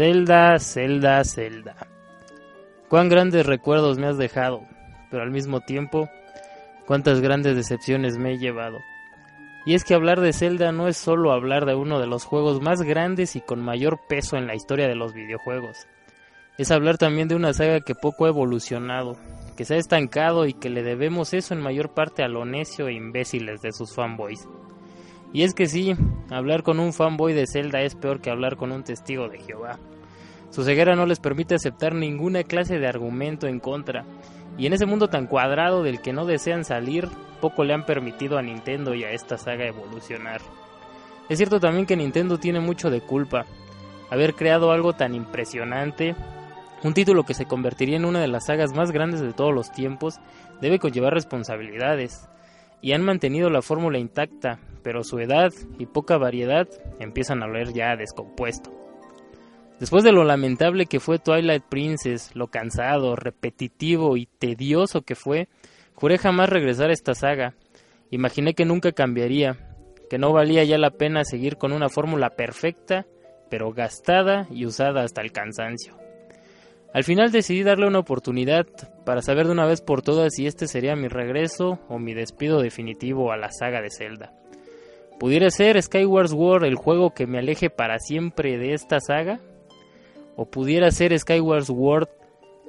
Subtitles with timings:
[0.00, 1.76] Zelda, Zelda, Zelda.
[2.88, 4.62] Cuán grandes recuerdos me has dejado,
[5.10, 6.08] pero al mismo tiempo,
[6.86, 8.78] cuántas grandes decepciones me he llevado.
[9.66, 12.62] Y es que hablar de Zelda no es solo hablar de uno de los juegos
[12.62, 15.86] más grandes y con mayor peso en la historia de los videojuegos.
[16.56, 19.18] Es hablar también de una saga que poco ha evolucionado,
[19.54, 22.88] que se ha estancado y que le debemos eso en mayor parte a lo necio
[22.88, 24.48] e imbéciles de sus fanboys.
[25.34, 25.94] Y es que sí,
[26.30, 29.78] hablar con un fanboy de Zelda es peor que hablar con un testigo de Jehová.
[30.50, 34.04] Su ceguera no les permite aceptar ninguna clase de argumento en contra,
[34.58, 37.08] y en ese mundo tan cuadrado del que no desean salir,
[37.40, 40.40] poco le han permitido a Nintendo y a esta saga evolucionar.
[41.28, 43.46] Es cierto también que Nintendo tiene mucho de culpa.
[44.10, 46.16] Haber creado algo tan impresionante,
[46.82, 49.70] un título que se convertiría en una de las sagas más grandes de todos los
[49.70, 50.18] tiempos,
[50.60, 52.28] debe conllevar responsabilidades.
[52.82, 56.66] Y han mantenido la fórmula intacta, pero su edad y poca variedad
[56.98, 58.79] empiezan a oler ya descompuesto.
[59.80, 65.48] Después de lo lamentable que fue Twilight Princess, lo cansado, repetitivo y tedioso que fue,
[65.94, 67.54] juré jamás regresar a esta saga.
[68.10, 69.56] Imaginé que nunca cambiaría,
[70.10, 73.06] que no valía ya la pena seguir con una fórmula perfecta,
[73.48, 75.96] pero gastada y usada hasta el cansancio.
[76.92, 78.66] Al final decidí darle una oportunidad
[79.06, 82.60] para saber de una vez por todas si este sería mi regreso o mi despido
[82.60, 84.34] definitivo a la saga de Zelda.
[85.18, 89.40] ¿Pudiera ser Skyward Sword el juego que me aleje para siempre de esta saga?
[90.40, 92.08] ¿O pudiera ser Skyward Sword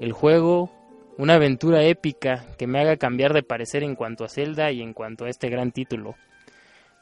[0.01, 0.69] el juego,
[1.17, 4.93] una aventura épica que me haga cambiar de parecer en cuanto a Zelda y en
[4.93, 6.15] cuanto a este gran título?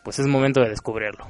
[0.04, 1.26] Pues es momento de descubrirlo.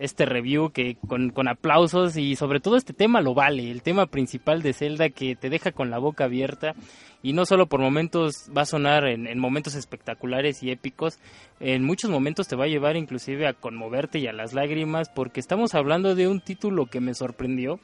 [0.00, 4.62] Este review que con, aplausos y sobre todo este tema lo vale, el tema principal
[4.62, 6.74] de Zelda que te deja con la boca abierta
[7.22, 11.18] y no solo por momentos va a sonar en, en, momentos espectaculares y épicos,
[11.60, 15.38] en muchos momentos te va a llevar inclusive a conmoverte y a las lágrimas porque
[15.38, 17.78] estamos hablando de un título que me sorprendió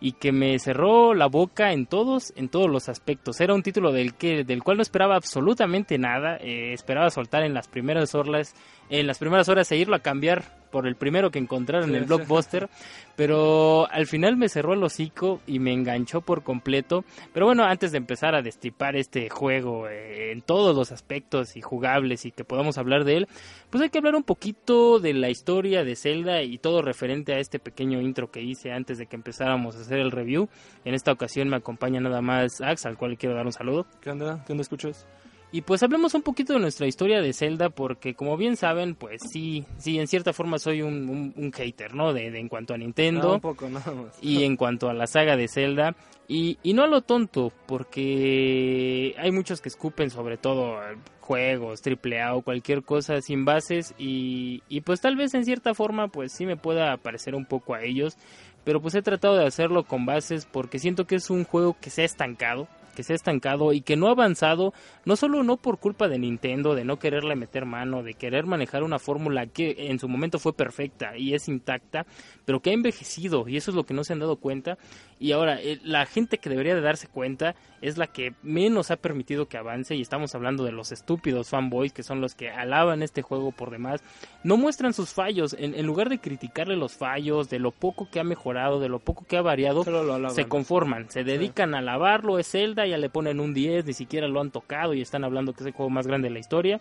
[0.00, 3.40] y que me cerró la boca en todos en todos los aspectos.
[3.40, 7.52] Era un título del que del cual no esperaba absolutamente nada, eh, esperaba soltar en
[7.52, 8.54] las primeras horas
[8.90, 12.04] en las primeras horas e irlo a cambiar por el primero que encontrar en el
[12.04, 12.68] blockbuster,
[13.16, 17.04] pero al final me cerró el hocico y me enganchó por completo.
[17.32, 21.60] Pero bueno, antes de empezar a destipar este juego eh, en todos los aspectos y
[21.60, 23.28] jugables y que podamos hablar de él,
[23.68, 27.38] pues hay que hablar un poquito de la historia de Zelda y todo referente a
[27.38, 30.48] este pequeño intro que hice antes de que empezáramos a hacer el review.
[30.84, 33.86] En esta ocasión me acompaña nada más Ax, al cual quiero dar un saludo.
[34.00, 34.44] ¿Qué onda?
[34.46, 35.06] ¿Qué onda escuchas?
[35.52, 39.20] Y pues hablemos un poquito de nuestra historia de Zelda, porque como bien saben, pues
[39.32, 42.12] sí, sí, en cierta forma soy un, un, hater, ¿no?
[42.12, 43.34] De, en cuanto a Nintendo.
[43.34, 43.84] Un poco, más.
[44.22, 45.96] Y en cuanto a la saga de Zelda.
[46.28, 50.78] Y, y no a lo tonto, porque hay muchos que escupen sobre todo
[51.18, 53.92] juegos, triple A o cualquier cosa sin bases.
[53.98, 57.74] Y, y pues tal vez en cierta forma, pues sí me pueda parecer un poco
[57.74, 58.16] a ellos.
[58.62, 61.90] Pero pues he tratado de hacerlo con bases porque siento que es un juego que
[61.90, 62.68] se ha estancado
[63.00, 64.74] que se ha estancado y que no ha avanzado,
[65.06, 68.82] no solo no por culpa de Nintendo, de no quererle meter mano, de querer manejar
[68.82, 72.04] una fórmula que en su momento fue perfecta y es intacta,
[72.44, 74.76] pero que ha envejecido y eso es lo que no se han dado cuenta.
[75.20, 78.96] Y ahora, eh, la gente que debería de darse cuenta es la que menos ha
[78.96, 83.02] permitido que avance y estamos hablando de los estúpidos fanboys que son los que alaban
[83.02, 84.02] este juego por demás,
[84.44, 88.24] no muestran sus fallos, en, lugar de criticarle los fallos, de lo poco que ha
[88.24, 89.84] mejorado, de lo poco que ha variado,
[90.30, 94.26] se conforman, se dedican a alabarlo, es Zelda, ya le ponen un 10, ni siquiera
[94.26, 96.80] lo han tocado y están hablando que es el juego más grande de la historia.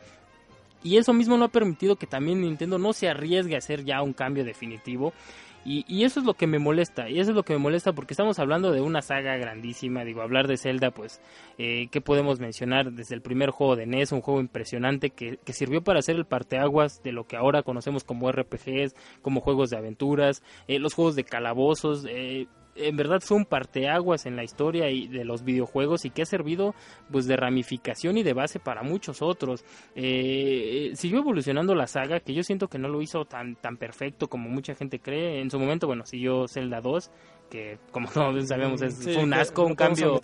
[0.82, 4.02] Y eso mismo no ha permitido que también Nintendo no se arriesgue a hacer ya
[4.02, 5.12] un cambio definitivo.
[5.66, 8.14] Y, eso es lo que me molesta, y eso es lo que me molesta porque
[8.14, 11.22] estamos hablando de una saga grandísima, digo, hablar de Zelda, pues,
[11.58, 12.92] eh, ¿qué podemos mencionar?
[12.94, 16.26] Desde el primer juego de NES, un juego impresionante que, que sirvió para hacer el
[16.26, 21.16] parteaguas de lo que ahora conocemos como RPGs, como juegos de aventuras, eh, los juegos
[21.16, 22.48] de calabozos, eh,
[22.88, 26.26] en verdad fue un parteaguas en la historia y de los videojuegos y que ha
[26.26, 26.76] servido
[27.12, 29.64] pues de ramificación y de base para muchos otros.
[29.96, 34.28] Eh, siguió evolucionando la saga, que yo siento que no lo hizo tan, tan perfecto
[34.28, 35.42] como mucha gente cree.
[35.42, 37.12] En su momento, bueno, siguió Zelda 2,
[37.50, 40.22] que como todos sabemos es, fue un asco, un cambio,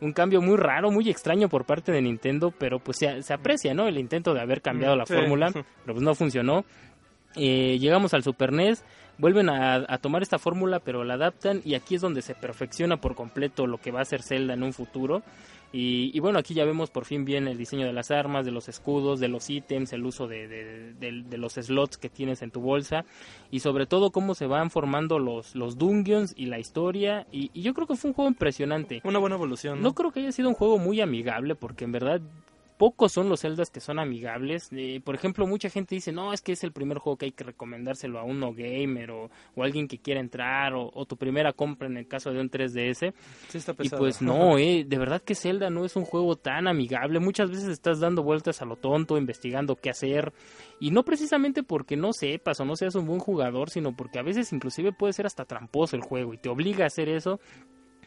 [0.00, 3.88] un cambio muy raro, muy extraño por parte de Nintendo, pero pues se, aprecia, ¿no?
[3.88, 6.64] El intento de haber cambiado la fórmula, pero pues no funcionó.
[7.38, 8.82] Eh, llegamos al Super NES,
[9.18, 13.14] vuelven a, tomar esta fórmula pero la adaptan y aquí es donde se perfecciona por
[13.14, 15.22] completo lo que va a ser Zelda en un futuro.
[15.78, 18.66] Y, bueno, aquí ya vemos por fin bien el diseño de las armas, de los
[18.66, 20.94] escudos, de los ítems, el uso de,
[21.36, 23.04] los slots que tienes en tu bolsa
[23.50, 27.26] y sobre todo cómo se van formando los, los dungeons y la historia.
[27.30, 29.02] Y, y yo creo que fue un juego impresionante.
[29.04, 29.82] Una buena evolución.
[29.82, 29.94] ¿no?
[29.94, 32.22] creo que haya sido un juego muy amigable porque en verdad
[32.76, 34.68] pocos son los celdas que son amigables.
[34.72, 37.32] Eh, por ejemplo, mucha gente dice, no, es que es el primer juego que hay
[37.32, 41.88] que recomendárselo a un no gamer o, alguien que quiera entrar o, tu primera compra
[41.88, 43.12] en el caso de un 3DS.
[43.80, 47.20] y pues no, eh, de verdad que Zelda no es un juego tan amigable.
[47.20, 50.32] Muchas veces estás dando vueltas a lo tonto, investigando qué hacer.
[50.80, 54.22] Y no precisamente porque no sepas o no seas un buen jugador, sino porque a
[54.22, 57.40] veces inclusive puede ser hasta tramposo el juego y te obliga a hacer eso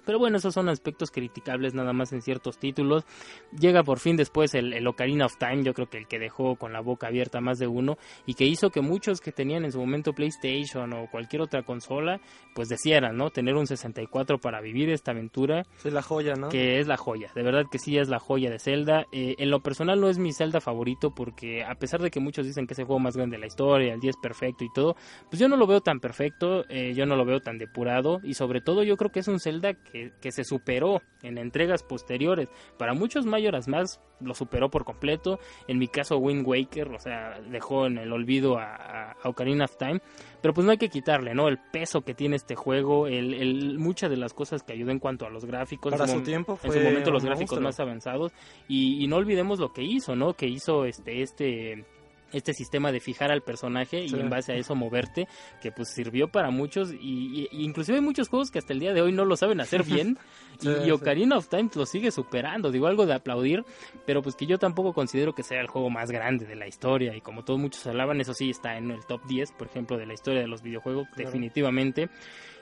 [0.09, 3.05] pero bueno, esos son aspectos criticables nada más en ciertos títulos.
[3.51, 6.73] Llega por fin después el, Ocarina of Time, yo creo que el que dejó con
[6.73, 9.77] la boca abierta más de uno y que hizo que muchos que tenían en su
[9.77, 12.21] momento PlayStation o cualquier otra consola,
[12.55, 13.29] pues desearan, ¿no?
[13.29, 15.61] Tener un 64 para vivir esta aventura.
[15.85, 16.49] Es la joya, ¿no?
[16.49, 19.05] Que es la joya, de verdad que sí es la joya de Zelda.
[19.11, 22.47] Eh, en lo personal no es mi Zelda favorito porque a pesar de que muchos
[22.47, 24.95] dicen que es el juego más grande de la historia, el 10 perfecto y todo,
[25.29, 28.33] pues yo no lo veo tan perfecto, eh, yo no lo veo tan depurado y
[28.33, 32.49] sobre todo yo creo que es un Zelda que que, se superó en entregas posteriores.
[32.77, 35.39] Para muchos Mayoras más lo superó por completo.
[35.67, 40.01] En mi caso, Wind Waker, o sea, dejó en el olvido a, Ocarina of Time.
[40.41, 41.47] Pero pues no hay que quitarle, ¿no?
[41.47, 45.25] El peso que tiene este juego, el, muchas de las cosas que ayudó en cuanto
[45.25, 45.91] a los gráficos.
[45.91, 48.31] Para su, tiempo En su momento los gráficos más avanzados.
[48.67, 50.33] Y, y, no olvidemos lo que hizo, ¿no?
[50.33, 51.85] Que hizo este, este
[52.31, 55.27] este sistema de fijar al personaje y en base a eso moverte,
[55.61, 59.01] que pues sirvió para muchos y, inclusive hay muchos juegos que hasta el día de
[59.01, 60.17] hoy no lo saben hacer bien
[60.61, 63.63] y, Ocarina of Time lo sigue superando, digo algo de aplaudir,
[64.05, 67.15] pero pues que yo tampoco considero que sea el juego más grande de la historia
[67.15, 70.05] y como todos muchos hablaban, eso sí está en el top 10, por ejemplo, de
[70.05, 72.09] la historia de los videojuegos, definitivamente.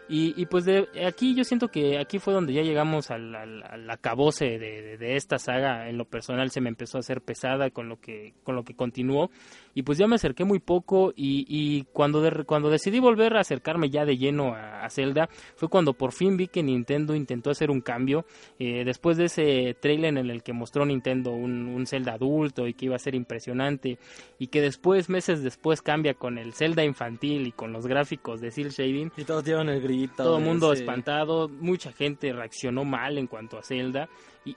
[0.10, 4.58] Y, pues de aquí yo siento que aquí fue donde ya llegamos al, al, acabose
[4.58, 5.90] de, de, esta saga.
[5.90, 8.74] En lo personal se me empezó a hacer pesada con lo que, con lo que
[8.74, 9.30] continuó.
[9.78, 13.92] Y pues ya me acerqué muy poco y, y cuando, cuando decidí volver a acercarme
[13.92, 17.82] ya de lleno a, Zelda fue cuando por fin vi que Nintendo intentó hacer un
[17.82, 18.26] cambio.
[18.58, 22.74] Eh, después de ese trailer en el que mostró Nintendo un, un Zelda adulto y
[22.74, 24.00] que iba a ser impresionante
[24.40, 28.50] y que después, meses después, cambia con el Zelda infantil y con los gráficos de
[28.50, 29.12] Seal Shading.
[29.16, 33.62] Y todos dieron el todo el mundo espantado, mucha gente reaccionó mal en cuanto a
[33.62, 34.10] Zelda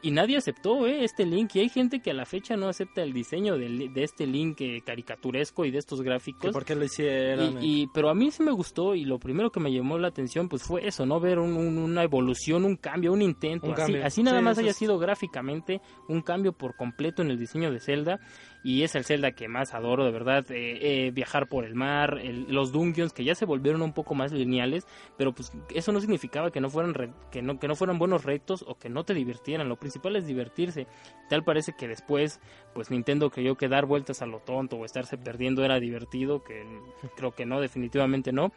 [0.02, 1.04] y, nadie aceptó ¿eh?
[1.04, 4.26] este link y hay gente que a la fecha no acepta el diseño de, este
[4.26, 6.52] link eh, caricaturesco y de estos gráficos.
[6.52, 7.58] ¿Por qué lo hicieron?
[7.60, 10.48] Y, pero a mí sí me gustó y lo primero que me llamó la atención
[10.48, 11.18] pues fue eso, ¿no?
[11.20, 13.72] Ver una evolución, un cambio, un intento.
[13.72, 17.80] así, así, nada más haya sido gráficamente un cambio por completo en el diseño de
[17.80, 18.20] Zelda
[18.62, 20.44] y es el Zelda que más adoro, de verdad.
[20.50, 24.14] Eh, eh, viajar por el mar, el- los dungeons que ya se volvieron un poco
[24.14, 24.86] más lineales,
[25.16, 28.24] pero pues eso no significaba que no fueran re- que no que no fueran buenos
[28.24, 29.68] retos o que no te divirtieran.
[29.68, 30.86] Lo principal es divertirse.
[31.28, 32.40] Tal parece que después,
[32.74, 36.64] pues Nintendo creyó que dar vueltas a lo tonto o estarse perdiendo era divertido, que
[37.16, 38.52] creo que no, definitivamente no.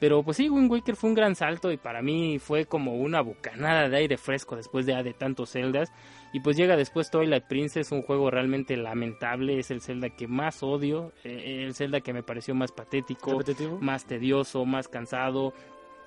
[0.00, 3.20] Pero pues sí, Wind Waker fue un gran salto y para mí fue como una
[3.20, 5.92] bucanada de aire fresco después de, de tantos Zeldas.
[6.34, 10.62] Y pues llega después Twilight Princess, un juego realmente lamentable, es el Zelda que más
[10.62, 13.78] odio, eh, el Zelda que me pareció más patético, ¿Repetitivo?
[13.80, 15.54] más tedioso, más cansado.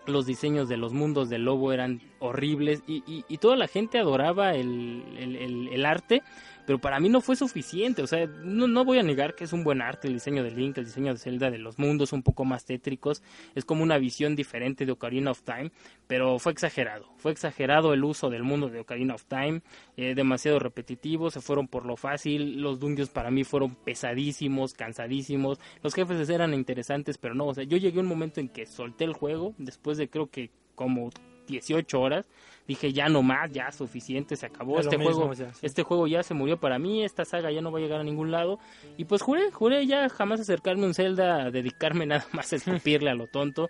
[0.06, 3.98] Los diseños de los mundos del lobo eran horribles y, y- y toda la gente
[4.00, 6.22] adoraba el, el- el- el arte,
[6.68, 8.02] pero para mí no fue suficiente.
[8.02, 10.52] O sea, no, no voy a negar que es un buen arte el diseño de
[10.52, 13.24] Link, el diseño de Zelda, de los mundos un poco más tétricos.
[13.56, 15.72] Es como una visión diferente de Ocarina of Time,
[16.08, 17.08] pero fue exagerado.
[17.16, 19.62] Fue exagerado el uso del mundo de Ocarina of Time,
[19.96, 22.62] eh, demasiado repetitivo, se fueron por lo fácil.
[22.62, 25.62] Los dungeons para mí fueron pesadísimos, cansadísimos.
[25.82, 27.46] Los jefes eran interesantes, pero no.
[27.46, 30.30] O sea, yo llegué a un momento en que solté el juego, después de creo
[30.30, 31.12] que como
[31.48, 32.28] 18 horas.
[32.68, 35.34] Dije, ya no más, ya suficiente, se acabó este juego.
[35.34, 35.66] ya, sí.
[35.66, 38.04] Este juego ya se murió para mí, esta saga ya no va a llegar a
[38.04, 38.60] ningún lado.
[38.98, 42.58] Y pues juré, juré ya jamás acercarme a un Zelda, a dedicarme nada más a
[42.58, 43.70] escupirle a lo tonto.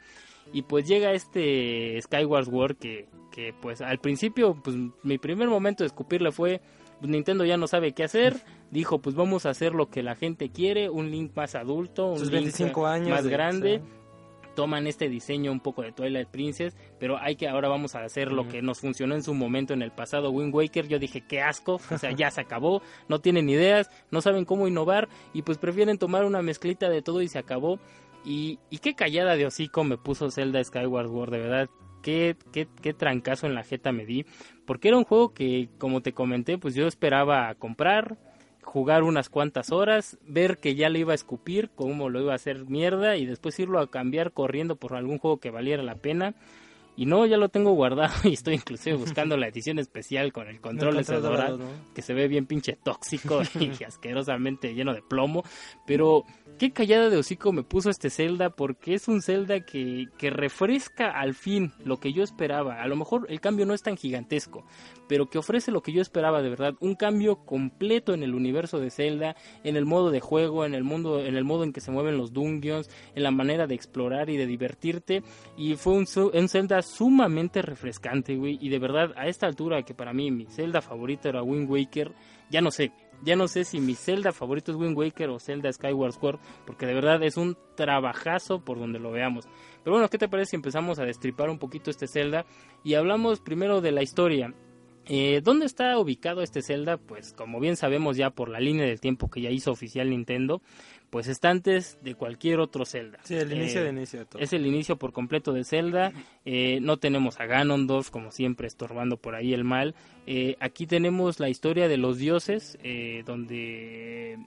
[0.51, 5.83] Y pues llega este Skyward Sword que, que pues al principio, pues mi primer momento
[5.83, 6.61] de escupirle fue,
[6.99, 8.35] pues, Nintendo ya no sabe qué hacer.
[8.71, 12.17] Dijo, pues vamos a hacer lo que la gente quiere, un Link más adulto, un
[12.19, 13.09] Sus Link 25 años.
[13.09, 13.96] más de- grande sí.
[14.57, 18.31] Toman este diseño un poco de Twilight Princess, pero hay que ahora vamos a hacer
[18.31, 20.87] lo que nos funcionó en su momento en el pasado Wind Waker.
[20.87, 24.67] Yo dije, qué asco, o sea, ya se acabó, no tienen ideas, no saben cómo
[24.67, 27.79] innovar y pues prefieren tomar una mezclita de todo y se acabó.
[28.25, 31.69] Y, y qué callada de hocico me puso Zelda Skyward Sword, de verdad.
[32.01, 34.25] Qué, qué, qué trancazo en la jeta me di.
[34.65, 38.17] Porque era un juego que, como te comenté, pues yo esperaba comprar,
[38.67, 42.35] jugar unas cuantas horas, ver que ya le iba a escupir, cómo lo iba a
[42.35, 46.35] hacer mierda y después irlo a cambiar corriendo por algún juego que valiera la pena.
[46.97, 50.59] Y no, ya lo tengo guardado y estoy inclusive buscando la edición especial con el
[50.59, 51.65] control El control dorado, ¿no?
[51.93, 55.43] que se ve bien pinche tóxico y asquerosamente lleno de plomo.
[55.85, 56.25] Pero
[56.57, 61.11] qué callada de hocico me puso este Zelda porque es un Zelda que, que refresca
[61.11, 62.81] al fin lo que yo esperaba.
[62.81, 64.65] A lo mejor el cambio no es tan gigantesco,
[65.07, 66.73] pero que ofrece lo que yo esperaba de verdad.
[66.79, 70.83] Un cambio completo en el universo de Zelda, en el modo de juego, en el
[70.83, 74.31] mundo, en el modo en que se mueven los dungeons, en la manera de explorar
[74.31, 75.21] y de divertirte.
[75.57, 78.57] Y fue un, un Zelda sumamente refrescante, güey.
[78.61, 82.13] Y de verdad, a esta altura que para mí mi Zelda favorita era Wind Waker,
[82.49, 82.91] ya no sé.
[83.23, 86.85] Ya no sé si mi Zelda favorito es Wind Waker o Zelda Skyward Sword, porque
[86.85, 89.47] de verdad es un trabajazo por donde lo veamos.
[89.83, 92.45] Pero bueno, ¿qué te parece si empezamos a destripar un poquito este Zelda?
[92.83, 94.53] Y hablamos primero de la historia.
[95.09, 96.97] Eh, ¿Dónde está ubicado este Zelda?
[96.97, 100.61] Pues como bien sabemos ya por la línea del tiempo que ya hizo oficial Nintendo,
[101.09, 103.19] pues está antes de cualquier otro Zelda.
[103.23, 104.41] Sí, el inicio Eh, de inicio de todo.
[104.41, 106.11] es el inicio por completo de Zelda.
[106.45, 109.95] Eh, no tenemos a Ganondorf, como siempre, estorbando por ahí el mal.
[110.25, 114.37] Eh, aquí tenemos la historia de los dioses, eh, donde.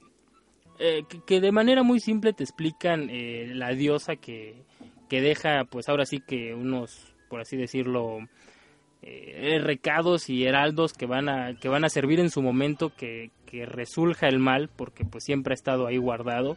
[0.78, 4.62] eh, que, que de manera muy simple te explican eh, la diosa que,
[5.08, 8.18] que deja, pues ahora sí que unos, por así decirlo,
[9.02, 13.30] eh, recados y heraldos que van a que van a servir en su momento que,
[13.46, 16.56] que resurja el mal porque pues siempre ha estado ahí guardado.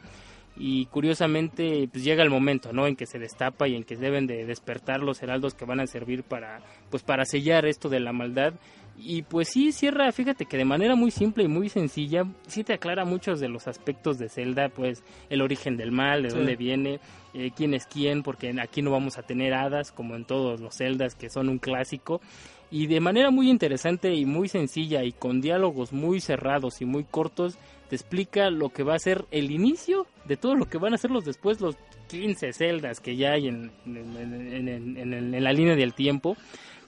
[0.56, 4.28] Y curiosamente pues llega el momento no en que se destapa y en que deben
[4.28, 8.14] de despertar los heraldos que van a servir para pues para sellar esto de la
[8.14, 8.54] maldad
[8.98, 12.74] y pues sí cierra fíjate que de manera muy simple y muy sencilla sí te
[12.74, 16.38] aclara muchos de los aspectos de Zelda pues el origen del mal de Sí.
[16.38, 17.00] dónde viene
[17.34, 20.76] eh, quién es quién porque aquí no vamos a tener hadas como en todos los
[20.78, 22.22] Zeldas que son un clásico
[22.70, 27.04] y de manera muy interesante y muy sencilla y con diálogos muy cerrados y muy
[27.04, 27.58] cortos
[27.90, 30.98] te explica lo que va a ser el inicio de todo lo que van a
[30.98, 31.76] ser los después los
[32.10, 36.38] 15 celdas que ya hay en, en- en- en- en- en la línea del tiempo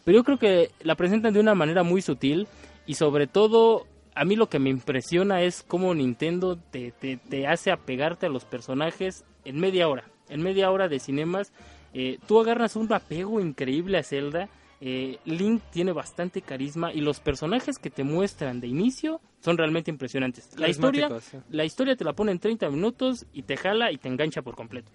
[0.06, 2.48] pero yo creo que la presentan de una manera muy sutil
[2.86, 7.48] y sobre todo a mí lo que me impresiona es cómo Nintendo te, te, te
[7.48, 11.52] hace apegarte a los personajes en media hora en media hora de cinemas
[11.94, 14.50] eh, tú agarras un apego increíble a Zelda
[14.82, 19.90] eh, Link tiene bastante carisma y los personajes que te muestran de inicio son realmente
[19.90, 20.50] impresionantes.
[20.60, 21.38] La historia, sí.
[21.50, 24.56] la historia te la pone en 30 minutos y te jala y te engancha por
[24.56, 24.92] completo.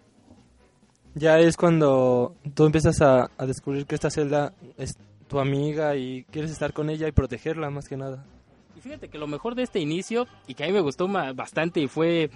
[1.14, 4.96] Ya es cuando tú empiezas a, a descubrir que esta celda es
[5.28, 8.24] tu amiga y quieres estar con ella y protegerla más que nada.
[8.76, 11.80] Y fíjate que lo mejor de este inicio y que a mí me gustó bastante
[11.80, 12.30] y fue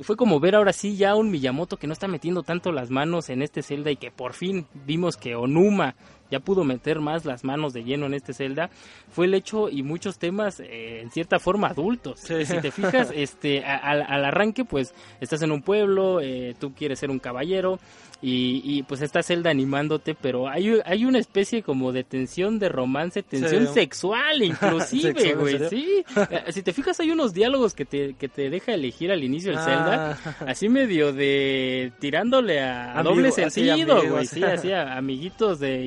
[0.00, 3.30] fue como ver ahora sí ya un Miyamoto que no está metiendo tanto las manos
[3.30, 5.96] en este Zelda y que por fin vimos que Onuma
[6.30, 8.70] ya pudo meter más las manos de lleno en este Zelda,
[9.10, 12.20] fue el hecho y muchos temas eh, en cierta forma adultos.
[12.20, 17.10] Si te fijas, este, al arranque pues estás en un pueblo, eh, tú quieres ser
[17.10, 17.78] un caballero,
[18.20, 23.22] y, pues está Zelda animándote, pero hay, hay una especie como de tensión de romance,
[23.22, 26.04] tensión sexual inclusive, güey, sí.
[26.16, 29.52] Eh, si te fijas hay unos diálogos que te, que te deja elegir al inicio
[29.52, 30.34] del Zelda, ah.
[30.48, 35.86] así medio de tirándole a, doble sentido, güey, sí, así a amiguitos de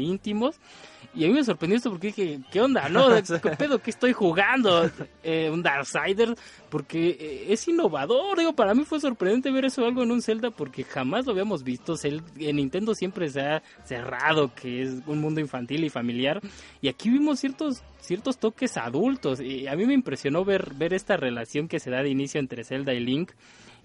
[1.14, 2.88] Y a mí me sorprendió esto porque dije, ¿qué onda?
[2.88, 3.10] ¿No?
[3.42, 3.80] ¿Qué pedo?
[3.80, 4.90] ¿Qué estoy jugando?
[5.24, 6.36] Eh, un Darksider.
[6.70, 8.38] Porque eh, es innovador.
[8.38, 11.64] Digo, para mí fue sorprendente ver eso algo en un Zelda porque jamás lo habíamos
[11.64, 11.96] visto.
[12.04, 16.40] En Nintendo siempre se ha cerrado que es un mundo infantil y familiar.
[16.82, 19.40] Y aquí vimos ciertos ciertos toques adultos.
[19.42, 22.64] Y a mí me impresionó ver, ver esta relación que se da de inicio entre
[22.64, 23.32] Zelda y Link.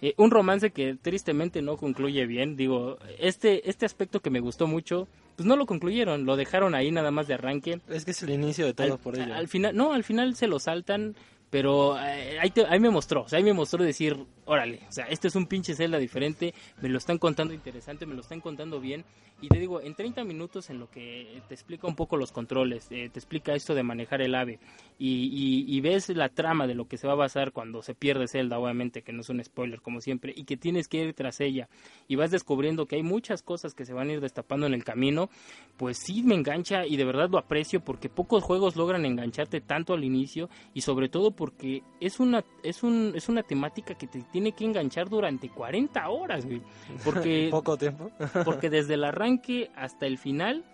[0.02, 2.56] Eh, un romance que tristemente no concluye bien.
[2.56, 6.90] Digo, este, este aspecto que me gustó mucho pues no lo concluyeron, lo dejaron ahí
[6.90, 7.80] nada más de arranque.
[7.88, 9.34] Es que es el inicio de todo por ello.
[9.34, 11.14] Al final, no, al final se lo saltan
[11.50, 14.16] pero eh, ahí, ahí, me mostró, o sea, ahí me mostró decir,
[14.46, 18.14] órale, o sea, este es un pinche Zelda diferente, me lo están contando interesante, me
[18.14, 19.04] lo están contando bien.
[19.40, 22.86] Y te digo, en 30 minutos en lo que te explica un poco los controles,
[22.90, 24.58] eh, te explica esto de manejar el ave
[24.98, 28.28] y, y, ves la trama de lo que se va a basar cuando se pierde
[28.28, 31.40] Zelda, obviamente, que no es un spoiler como siempre, y que tienes que ir tras
[31.40, 31.68] ella
[32.08, 34.84] y vas descubriendo que hay muchas cosas que se van a ir destapando en el
[34.84, 35.28] camino,
[35.76, 39.92] pues sí me engancha y de verdad lo aprecio porque pocos juegos logran engancharte tanto
[39.92, 44.22] al inicio y sobre todo porque es una, es, un, es una temática que te
[44.32, 46.62] tiene que enganchar durante 40 horas, güey.
[47.04, 48.10] Porque, Poco tiempo.
[48.44, 50.64] porque desde el arranque hasta el final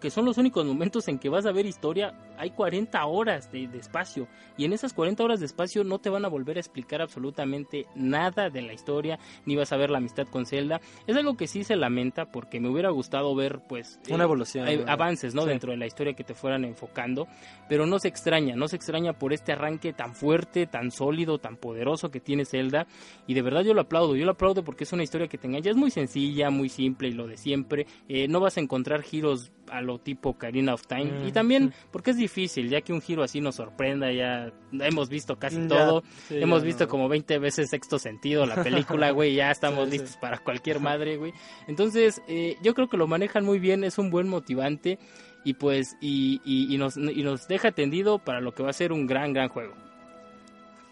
[0.00, 3.64] que, son los únicos momentos en que vas a ver historia, hay 40 horas de,
[3.74, 4.28] espacio.
[4.56, 7.86] Y en esas 40 horas de espacio no te van a volver a explicar absolutamente
[7.94, 10.80] nada de la historia, ni vas a ver la amistad con Zelda.
[11.06, 14.88] Es algo que sí se lamenta porque me hubiera gustado ver, pues, una eh, evolución,
[14.88, 15.44] avances, ¿no?
[15.44, 17.26] Dentro de la historia que te fueran enfocando.
[17.68, 21.56] Pero no se extraña, no se extraña por este arranque tan fuerte, tan sólido, tan
[21.56, 22.86] poderoso que tiene Zelda.
[23.26, 25.46] Y de verdad yo lo aplaudo, yo lo aplaudo porque es una historia que te
[25.46, 25.70] engaña.
[25.70, 27.86] Es muy sencilla, muy simple y lo de siempre.
[28.08, 31.26] Eh, no vas a encontrar giros a lo tipo Karina of Time.
[31.26, 35.08] y mm, también porque es difícil, ya que un giro así nos sorprenda, ya hemos
[35.08, 36.02] visto casi todo.
[36.30, 40.80] hemos visto como 20 veces sexto sentido la película, güey, ya estamos listos para cualquier
[40.80, 41.32] madre, güey.
[41.66, 44.98] Entonces, eh, yo creo que lo manejan muy bien, es un buen motivante
[45.44, 48.92] y pues y, y, nos, y nos deja tendido para lo que va a ser
[48.92, 49.74] un gran, gran juego.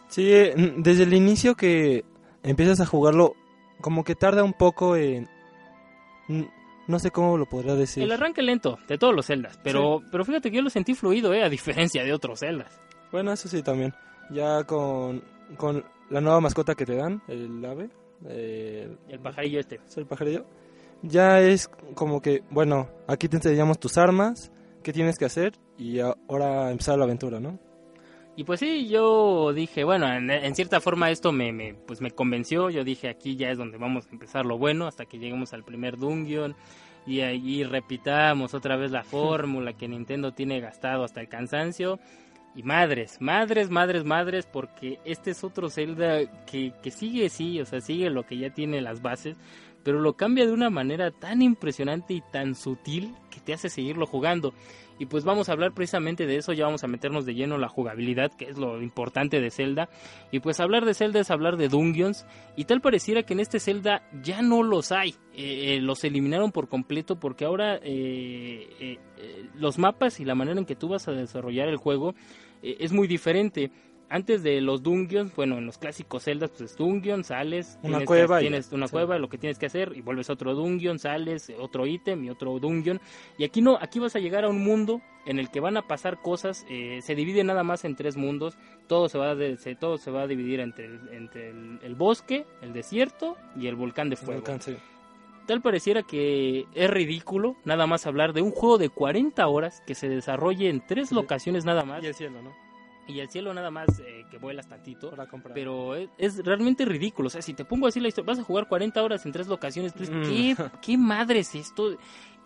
[0.08, 2.04] Sí, eh, desde el inicio que
[2.42, 3.34] empiezas a jugarlo,
[3.80, 5.28] como que tarda un poco en
[6.86, 8.02] no sé cómo lo podría decir.
[8.02, 11.32] El arranque lento de todos los celdas, pero, pero fíjate que yo lo sentí fluido,
[11.34, 11.42] ¿eh?
[11.42, 12.80] a diferencia de otros celdas.
[13.10, 13.94] Bueno, eso sí también.
[14.30, 15.22] Ya con,
[16.10, 17.90] la nueva mascota que te dan, el ave.
[18.26, 19.80] el pajarillo este.
[19.96, 20.46] el pajarillo.
[21.02, 25.98] Ya es como que, bueno, aquí te enseñamos tus armas, qué tienes que hacer y
[25.98, 27.58] ahora empezar la aventura, ¿no?
[28.34, 32.70] Y pues sí, yo dije, bueno, en, cierta forma esto me, me, pues me convenció.
[32.70, 35.64] Yo dije, aquí ya es donde vamos a empezar lo bueno, hasta que lleguemos al
[35.64, 36.56] primer dungeon.
[37.06, 41.98] Y ahí repitamos otra vez la fórmula que Nintendo tiene gastado hasta el cansancio.
[42.54, 47.64] Y madres, madres, madres, madres, porque este es otro Zelda que, que sigue, sí, o
[47.64, 49.38] sea, sigue lo que ya tiene las bases,
[49.82, 54.06] pero lo cambia de una manera tan impresionante y tan sutil que te hace seguirlo
[54.06, 54.52] jugando.
[55.02, 57.60] Y pues vamos a hablar precisamente de eso, ya vamos a meternos de lleno en
[57.60, 59.88] la jugabilidad, que es lo importante de Zelda.
[60.30, 63.58] Y pues hablar de Zelda es hablar de dungeons, y tal pareciera que en este
[63.58, 65.16] Zelda ya no los hay.
[65.34, 68.96] Eh, eh, los eliminaron por completo porque ahora eh,
[69.56, 72.14] los mapas y la manera en que tú vas a desarrollar el juego
[72.62, 73.72] es muy diferente
[74.12, 78.06] antes de los dungeons, bueno, en los clásicos celdas, pues es dungeon, sales, una tienes,
[78.06, 81.50] cueva, tienes una cueva, lo que tienes que hacer, y vuelves a otro dungeon, sales,
[81.58, 83.00] otro ítem y otro dungeon.
[83.38, 85.88] Y aquí no, aquí vas a llegar a un mundo en el que van a
[85.88, 89.36] pasar cosas, eh, se divide nada más en tres mundos, todo se va a,
[89.80, 94.10] todo se va a dividir entre, el, entre el, bosque, el desierto y el volcán
[94.10, 94.44] de fuego.
[95.46, 99.94] Tal pareciera que es ridículo nada más hablar de un juego de 40 horas que
[99.94, 102.02] se desarrolle en tres locaciones nada más.
[102.02, 102.71] Y el cielo, ¿no?
[103.06, 105.12] Y el cielo nada más eh, que vuelas tantito.
[105.54, 107.26] Pero es, realmente ridículo.
[107.26, 109.48] O sea, si te pongo así la historia, vas a jugar 40 horas en tres
[109.48, 109.92] locaciones.
[109.92, 110.22] Pues, mm.
[110.22, 111.96] ¿qué, ¿qué, madre es esto?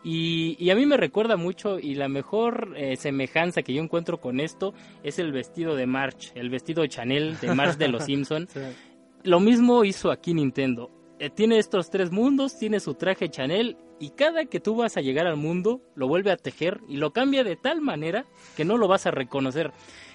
[0.02, 4.20] Y, y, a mí me recuerda mucho y la mejor eh, semejanza que yo encuentro
[4.20, 8.04] con esto es el vestido de March, el vestido de Chanel de March de los
[8.06, 8.54] Simpsons.
[9.24, 10.90] Lo mismo hizo aquí Nintendo.
[11.18, 15.00] Eh, tiene estos tres mundos, tiene su traje Chanel y cada que tú vas a
[15.00, 18.24] llegar al mundo lo vuelve a tejer y lo cambia de tal manera
[18.56, 19.72] que no lo vas a reconocer.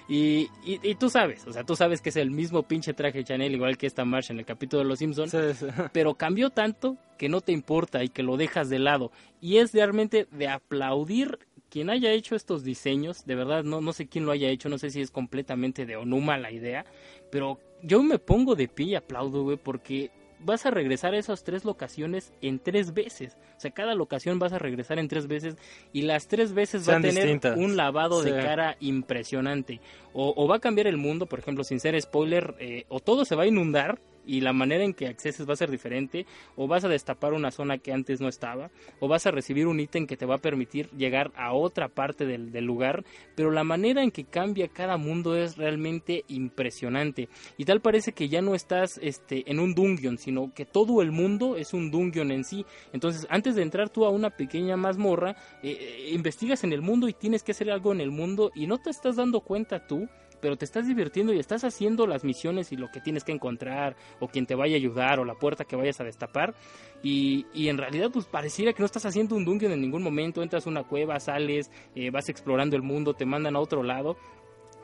[0.08, 3.54] Y, y, tú sabes, o sea, tú sabes que es el mismo pinche traje Chanel,
[3.54, 5.34] igual que esta marcha en el capítulo de Los Simpsons,
[5.92, 9.12] pero cambió tanto que no te importa y que lo dejas de lado.
[9.40, 11.38] Y es realmente de aplaudir
[11.70, 14.76] quien haya hecho estos diseños, de verdad no, no sé quién lo haya hecho, no
[14.76, 16.84] sé si es completamente de Onuma la idea,
[17.30, 20.10] pero yo me pongo de pie y aplaudo, güey, porque
[20.44, 23.36] vas a regresar a esas tres locaciones en tres veces.
[23.56, 25.56] O sea, cada locación vas a regresar en tres veces
[25.92, 29.80] y las tres veces va a tener un lavado de cara impresionante.
[30.12, 33.34] O, va a cambiar el mundo, por ejemplo, sin ser spoiler, eh, o todo se
[33.34, 36.84] va a inundar y la manera en que acceses va a ser diferente, o vas
[36.84, 40.16] a destapar una zona que antes no estaba, o vas a recibir un ítem que
[40.16, 43.04] te va a permitir llegar a otra parte del, lugar,
[43.34, 47.28] pero la manera en que cambia cada mundo es realmente impresionante.
[47.56, 51.10] Y tal parece que ya no estás este, en un dungeon, sino que todo el
[51.10, 52.64] mundo es un dungeon en sí.
[52.92, 57.08] Entonces, antes de entrar tú a una pequeña mazmorra, eh, eh, investigas en el mundo
[57.08, 60.08] y tienes que hacer algo en el mundo y no te estás dando cuenta tú
[60.42, 63.96] pero te estás divirtiendo y estás haciendo las misiones y lo que tienes que encontrar,
[64.18, 66.54] o quien te vaya a ayudar, o la puerta que vayas a destapar.
[67.02, 70.42] Y, y en realidad, pues pareciera que no estás haciendo un dungeon en ningún momento.
[70.42, 74.16] Entras a una cueva, sales, eh, vas explorando el mundo, te mandan a otro lado.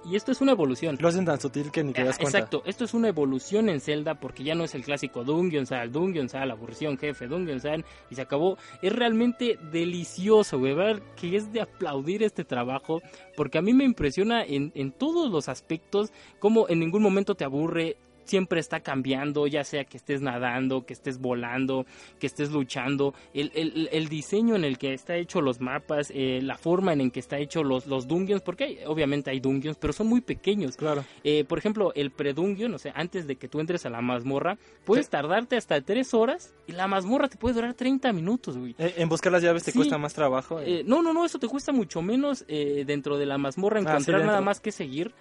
[0.04, 0.96] Y esto es una evolución.
[1.00, 2.38] Lo hacen tan sutil que ni te das ah, cuenta.
[2.38, 5.92] Exacto, esto es una evolución en Zelda porque ya no es el clásico Dungeon Sal,
[5.92, 8.56] Dungeon Sal, aburrición jefe, Dungeon Sal y se acabó.
[8.80, 13.02] Es realmente delicioso, güey, ver que es de aplaudir este trabajo
[13.36, 17.44] porque a mí me impresiona en, en todos los aspectos como en ningún momento te
[17.44, 17.96] aburre,
[18.28, 21.86] siempre está cambiando, ya sea que estés nadando, que estés volando,
[22.18, 26.40] que estés luchando, el, el, el diseño en el que está hecho los mapas, eh,
[26.42, 30.08] la forma en que está hecho los, los dungeons, porque obviamente hay dungeons, pero son
[30.08, 30.76] muy pequeños.
[30.76, 31.04] Claro.
[31.24, 34.58] Eh, por ejemplo, el pre-dungeon, o sea, antes de que tú entres a la mazmorra,
[34.84, 38.74] puedes tardarte hasta tres horas y la mazmorra te puede durar 30 minutos, güey.
[38.78, 40.60] Eh, en buscar las llaves te cuesta más trabajo.
[40.84, 44.40] no, no, no, eso te cuesta mucho menos dentro de la mazmorra ah, encontrar nada
[44.40, 45.14] más que seguir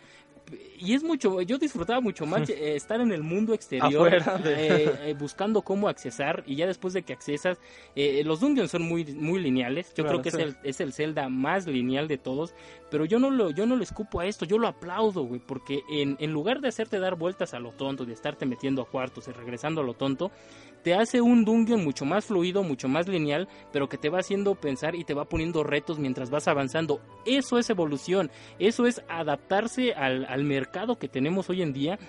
[0.80, 4.14] y es mucho, yo disfrutaba mucho más eh, estar en el mundo exterior,
[4.46, 7.60] eh, eh, buscando cómo accesar y ya después de que accesas,
[7.96, 11.68] los dungeons son muy, muy lineales, yo creo que es, el, es el Zelda más
[11.68, 12.54] lineal de todos,
[12.90, 15.82] pero yo no lo, yo no lo escupo a esto, yo lo aplaudo, güey, porque
[15.90, 19.28] en, en lugar de hacerte dar vueltas a lo tonto, de estarte metiendo a cuartos
[19.28, 20.32] y regresando a lo tonto,
[20.84, 24.56] te hace un dungeon mucho más fluido, mucho más lineal, pero que te va haciendo
[24.56, 27.02] pensar y te va poniendo retos mientras vas avanzando.
[27.26, 32.00] Eso es evolución, eso es adaptarse al, al mercado que tenemos hoy en día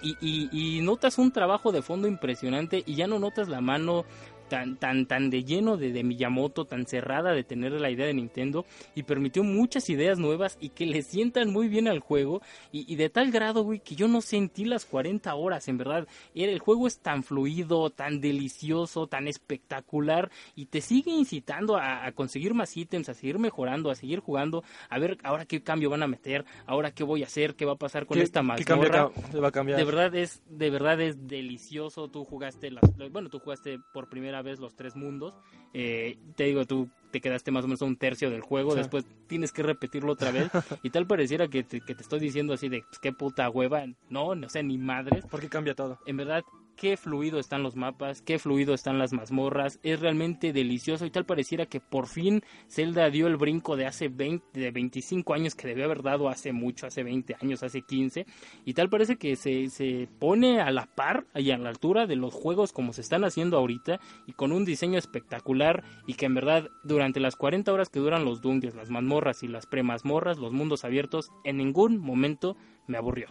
[0.00, 4.04] y, y, notas un trabajo de fondo impresionante y ya no notas la mano
[4.48, 8.14] tan, tan, tan de lleno de, de, Miyamoto, tan cerrada de tener la idea de
[8.14, 12.96] Nintendo y permitió muchas ideas nuevas y que le sientan muy bien al juego y,
[12.96, 16.06] de tal grado, güey, que yo no sentí las 40 horas, en verdad.
[16.34, 22.54] El juego es tan fluido, tan delicioso, tan espectacular y te sigue incitando a, conseguir
[22.54, 26.06] más ítems, a seguir mejorando, a seguir jugando, a ver ahora qué cambio van a
[26.06, 29.10] meter, ahora qué voy a hacer, qué va a pasar con esta mazmorra.
[29.30, 29.78] ¿Qué va a cambiar?
[29.78, 32.08] De verdad es, de verdad es delicioso.
[32.08, 35.34] Tú jugaste las, bueno, tú jugaste por primera vez los tres mundos.
[35.74, 39.52] Eh, te digo, tú te quedaste más o menos un tercio del juego, después tienes
[39.52, 40.50] que repetirlo otra vez
[40.82, 43.84] y tal pareciera que te, que te estoy diciendo así de pues, qué puta hueva,
[44.10, 45.24] no, no sé, ni madres.
[45.30, 45.98] Porque cambia todo.
[46.06, 46.44] En verdad,
[46.78, 51.26] qué fluido están los mapas, qué fluido están las mazmorras, es realmente delicioso y tal
[51.26, 55.66] pareciera que por fin Zelda dio el brinco de hace 20, de 25 años que
[55.66, 58.26] debió haber dado hace mucho, hace 20 años, hace 15
[58.64, 62.14] y tal parece que se, se pone a la par y a la altura de
[62.14, 66.36] los juegos como se están haciendo ahorita y con un diseño espectacular y que en
[66.36, 70.52] verdad durante las 40 horas que duran los dungeons, las mazmorras y las premazmorras, los
[70.52, 73.26] mundos abiertos, en ningún momento me aburrió.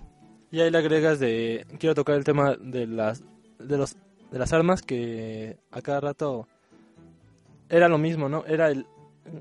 [0.51, 3.23] Y ahí le agregas de quiero tocar el tema de las
[3.60, 3.98] de los
[4.32, 6.48] de las armas que a cada rato
[7.70, 8.46] era lo mismo, ¿no?
[8.46, 8.86] Era el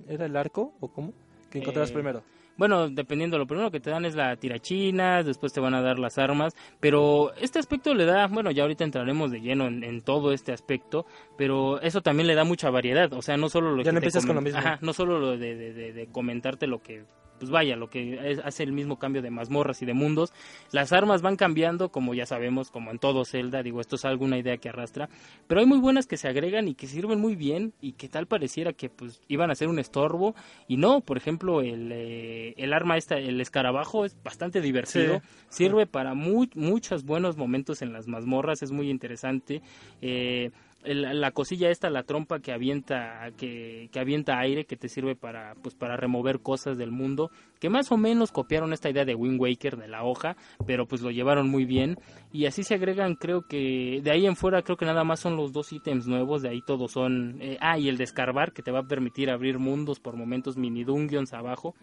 [0.08, 1.12] era el arco o cómo
[1.50, 2.22] que encontrabas eh, primero.
[2.56, 5.98] Bueno, dependiendo, lo primero que te dan es la tirachina, después te van a dar
[5.98, 10.32] las armas, pero este aspecto le da, bueno, ya ahorita entraremos de lleno en, todo
[10.32, 11.04] este aspecto,
[11.36, 14.24] pero eso también le da mucha variedad, o sea, no solo lo ya no empiezas
[14.24, 14.58] con lo mismo.
[14.58, 17.04] Ajá, no solo lo de, de, de comentarte lo que
[17.38, 20.32] pues vaya, lo que hace el mismo cambio de mazmorras y de mundos.
[20.72, 24.38] Las armas van cambiando, como ya sabemos, como en todo Zelda, digo, esto es alguna
[24.38, 25.08] idea que arrastra,
[25.46, 28.26] pero hay muy buenas que se agregan y que sirven muy bien y que tal
[28.26, 30.34] pareciera que pues iban a ser un estorbo
[30.68, 35.86] y no, por ejemplo, el, eh, el arma esta, el escarabajo es bastante divertido, sirve
[35.86, 39.62] para muy, muchos buenos momentos en las mazmorras, es muy interesante.
[40.00, 40.50] Eh,
[40.86, 45.14] el- la cosilla esta, la trompa que avienta, que, que avienta aire, que te sirve
[45.16, 49.14] para, pues, para remover cosas del mundo, que más o menos copiaron esta idea de
[49.14, 51.98] Wind Waker, de la hoja, pero pues lo llevaron muy bien.
[52.32, 55.36] Y así se agregan, creo que, de ahí en fuera creo que nada más son
[55.36, 58.62] los dos ítems nuevos, de ahí todos son, eh, ah, y el de escarbar, que
[58.62, 61.74] te va a permitir abrir mundos por momentos mini dungeons abajo.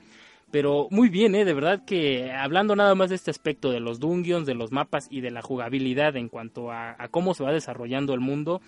[0.52, 1.46] Pero muy bien, ¿eh?
[1.46, 5.08] de verdad que hablando nada más de este aspecto de los dungeons, de los mapas
[5.10, 8.62] y de la jugabilidad en cuanto a, a cómo se va desarrollando el mundo,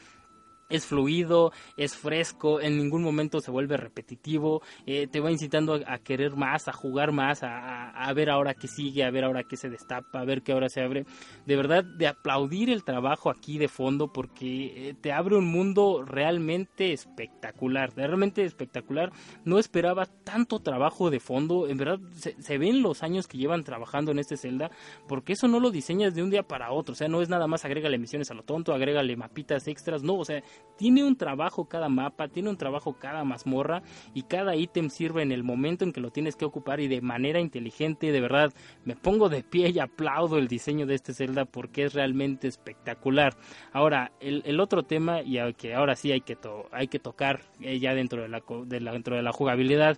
[0.70, 5.98] es fluido, es fresco, en ningún momento se vuelve repetitivo, eh, te va incitando a,
[6.00, 9.44] querer más, a jugar más, a, a- a ver ahora qué sigue, a ver ahora
[9.44, 11.06] qué se destapa, a ver qué ahora se abre.
[11.46, 16.04] De verdad, de aplaudir el trabajo aquí de fondo porque eh, te abre un mundo
[16.06, 19.12] realmente espectacular, realmente espectacular.
[19.44, 23.64] No esperaba tanto trabajo de fondo, en verdad se, se ven los años que llevan
[23.64, 24.72] trabajando en este Zelda,
[25.08, 27.48] porque eso no lo diseñas de un día para otro, o sea, no es nada
[27.48, 30.42] más agrégale misiones a lo tonto, agrégale mapitas extras, no, o sea,
[30.78, 33.82] tiene un trabajo cada mapa, tiene un trabajo cada mazmorra
[34.14, 37.02] y cada ítem sirve en el momento en que lo tienes que ocupar y de
[37.02, 41.46] manera inteligente, de verdad, me pongo de pie y aplaudo el diseño de este Zelda
[41.46, 43.36] porque es realmente espectacular.
[43.72, 47.80] Ahora, el, otro tema y que ahora sí hay que, to- hay que tocar eh,
[47.80, 49.98] ya dentro de, la, de la- dentro de la jugabilidad,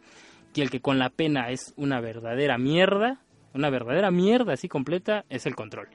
[0.53, 3.21] que el que con la pena es una verdadera mierda,
[3.53, 5.89] una verdadera mierda así completa, es el control.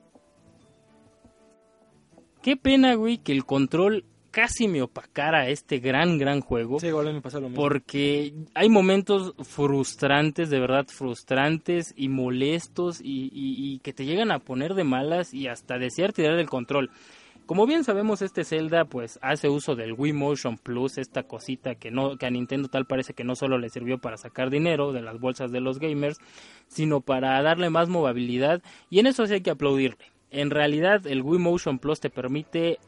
[2.43, 6.81] Qué pena, güey, que el control casi me opacara este gran, gran juego.
[6.81, 7.63] Sí, igual me pasa lo mismo.
[7.63, 14.33] Porque hay momentos frustrantes, de verdad frustrantes y molestos y, y- y que te llegan
[14.33, 16.91] a poner de malas y hasta desear tirar el control.
[17.47, 21.91] Como bien sabemos, este Zelda pues hace uso del Wii Motion Plus, esta cosita que
[21.91, 25.03] no que a Nintendo tal parece que no solo le sirvió para sacar dinero de
[25.03, 26.19] las bolsas de los gamers,
[26.69, 30.05] sino para darle más movilidad y en eso sí hay que aplaudirle.
[30.31, 32.79] En realidad, el Wii Motion Plus te permite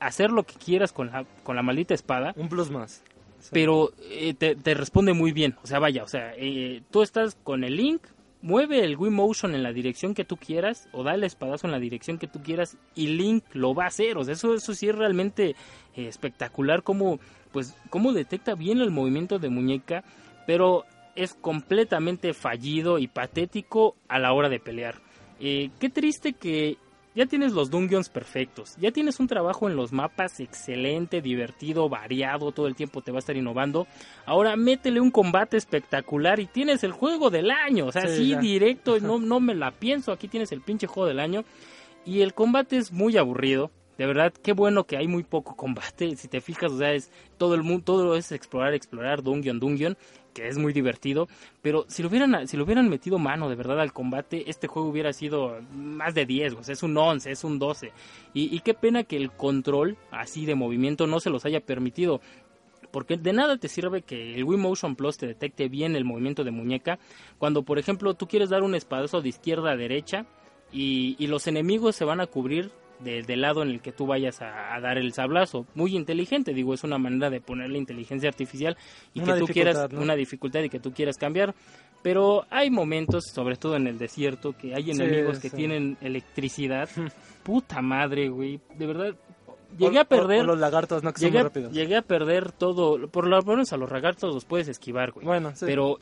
[0.00, 3.02] hacer lo que quieras con la con la maldita espada Un plus más.
[3.38, 3.50] Sí.
[3.52, 5.56] pero eh, te, te responde muy bien.
[5.62, 8.02] O sea, vaya, o sea, eh, tú estás con el link,
[8.42, 11.72] mueve el Wii Motion en la dirección que tú quieras o da el espadazo en
[11.72, 14.16] la dirección que tú quieras y Link lo va a hacer.
[14.18, 17.18] O sea, eso, eso sí es realmente eh, espectacular como,
[17.52, 20.04] pues, cómo detecta bien el movimiento de muñeca,
[20.46, 20.84] pero
[21.16, 25.00] es completamente fallido y patético a la hora de pelear.
[25.38, 26.76] Eh, qué triste que
[27.14, 32.52] ya tienes los dungeons perfectos, ya tienes un trabajo en los mapas excelente, divertido, variado,
[32.52, 33.86] todo el tiempo te va a estar innovando.
[34.26, 38.38] Ahora métele un combate espectacular y tienes el juego del año, o sea, Sí, ya.
[38.40, 41.44] directo, no, no me la pienso, aquí tienes el pinche juego del año.
[42.04, 43.70] Y el combate es muy aburrido.
[43.98, 46.10] De verdad, qué bueno que hay muy poco combate.
[46.16, 49.98] Si te fijas, o sea, es todo el mundo, todo es explorar, explorar, dungeon, dungeon,
[50.32, 51.28] que es muy divertido.
[51.62, 54.88] Pero si lo hubieran, si lo hubieran metido mano de verdad al combate, este juego
[54.88, 57.92] hubiera sido más de 10, o es un 11, es un 12.
[58.34, 62.20] Y, y qué pena que el control así de movimiento no se los haya permitido.
[62.90, 66.42] Porque de nada te sirve que el Wii Motion Plus te detecte bien el movimiento
[66.42, 66.98] de muñeca.
[67.38, 70.26] Cuando, por ejemplo, tú quieres dar un espadazo de izquierda a derecha
[70.72, 72.70] y los enemigos se van a cubrir
[73.04, 75.66] de- del lado en el que tú vayas a, a dar el sablazo.
[75.74, 78.76] Muy inteligente, digo, es una manera de ponerle inteligencia artificial
[79.14, 80.00] y Una que tú quieras ¿no?
[80.00, 81.54] una dificultad y que tú quieras cambiar.
[82.02, 85.56] Pero hay momentos, sobre todo en el desierto, que hay Sí, enemigos que sí.
[85.56, 86.88] tienen electricidad.
[87.42, 88.58] Puta madre, güey.
[88.78, 89.14] De verdad,
[89.78, 90.40] llegué O- a perder.
[90.40, 91.12] o- o los lagartos, ¿no?
[91.12, 91.72] Que son Llegué muy a, rápidos.
[91.72, 93.06] llegué a perder todo.
[93.08, 95.26] Por lo menos a los lagartos los puedes esquivar, güey.
[95.26, 95.66] Bueno, sí.
[95.66, 95.98] Pero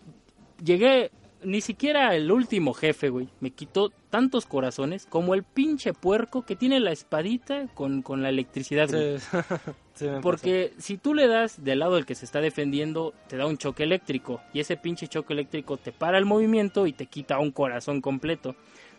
[0.65, 1.11] llegué.
[1.43, 3.29] Ni siquiera el último jefe, güey.
[3.41, 8.29] Me quitó tantos corazones como el pinche puerco que tiene la espadita con, con la
[8.29, 9.19] electricidad, güey.
[9.19, 9.37] Sí.
[9.99, 13.37] Sí, me Porque si tú le das del lado del que se está defendiendo, te
[13.37, 14.41] da un choque eléctrico.
[14.53, 18.55] Y ese pinche choque eléctrico te para el movimiento y te quita un corazón completo.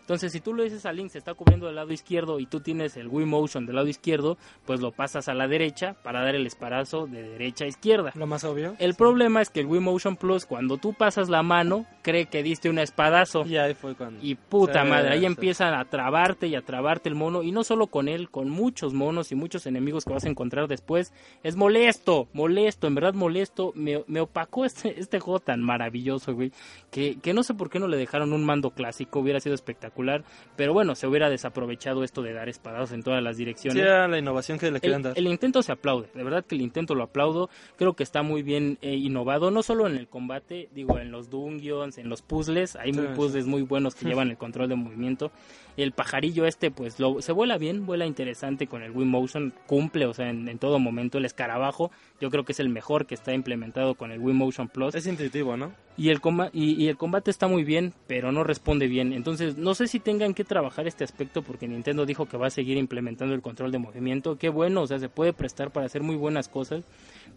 [0.09, 2.61] Entonces, si tú lo dices a Link, se está cubriendo del lado izquierdo y tú
[2.61, 6.33] tienes el Wii Motion del lado izquierdo, pues lo pasas a la derecha para dar
[6.33, 8.11] el esparazo de derecha a izquierda.
[8.15, 8.73] Lo más obvio.
[8.79, 12.41] El problema es que el Wii Motion Plus, cuando tú pasas la mano, cree que
[12.41, 13.45] diste un espadazo.
[13.45, 14.19] Y ahí fue cuando.
[14.25, 17.43] Y puta madre, ahí empiezan a trabarte y a trabarte el mono.
[17.43, 20.67] Y no solo con él, con muchos monos y muchos enemigos que vas a encontrar
[20.67, 21.13] después.
[21.43, 23.73] Es molesto, molesto, en verdad molesto.
[23.75, 26.51] Me, me opacó este, este juego tan maravilloso, güey.
[26.89, 29.98] Que, que no sé por qué no le dejaron un mando clásico, hubiera sido espectacular.
[30.55, 33.81] Pero bueno, se hubiera desaprovechado esto de dar espadas en todas las Sí, direcciones.
[33.83, 35.13] era la innovación que le querían El, dar.
[35.17, 37.49] el intento se aplaude, de verdad que el intento lo aplaudo.
[37.77, 41.29] Creo que está muy bien eh, innovado, no solo en el combate, digo, en los
[41.29, 42.75] dungeons, en los puzzles.
[42.75, 45.31] Hay muy Sí, puzzles muy buenos que llevan el control de movimiento.
[45.81, 50.05] El pajarillo este, pues lo, se vuela bien, vuela interesante con el Wii Motion, cumple,
[50.05, 51.17] o sea, en, en todo momento.
[51.17, 54.67] El escarabajo, yo creo que es el mejor que está implementado con el Wii Motion
[54.67, 54.95] Plus.
[54.95, 55.71] Es intuitivo, ¿no?
[55.97, 59.11] y el, coma- y, y el combate está muy bien, pero no responde bien.
[59.11, 62.51] Entonces, no sé si tengan que trabajar este aspecto porque Nintendo dijo que va a
[62.51, 64.37] seguir implementando el control de movimiento.
[64.37, 66.85] Qué bueno, o sea, se puede prestar para hacer muy buenas cosas,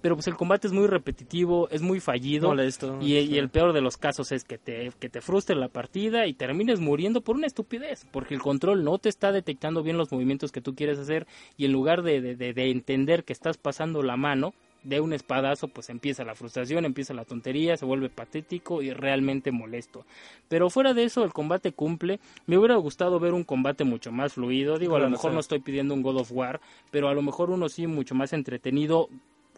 [0.00, 2.50] pero pues el combate es muy repetitivo, es muy fallido.
[2.50, 2.98] Molesto.
[3.00, 6.28] Y, y el peor de los casos es que te, que te frustre la partida
[6.28, 10.10] y termines muriendo por una estupidez, porque el control no te está detectando bien los
[10.12, 13.56] movimientos que tú quieres hacer y en lugar de, de- de- de entender que estás
[13.58, 18.08] pasando la mano de un espadazo, pues empieza la frustración, empieza la tontería, se vuelve
[18.08, 20.04] patético y realmente molesto.
[20.48, 22.18] Pero fuera de eso, el combate cumple.
[22.46, 24.78] Me hubiera gustado ver un combate mucho más fluido.
[24.80, 27.50] Digo, a lo mejor no estoy pidiendo un God of War, pero a lo mejor
[27.50, 29.08] uno sí mucho más entretenido.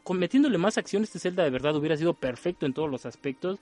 [0.02, 3.58] Con- metiéndole más acción, este Zelda de verdad hubiera sido perfecto en todos los aspectos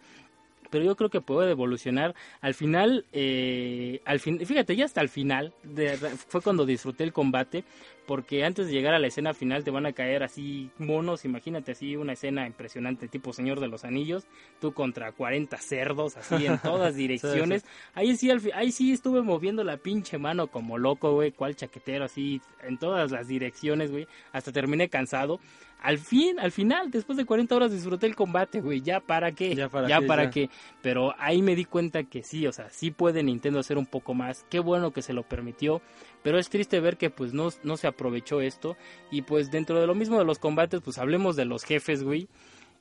[0.72, 2.14] pero yo creo que puede evolucionar.
[2.40, 7.12] Al final, eh, al fin, fíjate, ya hasta el final de- fue cuando disfruté el
[7.12, 7.62] combate,
[8.06, 11.72] porque antes de llegar a la escena final te van a caer así monos, imagínate
[11.72, 14.26] así una escena impresionante tipo Señor de los Anillos,
[14.60, 17.64] tú contra 40 cerdos así en todas direcciones.
[17.94, 21.54] Ahí sí, al fi- ahí sí estuve moviendo la pinche mano como loco, güey, cual
[21.56, 25.38] chaquetero así en todas las direcciones, güey, hasta terminé cansado.
[25.80, 29.52] Al fin, al final, después de 40 horas disfruté el combate, güey, ya para qué,
[29.56, 30.30] Ya para ya qué, para ya.
[30.30, 30.50] qué.
[30.80, 34.14] Pero ahí me di cuenta que sí, o sea, sí puede Nintendo hacer un poco
[34.14, 34.46] más.
[34.48, 35.82] Qué bueno que se lo permitió.
[36.22, 38.76] Pero es triste ver que pues no, no se aprovechó esto.
[39.10, 42.28] Y pues dentro de lo mismo de los combates, pues hablemos de los jefes, güey.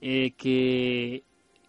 [0.01, 1.23] eh, que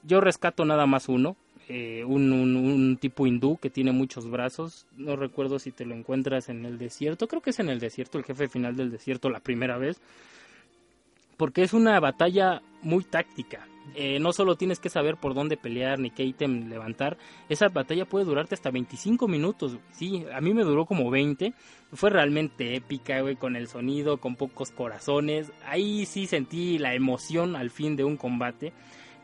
[0.04, 1.36] yo rescato nada más uno.
[1.68, 4.86] eh, un, un- un tipo hindú que tiene muchos brazos.
[4.96, 7.28] No recuerdo si te lo encuentras en el desierto.
[7.28, 9.98] Creo que es en el desierto, el jefe final del desierto la primera vez.
[11.36, 13.66] Porque es una batalla muy táctica.
[13.94, 17.18] Eh, no solo tienes que saber por dónde pelear ni qué ítem levantar.
[17.48, 19.76] Esa batalla puede durarte hasta 25 minutos.
[19.92, 21.52] Sí, a mí me duró como 20.
[21.92, 25.52] Fue realmente épica, güey, con el sonido, con pocos corazones.
[25.66, 28.72] Ahí sí sentí la emoción al fin de un combate.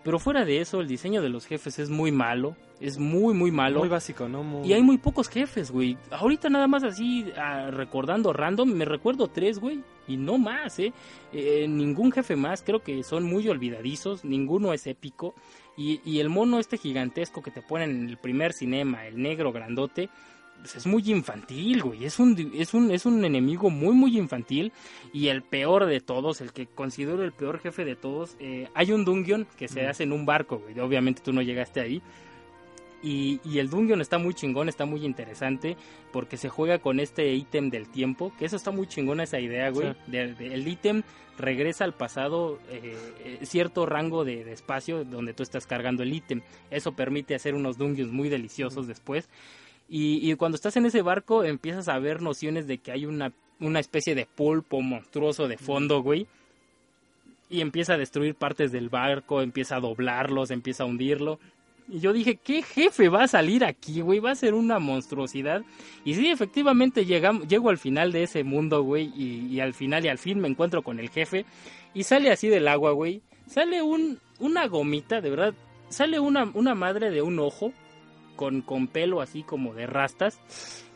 [0.05, 2.57] Pero fuera de eso, el diseño de los jefes es muy malo.
[2.81, 3.81] Es muy, muy malo.
[3.81, 4.42] Muy básico, ¿no?
[4.42, 5.97] Muy- Y hay muy pocos jefes, güey.
[6.11, 9.83] Ahorita nada más así, ah, recordando random, me recuerdo tres, güey.
[10.09, 10.92] Y no más, ¿eh?
[11.33, 15.35] Eh, Ningún jefe más, creo que son muy olvidadizos, ninguno es épico.
[15.77, 19.53] Y, y el mono este gigantesco que te ponen en el primer cinema, el negro
[19.53, 20.09] grandote,
[20.61, 22.05] pues es muy infantil, güey.
[22.05, 24.73] Es un, es, un, es un enemigo muy, muy infantil.
[25.12, 28.90] Y el peor de todos, el que considero el peor jefe de todos, eh, hay
[28.90, 29.88] un dungeon que se Mm.
[29.88, 30.81] hace en un barco, güey.
[30.81, 32.03] Obviamente tú no llegaste ahí.
[33.03, 35.77] Y, y el dungeon está muy chingón, está muy interesante,
[36.13, 39.71] porque se juega con este ítem del tiempo, que eso está muy chingona esa idea,
[39.71, 39.93] güey.
[39.93, 40.11] Sí.
[40.11, 41.03] De- de- el ítem
[41.39, 46.13] regresa al pasado eh, eh, cierto rango de, de espacio donde tú estás cargando el
[46.13, 46.41] ítem.
[46.73, 49.29] Eso permite hacer unos dungeons muy deliciosos después.
[49.89, 53.33] Y, y cuando estás en ese barco empiezas a ver nociones de que hay una,
[53.61, 56.27] una especie de pulpo monstruoso de fondo, güey.
[57.49, 61.39] Y empieza a destruir partes del barco, empieza a doblarlos, empieza a hundirlo.
[61.90, 64.20] Y yo dije, ¿qué jefe va a salir aquí, güey?
[64.20, 65.62] Va a ser una monstruosidad.
[66.05, 69.11] Y sí, efectivamente llegam- llego al final de ese mundo, güey.
[69.16, 71.46] Y, y al final y al fin me encuentro con el jefe.
[71.94, 73.22] Y sale así del agua, güey.
[73.46, 75.55] Sale un, una gomita, de verdad.
[75.88, 77.72] Sale una, una madre de un ojo.
[78.37, 80.38] Con, con pelo así como de rastas.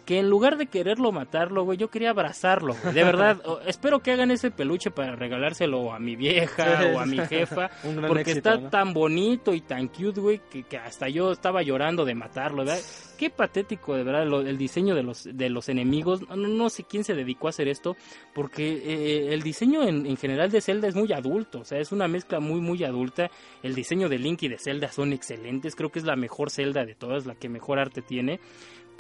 [0.05, 2.93] Que en lugar de quererlo matarlo, güey, yo quería abrazarlo, güey.
[2.93, 6.87] De verdad, espero que hagan ese peluche para regalárselo a mi vieja Sí.
[6.95, 7.71] o a mi jefa.
[8.09, 8.69] Porque éxito, está ¿no?
[8.71, 12.79] tan bonito y tan cute, güey, que, que hasta yo estaba llorando de matarlo, ¿verdad?
[13.17, 16.29] Qué patético, de verdad, lo- el diseño de los, de los enemigos.
[16.29, 17.95] No, no sé quién se dedicó a hacer esto,
[18.35, 21.93] porque eh, el diseño en, en general de Zelda es muy adulto, o sea, es
[21.93, 23.31] una mezcla muy, muy adulta.
[23.63, 26.85] El diseño de Link y de Zelda son excelentes, creo que es la mejor Zelda
[26.85, 28.41] de todas, la que mejor arte tiene.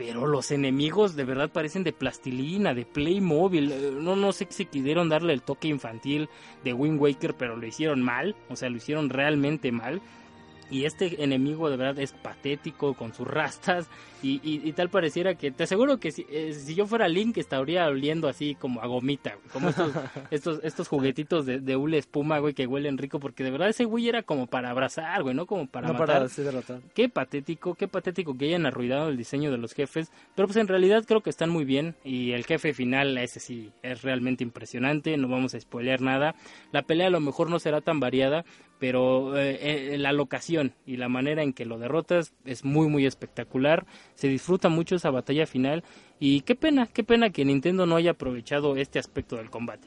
[0.04, 3.70] Pero los enemigos de verdad parecen de plastilina, de Playmobil.
[3.70, 6.28] Eh, No, no sé si quisieron darle el toque infantil
[6.64, 8.34] de Wind Waker, pero lo hicieron mal.
[8.48, 10.02] O sea, lo hicieron realmente mal.
[10.70, 13.88] Y este enemigo de verdad es patético con sus rastas
[14.22, 17.36] y, y- y tal pareciera que te aseguro que si, eh, si yo fuera Link
[17.38, 19.92] estaría oliendo así como a gomita, güey, como estos,
[20.30, 23.84] estos, estos juguetitos de, de hule espuma, güey, que huelen rico porque de verdad ese
[23.84, 26.06] güey era como para abrazar, güey, no como para no matar.
[26.06, 26.80] para derrotar.
[26.94, 30.68] Qué patético, qué patético que hayan arruinado el diseño de los jefes, pero pues en
[30.68, 35.16] realidad creo que están muy bien y el jefe final ese sí es realmente impresionante,
[35.16, 36.34] no vamos a spoilear nada.
[36.70, 38.44] La pelea a lo mejor no será tan variada,
[38.82, 43.06] pero eh, eh, la locación y la manera en que lo derrotas es muy muy
[43.06, 45.84] espectacular, se disfruta mucho esa batalla final
[46.18, 49.86] y qué pena, qué pena que Nintendo no haya aprovechado este aspecto del combate.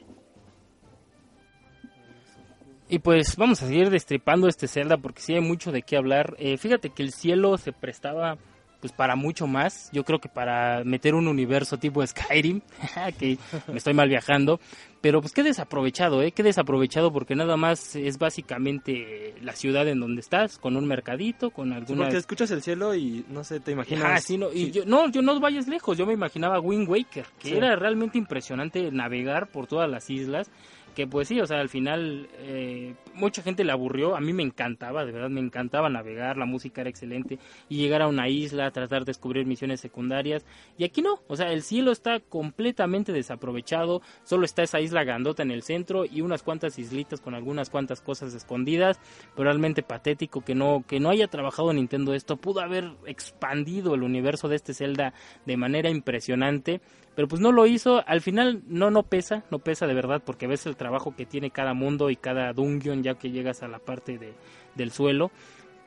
[2.88, 6.34] Y pues vamos a seguir destripando este Zelda porque sí hay mucho de qué hablar.
[6.38, 8.38] Eh, fíjate que el cielo se prestaba
[8.80, 9.90] pues para mucho más.
[9.92, 12.62] Yo creo que para meter un universo tipo Skyrim,
[13.18, 13.36] que
[13.68, 14.58] me estoy mal viajando,
[15.06, 16.32] pero pues qué desaprovechado, ¿eh?
[16.32, 21.50] Qué desaprovechado porque nada más es básicamente la ciudad en donde estás, con un mercadito,
[21.50, 22.02] con alguna...
[22.06, 24.02] Porque escuchas el cielo y no sé, te imaginas...
[24.04, 27.24] Ah, sí, no, y yo, no, yo no vayas lejos, yo me imaginaba Wind Waker,
[27.38, 27.54] que Sí.
[27.56, 30.50] era realmente impresionante navegar por todas las islas,
[30.96, 34.42] que pues sí, o sea, al final eh, mucha gente le aburrió, a mí me
[34.42, 37.38] encantaba, de verdad me encantaba navegar, la música era excelente,
[37.68, 40.46] y llegar a una isla, tratar de descubrir misiones secundarias,
[40.78, 45.42] y aquí no, o sea, el cielo está completamente desaprovechado, solo está esa isla grandota
[45.42, 48.98] en el centro y unas cuantas islitas con algunas cuantas cosas escondidas,
[49.34, 54.02] pero realmente patético que no, que no haya trabajado Nintendo esto, pudo haber expandido el
[54.02, 55.12] universo de este Zelda
[55.44, 56.80] de manera impresionante,
[57.16, 60.46] pero pues no lo hizo, al final no, no pesa, no pesa de verdad, porque
[60.46, 63.80] ves el trabajo que tiene cada mundo y cada dungeon ya que llegas a la
[63.80, 64.34] parte de,
[64.76, 65.32] del suelo,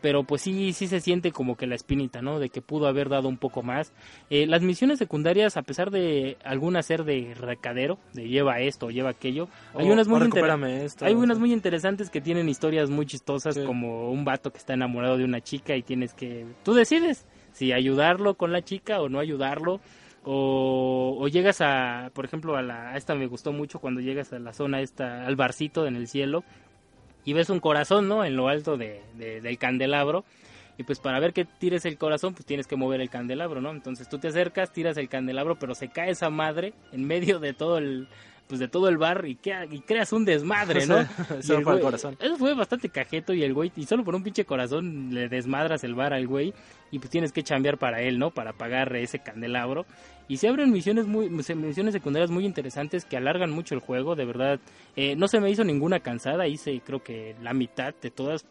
[0.01, 2.39] pero pues sí, sí se siente como que la espinita, ¿no?
[2.39, 3.91] De que pudo haber dado un poco más.
[4.29, 9.09] Eh, las misiones secundarias, a pesar de algunas ser de recadero, de lleva esto, lleva
[9.09, 11.03] aquello, hay O- unas muy o esto.
[11.05, 13.63] hay unas muy interesantes que tienen historias muy chistosas, Sí.
[13.65, 16.45] como un vato que está enamorado de una chica y tienes que...
[16.63, 19.81] Tú decides si ayudarlo con la chica o no ayudarlo.
[20.31, 24.31] O, o llegas a, por ejemplo, a, la, a esta me gustó mucho cuando llegas
[24.31, 26.43] a la zona esta, al barcito en el cielo
[27.25, 28.23] y ves un corazón, ¿no?
[28.23, 30.25] En lo alto de, de- del candelabro.
[30.77, 33.71] Y pues para ver que tires el corazón, pues tienes que mover el candelabro, ¿no?
[33.71, 37.53] Entonces tú te acercas, tiras el candelabro, pero se cae esa madre en medio de
[37.53, 38.07] todo el
[38.47, 40.97] pues de todo el bar y, queda- y creas un desmadre, ¿no?
[41.41, 42.17] Solo para el corazón.
[42.19, 45.83] Eso fue bastante cajeto y el güey, y solo por un pinche corazón le desmadras
[45.83, 46.53] el bar al güey
[46.91, 48.31] y pues tienes que chambear para él, ¿no?
[48.31, 49.85] Para pagar ese candelabro.
[50.27, 54.25] Y se abren misiones muy misiones secundarias muy interesantes que alargan mucho el juego, de
[54.25, 54.59] verdad.
[54.95, 58.45] Eh, no se me hizo ninguna cansada, hice creo que la mitad de todas.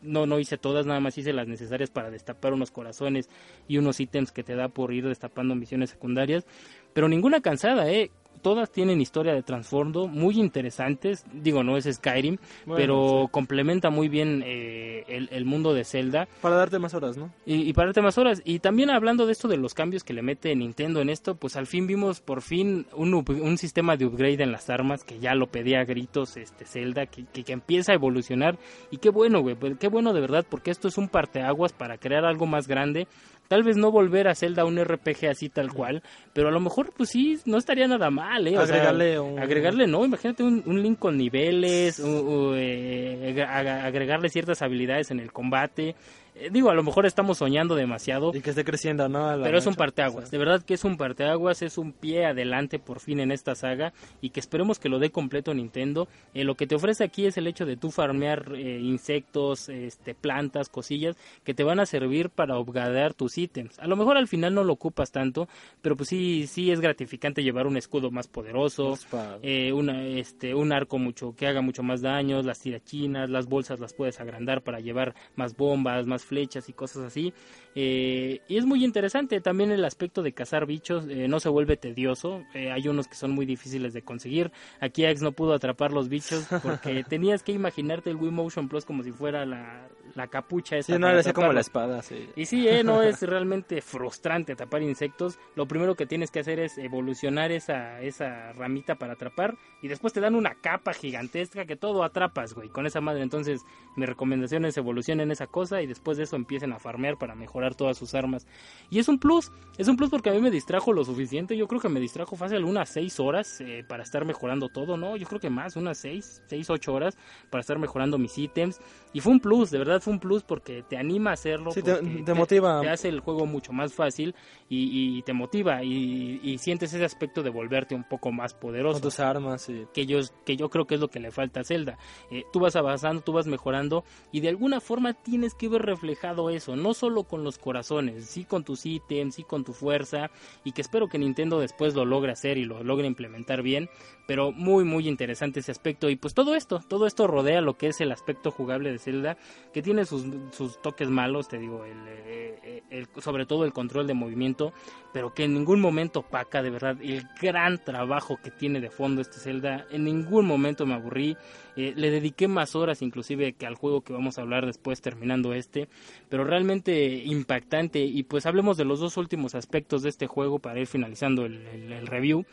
[0.00, 3.30] No, no hice todas, nada más hice las necesarias para destapar unos corazones
[3.68, 6.44] y unos ítems que te da por ir destapando misiones secundarias.
[6.92, 8.10] Pero ninguna cansada, ¿eh?
[8.42, 11.24] Todas tienen historia de trasfondo muy interesantes.
[11.32, 13.28] Digo, no es Skyrim, Bueno, pero sí.
[13.30, 16.28] complementa muy bien eh, el, el mundo de Zelda.
[16.40, 17.30] Para darte más horas, ¿no?
[17.46, 18.42] Y, y para darte más horas.
[18.44, 21.56] Y también hablando de esto de los cambios que le mete Nintendo en esto, pues
[21.56, 25.34] al fin vimos por fin un, un sistema de upgrade en las armas que ya
[25.34, 28.58] lo pedía a gritos este Zelda, que, que, que empieza a evolucionar.
[28.90, 31.98] Y qué bueno, güey, pues, qué bueno de verdad, porque esto es un parteaguas para
[31.98, 33.06] crear algo más grande.
[33.48, 36.92] Tal vez no volver a Zelda un RPG así tal cual, pero a lo mejor
[36.96, 38.56] pues sí, no estaría nada mal, ¿eh?
[38.58, 42.06] O sea, Agregarle un- agregarle, no, imagínate un, un link con niveles, u-
[42.50, 45.94] u- eh, ag- agregarle ciertas habilidades en el combate.
[46.36, 49.38] Eh, digo, a lo mejor estamos soñando demasiado, Y que esté creciendo, ¿no?
[49.42, 50.30] Pero es un parteaguas.
[50.30, 53.92] De verdad que es un parteaguas, es un pie adelante por fin en esta saga
[54.20, 56.08] y que esperemos que lo dé completo Nintendo.
[56.34, 60.14] Eh, lo que te ofrece aquí es el hecho de tú farmear eh, insectos, este,
[60.14, 63.78] plantas, cosillas que te van a servir para upgradear tus ítems.
[63.78, 65.48] A lo mejor al final no lo ocupas tanto,
[65.82, 68.98] pero pues sí, sí es gratificante llevar un escudo más poderoso,
[69.42, 73.78] eh, una, este, un arco mucho que haga mucho más daños, las tirachinas, las bolsas
[73.78, 77.32] las puedes agrandar para llevar más bombas, más flechas y cosas así.
[77.74, 81.76] Eh, y es muy interesante también el aspecto de cazar bichos, eh, no se vuelve
[81.76, 84.52] tedioso, eh, hay unos que son muy difíciles de conseguir.
[84.80, 88.84] Aquí Ax no pudo atrapar los bichos porque tenías que imaginarte el Wii Motion Plus
[88.84, 90.94] como si fuera la, la capucha esa.
[90.94, 92.28] Sí, no, como la espada, sí.
[92.36, 95.38] Y sí, eh, no es realmente frustrante atrapar insectos.
[95.56, 99.56] Lo primero que tienes que hacer es evolucionar esa, esa ramita para atrapar.
[99.82, 103.22] Y después te dan una capa gigantesca que todo atrapas, güey, con esa madre.
[103.22, 103.62] Entonces,
[103.96, 107.74] mi recomendación es evolucionen esa cosa y después de eso empiecen a farmear para mejorar
[107.74, 108.46] todas sus armas.
[108.90, 111.56] Y es un plus, es un plus porque a mí me distrajo lo suficiente.
[111.56, 115.16] Yo creo que me distrajo fácil unas 6 horas eh, para estar mejorando todo, ¿no?
[115.16, 117.16] Yo creo que más, unas 6, 6, 8 horas
[117.50, 118.80] para estar mejorando mis ítems.
[119.12, 121.70] Y fue un plus, de verdad fue un plus porque te anima a hacerlo.
[121.72, 122.80] Sí, te, te motiva.
[122.80, 124.34] te hace el juego mucho más fácil
[124.68, 128.60] y, y te motiva y, y sientes ese aspecto de volverte un poco más con
[128.60, 129.86] poderoso tus armas y...
[129.92, 131.98] que yo, que yo creo que es lo que le falta a Zelda.
[132.30, 136.50] Eh, tú vas avanzando, tú vas mejorando y de alguna forma tienes que ver reflejado
[136.50, 140.30] eso, no solo con los corazones, sí con tus ítems, sí con tu fuerza
[140.64, 143.88] y que espero que Nintendo después lo logre hacer y lo logre implementar bien,
[144.26, 147.88] pero muy muy interesante ese aspecto y pues todo esto, todo esto rodea lo que
[147.88, 149.36] es el aspecto jugable de Zelda,
[149.72, 154.06] que tiene sus, sus toques malos, te digo, el, eh, el- sobre todo el control
[154.06, 154.72] de movimiento,
[155.12, 159.20] pero que en ningún momento opaca de verdad el gran trabajo que tiene de fondo
[159.20, 159.86] este Zelda.
[159.90, 161.36] En ningún momento me aburrí.
[161.76, 165.54] Eh, le dediqué más horas inclusive que al juego que vamos a hablar después terminando
[165.54, 165.88] este.
[166.28, 168.00] Pero realmente impactante.
[168.00, 171.66] Y pues hablemos de los dos últimos aspectos de este juego para ir finalizando el,
[171.68, 172.44] el- el review.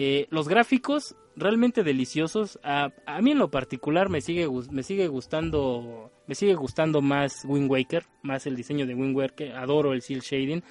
[0.00, 2.60] Eh, los gráficos realmente deliciosos.
[2.62, 7.44] A, a mí en lo particular me sigue me sigue gustando me sigue gustando más
[7.44, 9.56] Wind Waker, más el diseño de Wind Waker.
[9.56, 10.62] Adoro el seal shading,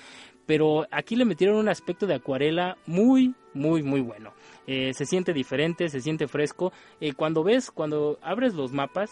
[0.46, 4.34] pero aquí le metieron un aspecto de acuarela muy muy muy bueno.
[4.66, 6.72] Eh, se siente diferente, se siente fresco.
[7.02, 9.12] Eh, cuando ves, cuando abres los mapas,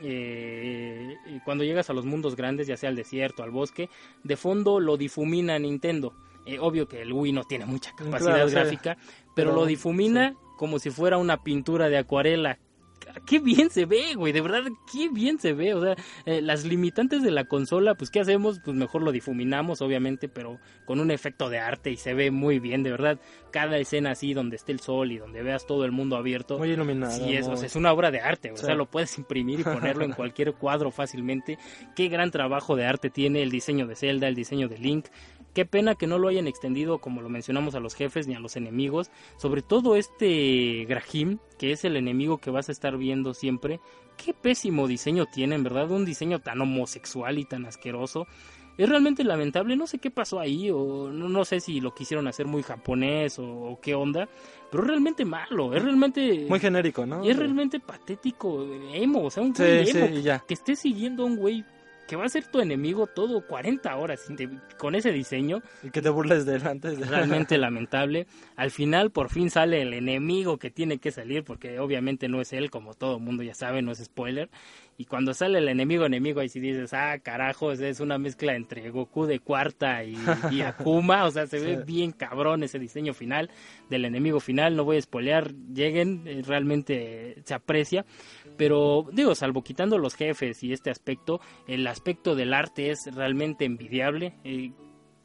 [0.00, 1.14] eh,
[1.44, 3.90] cuando llegas a los mundos grandes, ya sea al desierto, al bosque,
[4.24, 6.14] de fondo lo difumina Nintendo.
[6.46, 8.54] Eh, obvio que el Wii no tiene mucha capacidad Claro, sí.
[8.54, 8.96] gráfica,
[9.34, 12.58] pero, Pero, lo difumina como si fuera una pintura de acuarela.
[13.26, 15.74] Qué bien se ve, güey, de verdad, qué bien se ve.
[15.74, 15.94] O sea,
[16.24, 18.58] eh, las limitantes de la consola, pues, ¿qué hacemos?
[18.64, 22.58] Pues mejor lo difuminamos, obviamente, pero con un efecto de arte y se ve muy
[22.58, 23.18] bien, de verdad.
[23.52, 26.58] Cada escena así, donde esté el sol y donde veas todo el mundo abierto.
[26.58, 27.12] Muy iluminado.
[27.12, 28.66] Sí, es, o muy- sea, es una obra de arte, o Sí.
[28.66, 31.58] sea, lo puedes imprimir y ponerlo en cualquier cuadro fácilmente.
[31.94, 35.06] Qué gran trabajo de arte tiene el diseño de Zelda, el diseño de Link.
[35.56, 38.40] Qué pena que no lo hayan extendido, como lo mencionamos, a los jefes ni a
[38.40, 39.10] los enemigos.
[39.38, 43.80] Sobre todo este Grahim, que es el enemigo que vas a estar viendo siempre.
[44.22, 48.26] Qué pésimo diseño tiene, en verdad, un diseño tan homosexual y tan asqueroso.
[48.76, 52.28] Es realmente lamentable, no sé qué pasó ahí, o no, no sé si lo quisieron
[52.28, 54.28] hacer muy japonés o, o qué onda,
[54.70, 56.44] pero es realmente malo, es realmente...
[56.50, 57.24] Muy genérico, ¿no?
[57.24, 60.40] Y es realmente patético, emo, o sea, un güey sí, emo ya.
[60.40, 61.64] que estés siguiendo a un güey
[62.06, 64.26] que va a ser tu enemigo todo 40 horas
[64.78, 66.98] con ese diseño, Y que te burles de él antes.
[66.98, 68.26] de- realmente lamentable.
[68.56, 72.52] Al final por fin sale el enemigo que tiene que salir, porque obviamente no es
[72.52, 74.48] él, como todo mundo ya sabe, no es spoiler.
[74.98, 78.88] Y cuando sale el enemigo enemigo, ahí sí dices, ah, carajo, es- una mezcla entre
[78.90, 80.16] Goku de cuarta y,
[80.50, 83.50] y Akuma, o sea, se ve bien cabrón ese diseño final
[83.90, 88.04] del enemigo final, no voy a spoilear, lleguen, eh, realmente se aprecia.
[88.56, 93.64] Pero digo, salvo quitando los jefes y este aspecto, el aspecto del arte es realmente
[93.64, 94.34] envidiable.
[94.44, 94.70] eh,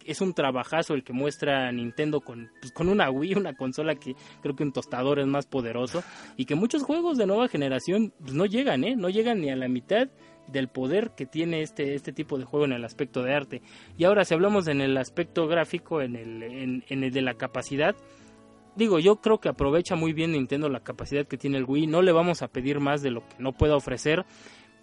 [0.05, 4.15] es un trabajazo el que muestra Nintendo con, pues, con una Wii, una consola que
[4.41, 6.03] creo que un tostador es más poderoso
[6.37, 8.95] y que muchos juegos de nueva generación pues, no llegan, ¿eh?
[8.95, 10.09] No llegan ni a la mitad
[10.47, 13.61] del poder que tiene este, este tipo de juego en el aspecto de arte.
[13.97, 17.35] Y ahora si hablamos en el aspecto gráfico, en el, en, en el de la
[17.35, 17.95] capacidad,
[18.75, 21.87] digo, yo creo que aprovecha muy bien Nintendo la capacidad que tiene el Wii.
[21.87, 24.25] No le vamos a pedir más de lo que no pueda ofrecer.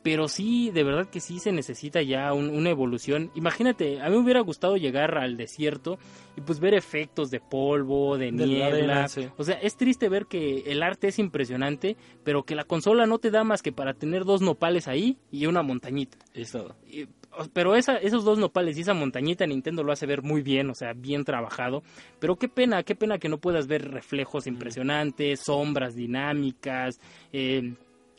[0.03, 3.31] Pero sí, de verdad que sí se necesita ya un- una evolución.
[3.35, 5.99] Imagínate, a mí me hubiera gustado llegar al desierto
[6.37, 8.67] y pues ver efectos de polvo, de, De la niebla.
[8.69, 9.29] arena, sí.
[9.37, 13.19] O sea, es triste ver que el arte es impresionante, pero que la consola no
[13.19, 16.17] te da más que para tener dos nopales ahí y una montañita.
[16.33, 16.77] Y es todo.
[16.89, 20.43] Y- o- Pero esa, esos dos nopales y esa montañita Nintendo lo hace ver muy
[20.43, 21.83] bien, o sea, bien trabajado.
[22.21, 27.01] Pero qué pena, qué pena que no puedas ver reflejos impresionantes, sombras dinámicas,
[27.33, 27.75] eh,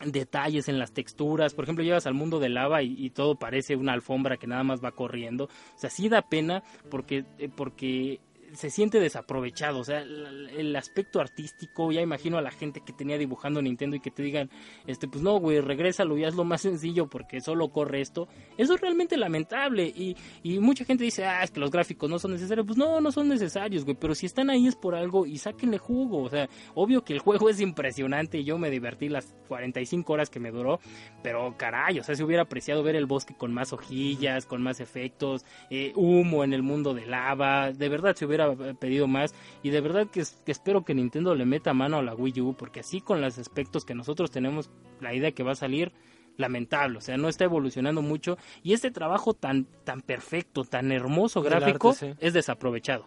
[0.06, 1.54] detalles en las texturas.
[1.54, 4.64] Por ejemplo, llegas al mundo de lava y, y todo parece una alfombra que nada
[4.64, 5.46] más va corriendo.
[5.46, 8.20] O sea, sí da pena porque, eh, porque
[8.54, 9.80] se siente desaprovechado.
[9.80, 13.96] O sea, el, el aspecto artístico, ya imagino a la gente que tenía dibujando Nintendo
[13.96, 14.50] y que te digan,
[14.88, 18.28] este, pues no, güey, regrésalo y hazlo más sencillo porque solo corre esto.
[18.58, 19.86] Eso es realmente lamentable.
[19.86, 22.66] Y, y mucha gente dice, ah, es que los gráficos no son necesarios.
[22.66, 23.98] Pues no, no son necesarios, güey.
[24.00, 26.24] Pero si están ahí es por algo y sáquenle jugo.
[26.24, 30.30] O sea, obvio que el juego es impresionante y yo me divertí las 45 horas
[30.30, 30.80] que me duró.
[31.24, 34.80] Pero caray, o sea, si hubiera apreciado ver el bosque con más hojillas, con más
[34.80, 37.72] efectos, eh, humo en el mundo de lava.
[37.72, 39.34] De verdad, se hubiera eh, pedido más.
[39.64, 42.42] Y de verdad que, es- que espero que Nintendo le meta mano a la Wii
[42.42, 42.54] U.
[42.54, 44.70] Porque así con los aspectos que nosotros tenemos,
[45.02, 45.92] la idea que va a salir
[46.38, 51.42] lamentable, o sea, no está evolucionando mucho y este trabajo tan tan perfecto, tan hermoso
[51.42, 52.18] gráfico arte, sí.
[52.22, 53.06] es desaprovechado.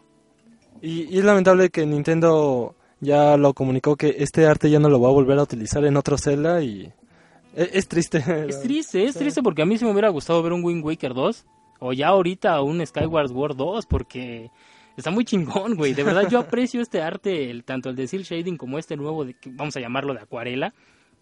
[0.83, 5.01] Y, y es lamentable que Nintendo ya lo comunicó que este arte ya no lo
[5.01, 6.93] va a volver a utilizar en otro Zelda y
[7.57, 8.19] e- es, triste.
[8.49, 9.19] Es triste, es Sí.
[9.21, 11.47] triste porque a mí sí me hubiera gustado ver un Wind Waker 2
[11.81, 14.51] o ya ahorita un Skyward Sword 2 porque
[14.97, 15.95] está muy chingón, güey.
[15.95, 19.25] De verdad yo aprecio este arte, el, tanto el de Seal Shading como este nuevo,
[19.25, 20.75] de, vamos a llamarlo de acuarela.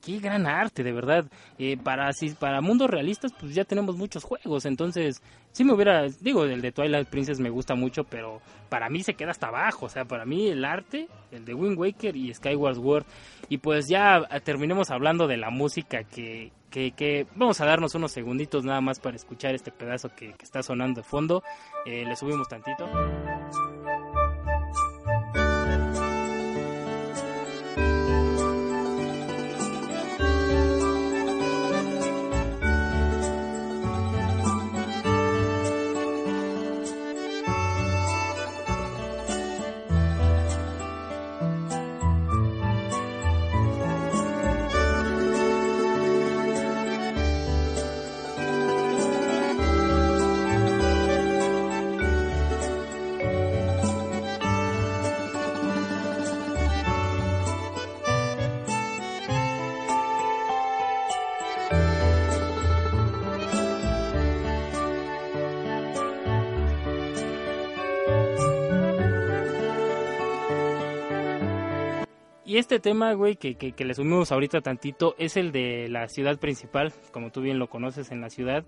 [0.02, 1.26] Qué gran arte, de verdad.
[1.58, 4.64] Eh, para, si, para mundos realistas, pues ya tenemos muchos juegos.
[4.64, 5.22] Entonces,
[5.52, 6.06] sí me hubiera.
[6.20, 8.40] Digo, el de Twilight Princess me gusta mucho, pero
[8.70, 9.86] para mí se queda hasta abajo.
[9.86, 13.04] O sea, para mí el arte, el de Wind Waker y Skyward Sword.
[13.48, 18.12] Y pues ya eh, terminemos hablando de la música que, que, vamos a darnos unos
[18.12, 21.42] segunditos nada más para escuchar este pedazo que, que está sonando de fondo.
[21.84, 22.88] Eh, le subimos tantito.
[72.50, 76.08] Y este tema, güey, que, que, que le sumimos ahorita tantito, es el de la
[76.08, 78.64] ciudad principal, como tú bien lo conoces en la ciudad.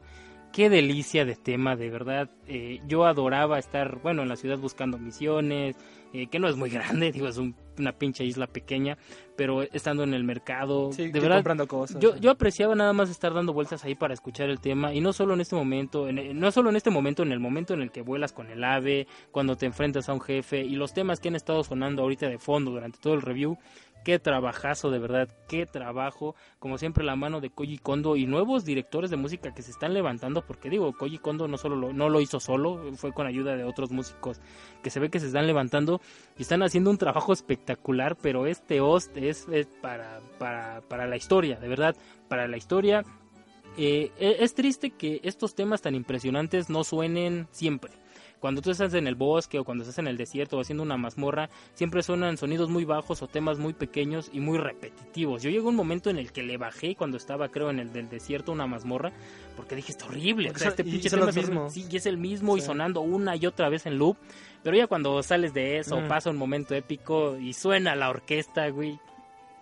[0.53, 2.30] Qué delicia de tema, de verdad.
[2.47, 5.74] Eh, yo adoraba estar, bueno, en la ciudad buscando misiones,
[6.13, 8.99] eh, que no es muy grande, digo, es un- una pinche isla pequeña,
[9.35, 11.99] pero estando en el mercado, Sí, de verdad, comprando cosas.
[12.01, 15.15] yo, yo apreciaba nada más estar dando vueltas ahí para escuchar el tema y no
[15.15, 17.91] solo en este momento, en- no solo en este momento, en el momento en el
[17.91, 21.29] que vuelas con el ave, cuando te enfrentas a un jefe y los temas que
[21.29, 23.57] han estado sonando ahorita de fondo durante todo el review.
[24.05, 26.35] Qué trabajazo, de verdad, qué trabajo.
[26.59, 29.95] Como siempre, la mano de Koji Kondo y nuevos directores de música que se están
[29.95, 33.55] levantando, porque digo, Koji Kondo no solo lo, no lo hizo solo, fue con ayuda
[33.55, 34.41] de otros músicos
[34.83, 36.01] que se ve que se están levantando
[36.37, 39.47] y están haciendo un trabajo espectacular, pero este host es,
[39.81, 41.95] para, para, para la historia, de verdad,
[42.29, 43.05] para la historia.
[43.79, 48.02] Eh, e- es triste que estos temas tan impresionantes no suenen siempre.
[48.43, 50.97] Cuando tú estás en el bosque o cuando estás en el desierto o haciendo una
[50.97, 55.43] mazmorra, siempre suenan sonidos muy bajos o temas muy pequeños y muy repetitivos.
[55.45, 58.09] Yo llegó un momento en el que le bajé cuando estaba, creo, en el del
[58.09, 59.12] desierto una mazmorra,
[59.57, 60.51] porque dije, está horrible.
[60.51, 61.51] O sea, este pinche tema es horrible".
[61.55, 61.72] mismos.
[61.72, 64.16] Sí, y es el mismo y sonando una y otra vez en loop.
[64.64, 66.09] Pero ya cuando sales de eso, Mm.
[66.09, 68.99] pasa un momento épico y suena la orquesta, güey.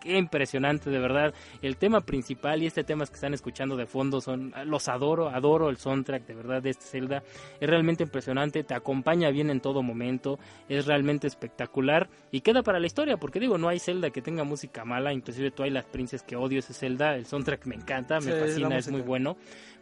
[0.01, 1.35] Qué impresionante, de verdad.
[1.61, 5.69] El tema principal y este tema que están escuchando de fondo son, los adoro, adoro
[5.69, 7.23] el soundtrack, de verdad, de este Zelda.
[7.61, 10.39] Es realmente impresionante, te acompaña bien en todo momento,
[10.69, 14.43] es realmente espectacular y queda para la historia, porque digo, no hay Zelda que tenga
[14.45, 18.31] música mala, inclusive Twilight Princess que odio ese Zelda, el soundtrack me encanta, me Sí,
[18.33, 19.37] fascina, es muy bueno.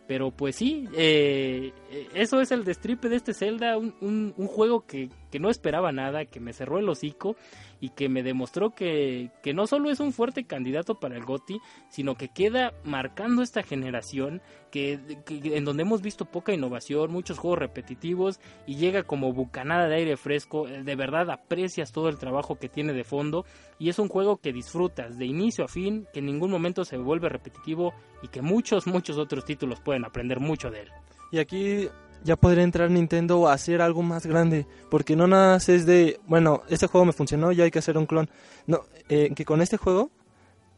[0.08, 4.46] Pero pues sí, eh, eh, eso es el destripe de este Zelda, un, un- un
[4.46, 7.36] juego que, que no esperaba nada, que me cerró el hocico
[7.80, 11.60] y que me demostró que, que no solo es un fuerte candidato para el GOTY,
[11.88, 17.38] sino que queda marcando esta generación que, que- en donde hemos visto poca innovación, muchos
[17.38, 22.18] juegos repetitivos y llega como bucanada de aire fresco, eh, de verdad aprecias todo el
[22.18, 23.44] trabajo que tiene de fondo
[23.78, 26.96] y es un juego que disfrutas de inicio a fin, que en ningún momento se
[26.98, 30.88] vuelve repetitivo y que muchos, muchos otros títulos pueden aprender mucho de él.
[31.30, 31.88] Y aquí
[32.24, 36.20] ya podría entrar Nintendo a hacer algo más grande, porque no nada más es de,
[36.26, 38.28] bueno, este juego me funcionó, ya hay que hacer un clon.
[38.66, 40.10] No, eh, que con este juego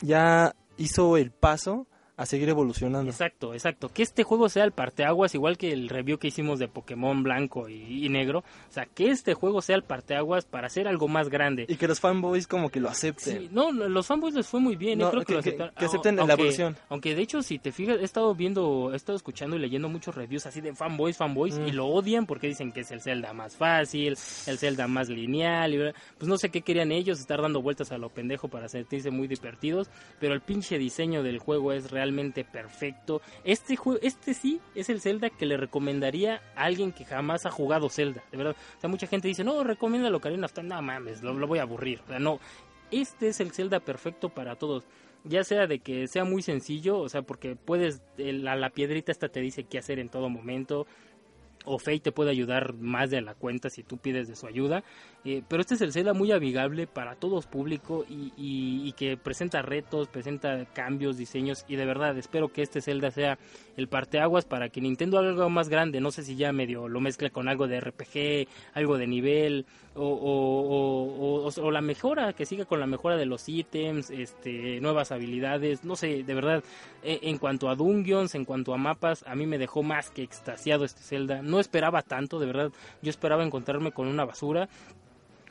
[0.00, 1.86] ya hizo el paso
[2.22, 3.10] a seguir evolucionando.
[3.10, 3.88] Exacto, exacto.
[3.88, 7.68] Que este juego sea el parteaguas, igual que el review que hicimos de Pokémon blanco
[7.68, 8.40] y, y negro.
[8.40, 11.64] O sea, que este juego sea el parteaguas para hacer algo más grande.
[11.68, 13.38] Y que los fanboys como que lo acepten.
[13.40, 14.98] Sí, no, lo- los fanboys les fue muy bien.
[14.98, 15.74] No, yo creo que, que- lo aceptaron.
[15.76, 16.76] que acepten Au- la aunque- evolución.
[16.90, 20.14] Aunque de hecho, si te fijas, he estado viendo, he estado escuchando y leyendo muchos
[20.14, 21.68] reviews así de fanboys, fanboys, Mm.
[21.68, 24.16] y lo odian porque dicen que es el Zelda más fácil,
[24.46, 25.74] el Zelda más lineal.
[25.74, 25.78] y
[26.18, 29.26] pues no sé qué querían ellos, estar dando vueltas a lo pendejo para sentirse muy
[29.26, 29.88] divertidos.
[30.18, 31.90] Pero el pinche diseño del juego es
[32.44, 33.22] perfecto.
[33.44, 37.50] Este juego, este sí es el Zelda que le recomendaría a alguien que jamás ha
[37.50, 38.56] jugado Zelda, de verdad.
[38.84, 40.68] Mucha gente dice, no, recomiéndalo Karina of Time.
[40.68, 42.00] No mames, lo, lo voy a aburrir.
[42.04, 42.40] O sea, no.
[42.90, 44.84] Este es el Zelda perfecto para todos.
[45.24, 49.28] Ya sea de que sea muy sencillo, o sea, porque puedes, la, la piedrita esta
[49.28, 50.86] te dice qué hacer en todo momento.
[51.66, 54.82] O Fate te puede ayudar más de la cuenta si tú pides de su ayuda.
[55.22, 59.60] Eh, pero este es el Zelda muy amigable para todos público y, y- que presenta
[59.60, 61.64] retos, presenta cambios, diseños.
[61.68, 63.38] Y de verdad espero que este Zelda sea
[63.76, 66.00] el parteaguas para que Nintendo haga algo más grande.
[66.00, 71.50] No sé si ya medio lo mezcla con algo de RPG, algo de nivel o,
[71.56, 75.84] o- la mejora, que siga con la mejora de los ítems, este, nuevas habilidades.
[75.84, 76.64] No sé, de verdad,
[77.02, 80.22] eh, en cuanto a dungeons, en cuanto a mapas, a mí me dejó más que
[80.22, 81.42] extasiado este Zelda.
[81.42, 82.72] No esperaba tanto, de verdad.
[83.02, 84.68] Yo esperaba encontrarme con una basura.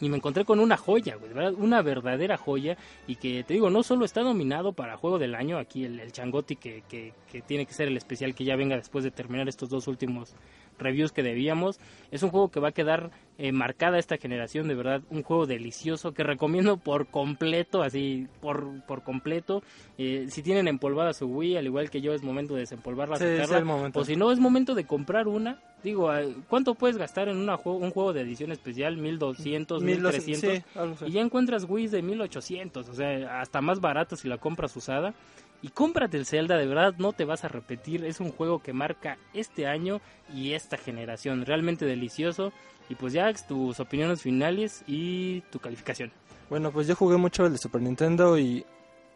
[0.02, 2.78] Y me encontré con una joya, güey, verdad, una verdadera joya.
[3.08, 6.12] Y que te digo, no solo está nominado para Juego del Año, aquí el, el
[6.12, 9.50] Changotti, que, que, que tiene que ser el especial que ya venga después de terminar
[9.50, 10.36] estos dos últimos
[10.80, 11.80] reviews que debíamos.
[12.12, 15.46] Es un juego que va a quedar eh, marcada esta generación, de verdad, un juego
[15.46, 19.62] delicioso que recomiendo por completo, así, por, por completo.
[19.98, 23.24] Eh, si tienen empolvada su Wii, al igual que yo, es momento de desempolvarla, Sí,
[23.26, 23.58] es sacarla.
[23.60, 24.00] el momento.
[24.00, 25.60] O si no, es momento de comprar una.
[25.84, 28.98] Digo, eh, ¿cuánto puedes gastar en una jue- un juego de edición especial?
[28.98, 31.00] 1200, Mil dos- 1300.
[31.00, 31.06] sí.
[31.08, 35.14] Y ya encuentras Wii de 1800, o sea, hasta más barato si la compras usada.
[35.62, 38.06] Y cómprate el Zelda, de verdad no te vas a repetir.
[38.06, 40.00] Es un juego que marca este año
[40.34, 41.46] y esta generación.
[41.46, 42.54] Realmente delicioso.
[42.90, 46.12] Y pues ya tus opiniones finales y tu calificación.
[46.50, 48.66] Bueno, pues yo jugué mucho el de Super Nintendo y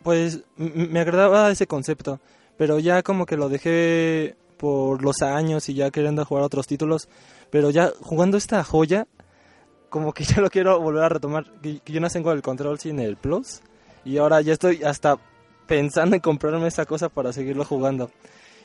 [0.04, 2.20] pues me agradaba ese concepto,
[2.58, 7.08] pero ya como que lo dejé por los años y ya queriendo jugar otros títulos,
[7.50, 9.08] pero ya jugando esta joya,
[9.90, 13.00] como que ya lo quiero volver a retomar, que yo no tengo el control sin
[13.00, 13.62] el Plus
[14.06, 15.18] y ahora ya estoy hasta
[15.68, 18.12] pensando en comprarme esta cosa para seguirlo jugando.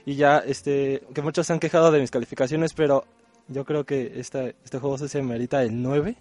[0.06, 3.04] Y ya, este, que muchos se han quejado de mis calificaciones, pero
[3.48, 6.16] yo creo que esta, este juego se merita el 9.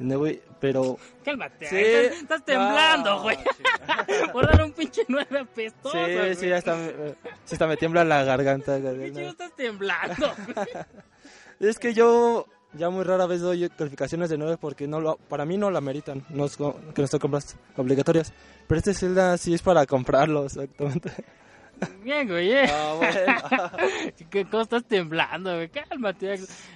[0.00, 1.76] en el Wii, pero Cálmate, Sí.
[1.76, 3.36] estás, estás temblando, güey.
[3.36, 3.62] sí.
[4.32, 6.34] Por dar un pinche nueve apestoso, Sí, güey.
[6.34, 6.90] sí, ya está, me-
[7.44, 8.78] sí, está me tiembla la garganta.
[8.80, 10.32] No estás temblando.
[11.60, 15.44] Es que yo ya muy rara vez doy calificaciones de 9 porque no lo, para
[15.44, 18.32] mí no la meritan, no es que no son compras obligatorias.
[18.66, 21.12] Pero este Zelda sí es para comprarlo, exactamente.
[22.02, 22.52] Bien, güey.
[22.52, 22.64] eh.
[22.68, 24.12] Ah, bueno.
[24.30, 25.68] ¿Qué cosa estás temblando, güey?
[25.68, 26.34] Cálmate.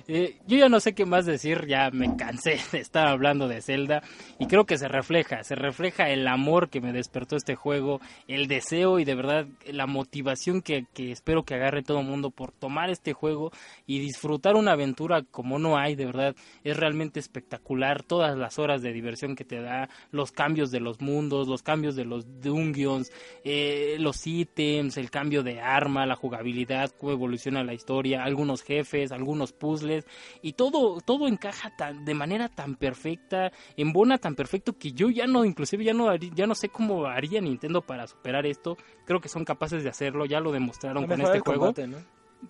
[0.09, 3.61] Eh, yo ya no sé qué más decir, ya me cansé de estar hablando de
[3.61, 4.03] Zelda
[4.39, 8.47] y creo que se refleja, se refleja el amor que me despertó este juego, el
[8.47, 12.53] deseo y de verdad la motivación que, que espero que agarre todo el mundo por
[12.53, 13.51] tomar este juego
[13.87, 18.83] y disfrutar una aventura como no hay, de verdad, es realmente espectacular, todas las horas
[18.83, 23.11] de diversión que te da, los cambios de los mundos, los cambios de los dungeons,
[23.45, 29.13] eh, los ítems, el cambio de arma, la jugabilidad, cómo evoluciona la historia, algunos jefes,
[29.13, 30.07] algunos puzzles
[30.43, 35.27] y todo todo encaja tan, de manera tan perfecta, embona tan perfecto que yo ya
[35.27, 38.77] no inclusive ya no ya no sé cómo haría Nintendo para superar esto.
[39.05, 41.99] Creo que son capaces de hacerlo, ya lo demostraron con este juego combate, ¿no?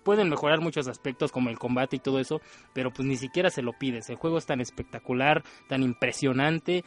[0.03, 2.41] pueden mejorar muchos aspectos como el combate y todo eso,
[2.73, 4.09] pero pues ni siquiera se lo pides.
[4.09, 6.83] El juego es tan espectacular, tan impresionante,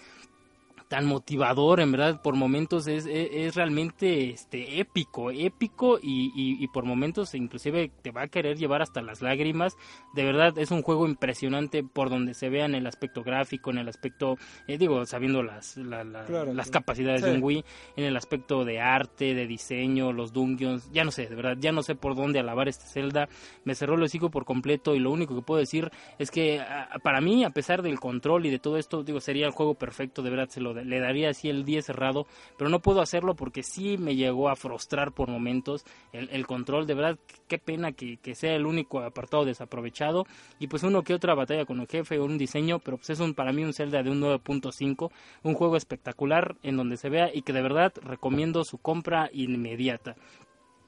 [0.91, 6.63] tan motivador, en verdad, por momentos es, es, es realmente este épico, épico y, y,
[6.63, 9.77] y por momentos inclusive te va a querer llevar hasta las lágrimas.
[10.15, 13.79] De verdad es un juego impresionante por donde se vea en el aspecto gráfico, en
[13.79, 14.37] el aspecto,
[14.67, 16.73] eh, digo, sabiendo las, la- la- Claro, las sí.
[16.73, 17.37] capacidades de Sí.
[17.37, 17.65] un Wii,
[17.95, 21.71] en el aspecto de arte, de diseño, los dungeons, ya no sé, de verdad, ya
[21.71, 23.29] no sé por dónde alabar este Zelda,
[23.65, 25.89] me cerró el hocico por completo y lo único que puedo decir
[26.19, 29.47] es que a- para mí, a pesar del control y de todo esto, digo, sería
[29.47, 32.27] el juego perfecto, de verdad, se lo le daría así el 10 cerrado,
[32.57, 36.87] pero no puedo hacerlo porque sí me llegó a frustrar por momentos el, el control,
[36.87, 37.19] de verdad,
[37.49, 40.27] qué pena que, que sea el único apartado desaprovechado
[40.59, 43.21] y pues uno que otra batalla con el jefe o un diseño, pero pues es
[43.21, 45.11] un, para mí un Zelda de un 9.5,
[45.43, 50.17] un juego espectacular en donde se vea y que de verdad recomiendo su compra inmediata.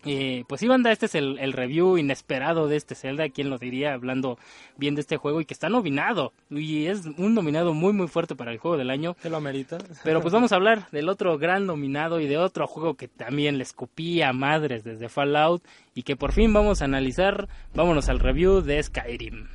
[0.05, 3.59] Eh, pues sí, banda, este es el, el review inesperado de este Zelda, quién lo
[3.59, 4.39] diría, hablando
[4.77, 6.33] bien de este juego y que está nominado.
[6.51, 9.15] Y es un nominado muy muy fuerte para el juego del año.
[9.23, 9.79] ¿Qué lo amerita?
[10.03, 13.59] Pero pues vamos a hablar del otro gran nominado y de otro juego que también
[13.59, 15.63] le escupía a madres desde Fallout
[15.95, 17.49] y que por fin vamos a analizar.
[17.75, 19.47] Vámonos al review de Skyrim.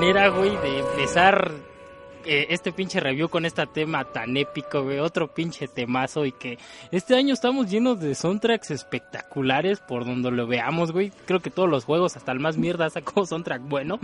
[0.00, 1.52] Manera, güey, de empezar
[2.24, 6.58] eh, este pinche review con este tema tan épico, güey, otro pinche temazo y que
[6.90, 11.12] este año estamos llenos de soundtracks espectaculares por donde lo veamos, güey.
[11.26, 14.00] Creo que todos los juegos, hasta el más mierda, sacó soundtrack bueno,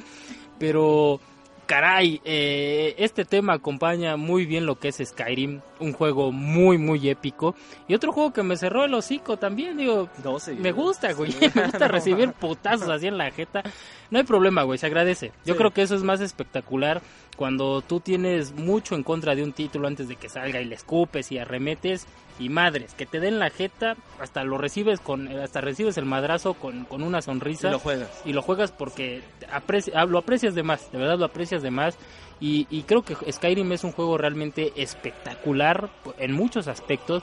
[0.59, 1.18] pero
[1.66, 7.08] caray, eh, este tema acompaña muy bien lo que es Skyrim, un juego muy, muy
[7.08, 7.54] épico.
[7.88, 10.54] Y otro juego que me cerró el hocico también, digo, 12.
[10.60, 11.34] me gusta, güey.
[11.40, 13.62] Me gusta recibir putazos así en la jeta.
[14.10, 15.32] No hay problema, güey, se agradece.
[15.44, 15.58] Yo Sí.
[15.58, 17.02] creo que eso es más espectacular
[17.36, 20.76] cuando tú tienes mucho en contra de un título antes de que salga y le
[20.76, 22.06] escupes y arremetes
[22.39, 26.55] y madres, que te den la jeta, hasta lo recibes con hasta recibes el madrazo
[26.55, 28.22] con, con una sonrisa Y lo juegas.
[28.24, 29.22] y lo juegas porque
[29.53, 31.97] apreci- ah, lo aprecias de más, de verdad lo aprecias de más.
[32.39, 37.22] Y, y creo que Skyrim es un juego realmente espectacular en muchos aspectos.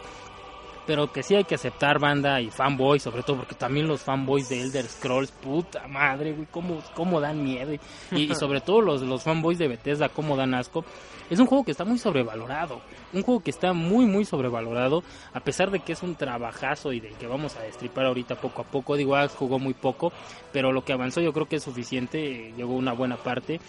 [0.85, 4.49] Pero que sí hay que aceptar banda y fanboys, sobre todo porque también los fanboys
[4.49, 7.73] de Elder Scrolls, puta madre, güey, cómo, cómo dan miedo.
[8.11, 10.83] Y, sobre todo los, los fanboys de Bethesda, cómo dan asco.
[11.29, 12.81] Es un juego que está muy sobrevalorado,
[13.13, 15.03] un juego que está muy, muy sobrevalorado,
[15.33, 18.61] a pesar de que es un trabajazo y de que vamos a destripar ahorita poco
[18.61, 18.97] a poco.
[18.97, 20.11] Digo, Axe jugó muy poco,
[20.51, 23.59] pero lo que avanzó yo creo que es suficiente, eh, llegó una buena parte.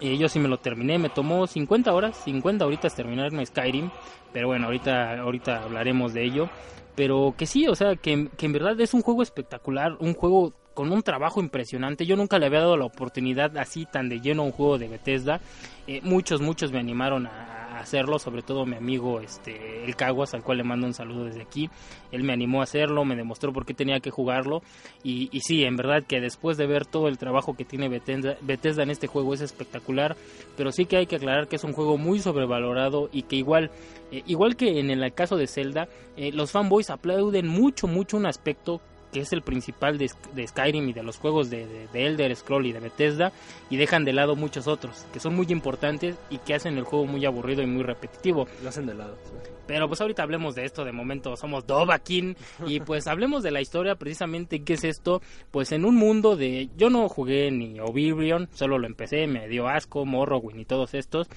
[0.00, 3.90] Eh, yo sí me lo terminé, me tomó 50 horas, 50 horitas terminarme Skyrim,
[4.32, 6.48] pero bueno, ahorita, ahorita hablaremos de ello.
[6.94, 10.52] Pero que sí, o sea, que, que en verdad es un juego espectacular, un juego
[10.74, 12.04] con un trabajo impresionante.
[12.04, 14.88] Yo nunca le había dado la oportunidad así tan de lleno a un juego de
[14.88, 15.40] Bethesda.
[15.86, 20.42] Eh, muchos, muchos me animaron a hacerlo, sobre todo mi amigo este el Caguas, al
[20.42, 21.70] cual le mando un saludo desde aquí.
[22.10, 24.62] Él me animó a hacerlo, me demostró por qué tenía que jugarlo.
[25.02, 28.82] Y, sí, en verdad que después de ver todo el trabajo que tiene Bethesda, Bethesda
[28.82, 30.16] en este juego es espectacular.
[30.56, 33.70] Pero sí que hay que aclarar que es un juego muy sobrevalorado y que igual,
[34.10, 38.26] eh, igual que en el caso de Zelda, eh, los fanboys aplauden mucho, mucho un
[38.26, 38.80] aspecto
[39.14, 40.08] que es el principal de,
[40.48, 43.30] Skyrim y de los juegos de, de, de, Elder Scroll y de Bethesda
[43.70, 47.06] y dejan de lado muchos otros que son muy importantes y que hacen el juego
[47.06, 48.48] muy aburrido y muy repetitivo.
[48.60, 49.16] Lo hacen de lado.
[49.24, 49.50] Sí.
[49.66, 52.36] Pero pues ahorita hablemos de esto, de momento somos Dovakin
[52.66, 55.22] y pues hablemos de la historia precisamente, ¿qué es esto?
[55.50, 56.68] Pues en un mundo de...
[56.76, 61.28] Yo no jugué ni Oblivion, solo lo empecé, me dio asco, Morrowind y todos estos.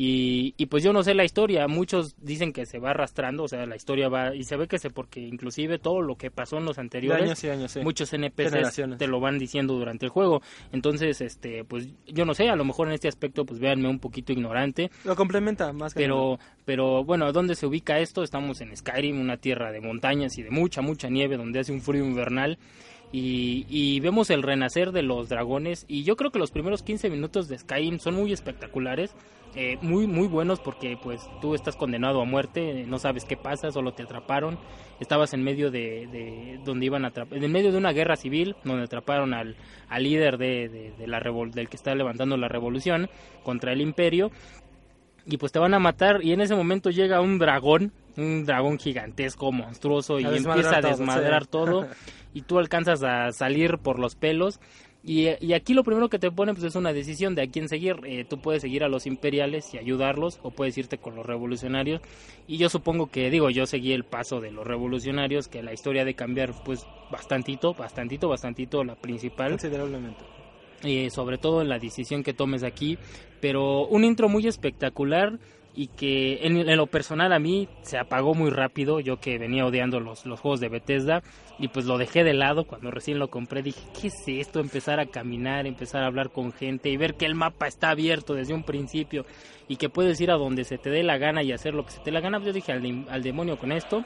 [0.00, 3.48] Y, y, pues yo no sé la historia, muchos dicen que se va arrastrando, o
[3.48, 6.56] sea, la historia va, y se ve que se, porque inclusive todo lo que pasó
[6.58, 7.80] en los anteriores, años y años, sí.
[7.80, 12.48] muchos NPCs te lo van diciendo durante el juego, entonces, este, pues yo no sé,
[12.48, 14.88] a lo mejor en este aspecto, pues véanme un poquito ignorante.
[15.04, 16.54] Lo complementa más que Pero, nada.
[16.64, 18.22] pero bueno, ¿dónde se ubica esto?
[18.22, 21.80] Estamos en Skyrim, una tierra de montañas y de mucha, mucha nieve, donde hace un
[21.80, 22.58] frío invernal.
[23.10, 27.48] Y, vemos el renacer de los dragones y yo creo que los primeros 15 minutos
[27.48, 29.14] de Skyrim son muy espectaculares,
[29.54, 33.72] eh, muy muy buenos porque pues tú estás condenado a muerte, no sabes qué pasa,
[33.72, 34.58] solo te atraparon,
[35.00, 38.84] estabas en medio de, de donde iban a en medio de una guerra civil donde
[38.84, 39.56] atraparon al,
[39.98, 43.08] líder de, de, de la revol del que está levantando la revolución
[43.42, 44.30] contra el imperio
[45.28, 48.78] y pues te van a matar y en ese momento llega un dragón, un dragón
[48.78, 51.86] gigantesco, monstruoso y empieza a desmadrar todo,
[52.34, 54.58] y tú alcanzas a salir por los pelos.
[55.04, 57.68] Y, y, aquí lo primero que te pone pues, es una decisión de a quién
[57.68, 57.96] seguir.
[58.04, 62.02] Eh, tú puedes seguir a los imperiales y ayudarlos o puedes irte con los revolucionarios.
[62.48, 66.04] Y yo supongo que, digo, yo seguí el paso de los revolucionarios, que la historia
[66.04, 69.50] de cambiar pues bastantito, bastantito, bastantito la principal.
[69.50, 70.37] Considerablemente.
[70.84, 72.98] Eh, sobre todo en la decisión que tomes aquí.
[73.40, 75.38] Pero un intro muy espectacular
[75.74, 80.00] y que en, lo personal a mí se apagó muy rápido, yo que venía odiando
[80.00, 81.22] los, los juegos de Bethesda
[81.58, 84.58] y pues lo dejé de lado cuando recién lo compré, dije, ¿qué es esto?
[84.58, 88.34] Empezar a caminar, empezar a hablar con gente y ver que el mapa está abierto
[88.34, 89.24] desde un principio
[89.68, 91.92] y que puedes ir a donde se te dé la gana y hacer lo que
[91.92, 94.04] se te dé la gana, pues yo dije al, al demonio con esto.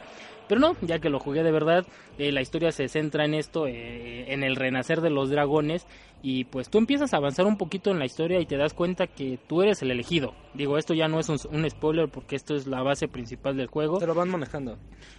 [0.48, 1.86] Pero no, ya que lo jugué de verdad,
[2.18, 5.86] eh, la historia se centra en esto, eh, en el renacer de los dragones
[6.22, 9.08] y pues tú empiezas a avanzar un poquito en la historia y te das cuenta
[9.08, 10.34] que tú eres el elegido.
[10.54, 13.66] Digo, esto ya no es un, un spoiler porque esto es la base principal del
[13.66, 13.98] juego.
[13.98, 14.78] Te lo van manejando.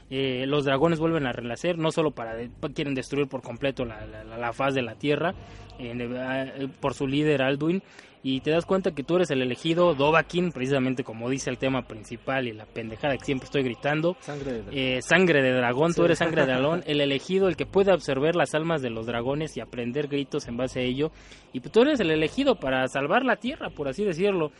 [0.09, 4.05] Eh, los dragones vuelven a renacer, no solo para de, quieren destruir por completo la,
[4.05, 5.34] la, la faz de la tierra
[5.80, 7.82] eh, por su líder Alduin
[8.24, 11.82] y te das cuenta que tú eres el elegido Dovakin, precisamente como dice el tema
[11.82, 14.15] principal y la pendejada que siempre estoy gritando.
[14.21, 14.74] Sangre de dragón.
[14.78, 15.97] Eh, sangre de dragón, sí.
[15.97, 19.05] tú eres sangre de dragón, el elegido, el que puede absorber las almas de los
[19.05, 21.11] dragones y aprender gritos en base a ello.
[21.51, 24.51] Y tú eres el elegido para salvar la tierra, por así decirlo.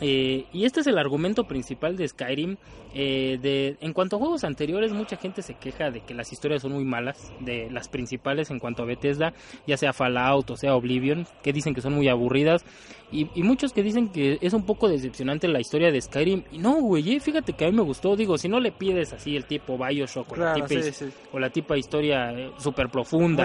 [0.00, 2.56] Eh, y este es el argumento principal de Skyrim.
[2.92, 6.62] Eh, de, en cuanto a juegos anteriores, mucha gente se queja de que las historias
[6.62, 9.32] son muy malas, de las principales en cuanto a Bethesda,
[9.66, 12.64] ya sea Fallout o sea Oblivion, que dicen que son muy aburridas.
[13.12, 16.44] Y, y muchos que dicen que es un poco decepcionante la historia de Skyrim.
[16.52, 18.16] Y no, güey, eh, fíjate que a mí me gustó.
[18.16, 21.06] Digo, si no le pides así el tipo Bioshock o, claro, la, tipa, sí, sí.
[21.32, 23.44] o la tipa historia eh, súper profunda,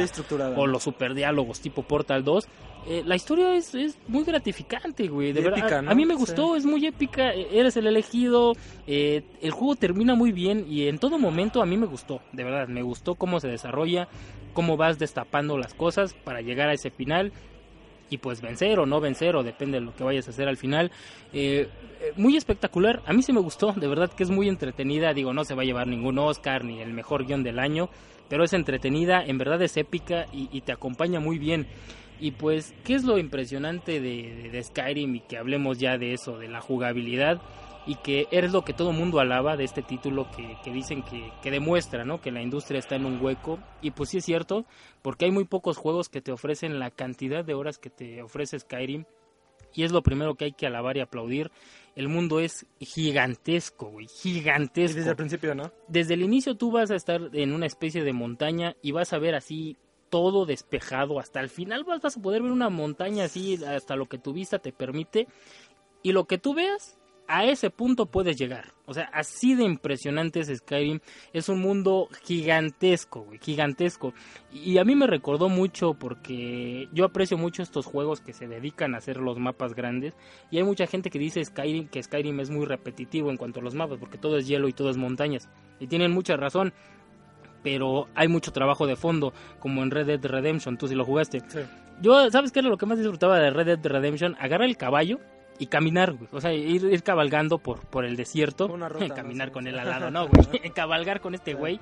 [0.55, 2.47] o los super diálogos tipo Portal 2,
[2.87, 5.33] eh, la historia es, es, muy gratificante, güey.
[5.33, 5.91] De verdad, épica, ¿no?
[5.91, 6.59] a, mí me gustó, sí.
[6.59, 7.31] es muy épica.
[7.33, 8.53] Eres el elegido.
[8.85, 12.21] Eh, el juego termina muy bien y en todo momento a mí me gustó.
[12.31, 14.07] De verdad, me gustó cómo se desarrolla,
[14.53, 17.31] cómo vas destapando las cosas para llegar a ese final
[18.09, 20.57] y pues vencer o no vencer o depende de lo que vayas a hacer al
[20.57, 20.91] final.
[21.33, 21.67] Eh,
[22.15, 25.43] muy espectacular, a mí sí me gustó, de verdad que es muy entretenida, digo, no
[25.43, 27.89] se va a llevar ningún Oscar ni el mejor guion del año,
[28.29, 31.67] pero es entretenida, en verdad es épica y, y te acompaña muy bien.
[32.19, 36.47] Y pues, ¿qué es lo impresionante de, Skyrim y que hablemos ya de eso, de
[36.47, 37.41] la jugabilidad?
[37.87, 41.03] Y que es lo que todo el mundo alaba de este título que, que dicen
[41.03, 42.19] que, que, demuestra, ¿no?
[42.19, 43.59] Que la industria está en un hueco.
[43.81, 44.65] Y pues sí es cierto,
[45.03, 48.57] porque hay muy pocos juegos que te ofrecen la cantidad de horas que te ofrece
[48.57, 49.05] Skyrim
[49.75, 51.51] y es lo primero que hay que alabar y aplaudir.
[51.95, 54.97] El mundo es gigantesco, güey, Y gigantesco.
[54.97, 55.71] desde el principio, ¿no?
[55.87, 59.19] Desde el inicio tú vas a estar en una especie de montaña y vas a
[59.19, 59.77] ver así
[60.15, 61.19] todo despejado.
[61.19, 64.59] Hasta el final vas, a poder ver una montaña así hasta lo que tu vista
[64.59, 65.27] te permite.
[66.03, 66.97] Y lo que tú veas,
[67.27, 68.73] a ese punto puedes llegar.
[68.85, 71.01] O sea, así de impresionante es Skyrim.
[71.33, 74.13] Es un mundo gigantesco, gigantesco.
[74.53, 78.95] Y a mí me recordó mucho porque yo aprecio mucho estos juegos que se dedican
[78.95, 80.15] a hacer los mapas grandes.
[80.49, 83.63] Y hay mucha gente que dice Skyrim, que Skyrim es muy repetitivo en cuanto a
[83.63, 85.49] los mapas, porque todo es hielo y todo es montañas.
[85.81, 86.73] Y tienen mucha razón.
[87.65, 91.41] Pero hay mucho trabajo de fondo, como en Red Dead Redemption, tú si lo jugaste.
[91.47, 91.59] Sí.
[91.99, 94.35] Yo, ¿sabes qué era lo que más disfrutaba de Red Dead Redemption?
[94.39, 95.19] Agarrar el caballo
[95.57, 96.29] y caminar, güey.
[96.31, 98.67] O sea, ir, ir cabalgando por, por el desierto.
[98.67, 99.15] Una ruta, ¿no?
[99.15, 99.53] caminar Sí.
[99.53, 100.69] con él al lado, no, güey.
[100.75, 101.79] cabalgar con este güey.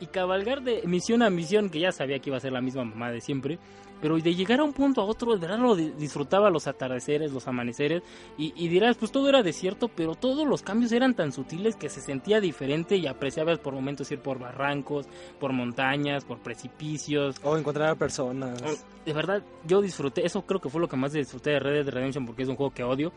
[0.00, 2.84] Y cabalgar de misión a misión, que ya sabía que iba a ser la misma
[2.84, 3.58] mamá de siempre.
[4.02, 7.32] Pero de llegar a un punto a otro, de verdad lo di- disfrutaba los atardeceres,
[7.32, 8.02] los amaneceres.
[8.36, 11.88] Y, y dirás, pues todo era desierto, pero todos los cambios eran tan sutiles que
[11.88, 15.06] se sentía diferente y apreciabas por momentos ir por barrancos,
[15.40, 17.36] por montañas, por precipicios.
[17.42, 18.60] O encontrar a personas.
[19.06, 21.94] De verdad, yo disfruté, eso creo que fue lo que más disfruté de Red Dead
[21.94, 23.12] Redemption porque es un juego que odio.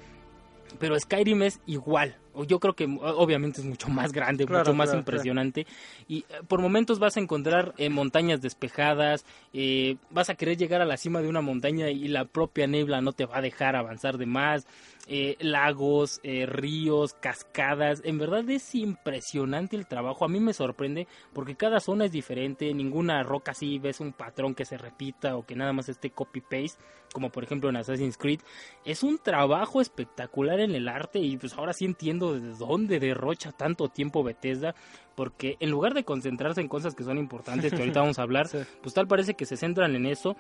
[0.80, 2.16] Pero Skyrim es igual.
[2.46, 5.66] Yo creo que obviamente es mucho más grande, Claro, mucho más claro, impresionante.
[6.08, 10.82] Y eh, por momentos vas a encontrar eh, montañas despejadas, eh, vas a querer llegar
[10.82, 13.76] a la cima de una montaña y la propia niebla no te va a dejar
[13.76, 14.68] avanzar de más.
[15.12, 18.00] Eh, lagos, ríos, cascadas.
[18.06, 20.24] En verdad es impresionante el trabajo.
[20.24, 22.72] A mí me sorprende porque cada zona es diferente.
[22.76, 26.80] Ninguna roca así ves un patrón que se repita o que nada más esté copy-paste,
[27.12, 28.42] como por ejemplo en Assassin's Creed.
[28.86, 33.52] Es un trabajo espectacular en el arte y pues ahora sí entiendo de dónde derrocha
[33.52, 34.76] tanto tiempo Bethesda.
[35.16, 38.48] Porque en lugar de concentrarse en cosas que son importantes, que ahorita vamos a hablar,
[38.50, 38.58] Sí.
[38.82, 40.36] pues tal parece que se centran en eso.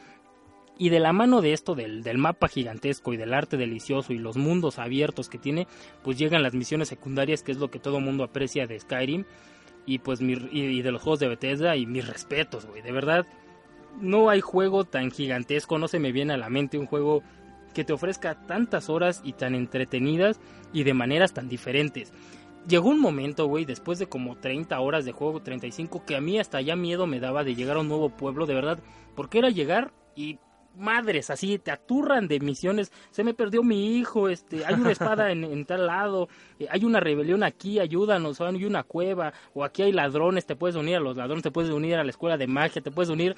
[0.78, 4.18] Y de la mano de esto, del, del mapa gigantesco y del arte delicioso y
[4.18, 5.68] los mundos abiertos que tiene,
[6.04, 9.26] pues llegan las misiones secundarias, que es lo que todo mundo aprecia de Skyrim.
[9.86, 12.82] Y pues mi- y de los juegos de Bethesda y mis respetos, güey.
[12.82, 13.26] De verdad,
[14.00, 17.24] no hay juego tan gigantesco, no se me viene a la mente un juego
[17.74, 20.40] que te ofrezca tantas horas y tan entretenidas
[20.74, 22.14] y de maneras tan diferentes.
[22.68, 26.40] Llegó un momento, güey, después de como 30 horas de juego, 35, que a mí
[26.40, 28.80] hasta ya miedo me daba de llegar a un nuevo pueblo, de verdad,
[29.16, 30.40] porque era llegar y
[30.80, 35.32] madres, así te aturran de misiones, se me perdió mi hijo, este, hay una espada
[35.32, 39.92] en, tal lado, eh, hay una rebelión aquí, ayúdanos, hay una cueva, o aquí hay
[39.92, 42.82] ladrones, te puedes unir a los ladrones, te puedes unir a la escuela de magia,
[42.82, 43.36] te puedes unir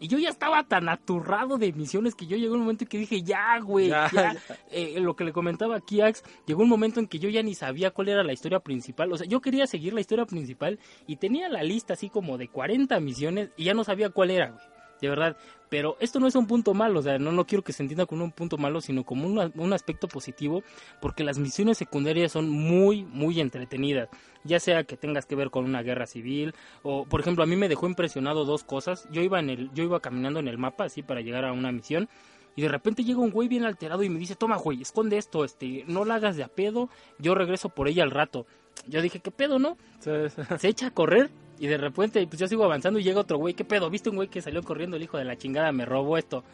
[0.00, 2.98] y yo ya estaba tan aturrado de misiones que yo llegó un momento en que
[2.98, 4.10] dije, ya, güey, ya.
[4.12, 4.36] Ya,
[4.70, 7.54] Eh, lo que le comentaba aquí Ax, llegó un momento en que yo ya ni
[7.54, 9.12] sabía cuál era la historia principal.
[9.12, 12.48] O sea, yo quería seguir la historia principal y tenía la lista así como de
[12.48, 14.73] 40 misiones y ya no sabía cuál era, güey.
[15.00, 15.36] De verdad.
[15.70, 18.06] Pero esto no es un punto malo, o sea, no, no quiero que se entienda
[18.06, 20.62] como un punto malo, sino como una- un aspecto positivo,
[21.00, 24.08] porque las misiones secundarias son muy, muy entretenidas.
[24.44, 27.56] Ya sea que tengas que ver con una guerra civil, o por ejemplo, a mí
[27.56, 29.08] me dejó impresionado dos cosas.
[29.10, 31.72] Yo iba, en el, yo iba caminando en el mapa, así, para llegar a una
[31.72, 32.08] misión,
[32.54, 35.44] y de repente llega un güey bien alterado y me dice, toma güey, esconde esto,
[35.44, 36.88] este, no la hagas de a pedo,
[37.18, 38.46] yo regreso por ella al rato.
[38.86, 39.76] Yo dije, ¿qué pedo, no?
[39.98, 40.42] sí, sí.
[40.58, 43.54] Se echa a correr y de repente, pues yo sigo avanzando y llega otro güey,
[43.54, 43.90] ¿qué pedo?
[43.90, 46.44] ¿Viste un güey que salió corriendo, el hijo de la chingada me robó esto?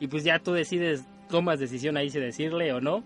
[0.00, 3.02] Y pues ya tú decides, tomas decisión ahí si decirle o no.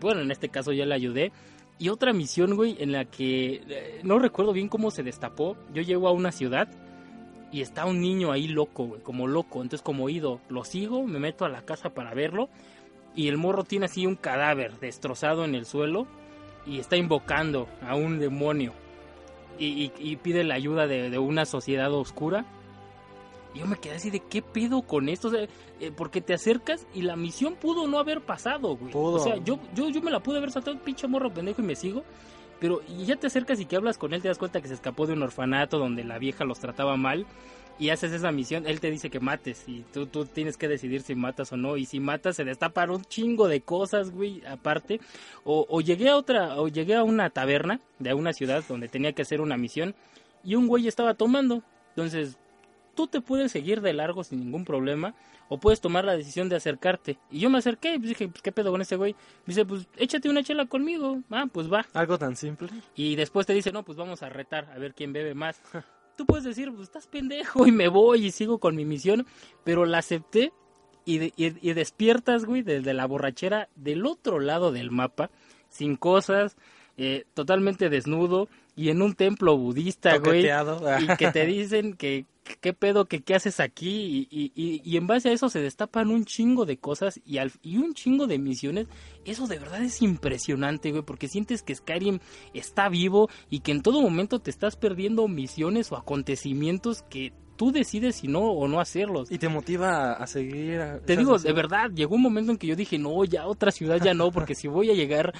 [0.00, 1.32] Bueno, en este caso ya le ayudé.
[1.78, 5.56] Y otra misión, güey, en la que eh, no recuerdo bien cómo se destapó.
[5.72, 6.68] Yo llego a una ciudad
[7.50, 9.62] y está un niño ahí loco, güey, como loco.
[9.62, 12.48] Entonces, como oído, lo sigo, me meto a la casa para verlo.
[13.16, 16.06] Y el morro tiene así un cadáver destrozado en el suelo
[16.66, 18.72] y está invocando a un demonio.
[19.58, 22.44] Y, y- y pide la ayuda de, de una sociedad oscura.
[23.54, 25.46] Y yo me quedé así de qué pedo con esto, o sea,
[25.80, 28.92] eh, porque te acercas y la misión pudo no haber pasado, güey.
[28.92, 29.14] Pudo.
[29.16, 31.76] O sea, yo, yo, yo me la pude haber saltado, pinche morro pendejo y me
[31.76, 32.02] sigo.
[32.60, 34.74] Pero y ya te acercas y que hablas con él, te das cuenta que se
[34.74, 37.26] escapó de un orfanato donde la vieja los trataba mal.
[37.78, 41.02] Y haces esa misión, él te dice que mates y tú, tú tienes que decidir
[41.02, 41.76] si matas o no.
[41.76, 45.00] Y si matas se destapan un chingo de cosas, güey, aparte.
[45.42, 49.12] O, o llegué a otra, o llegué a una taberna de una ciudad donde tenía
[49.12, 49.94] que hacer una misión
[50.44, 51.62] y un güey estaba tomando.
[51.90, 52.38] Entonces,
[52.94, 55.14] tú te puedes seguir de largo sin ningún problema
[55.48, 57.18] o puedes tomar la decisión de acercarte.
[57.30, 59.12] Y yo me acerqué y pues dije, pues qué pedo con ese güey.
[59.44, 61.20] Me dice, pues échate una chela conmigo.
[61.30, 61.86] Ah, pues va.
[61.92, 62.68] Algo tan simple.
[62.94, 65.60] Y después te dice, no, pues vamos a retar a ver quién bebe más.
[66.16, 69.26] Tú puedes decir, pues estás pendejo y me voy y sigo con mi misión,
[69.64, 70.52] pero la acepté
[71.04, 75.30] y, y despiertas, güey, desde la borrachera del otro lado del mapa,
[75.68, 76.56] sin cosas,
[76.96, 80.46] eh, totalmente desnudo y en un templo budista, güey.
[80.46, 82.26] Y que te dicen que
[82.60, 83.06] ¿qué pedo?
[83.06, 84.28] ¿Qué, qué haces aquí?
[84.30, 87.52] Y, y, y, en base a eso se destapan un chingo de cosas y, al,
[87.62, 88.88] y un chingo de misiones.
[89.24, 92.18] Eso de verdad es impresionante, güey, porque sientes que Skyrim
[92.52, 97.72] está vivo y que en todo momento te estás perdiendo misiones o acontecimientos que tú
[97.72, 99.30] decides si no o no hacerlos.
[99.30, 100.80] Y te motiva a seguir.
[100.80, 103.70] A te digo, de verdad, llegó un momento en que yo dije, no, ya otra
[103.70, 105.32] ciudad ya no, porque si voy a llegar,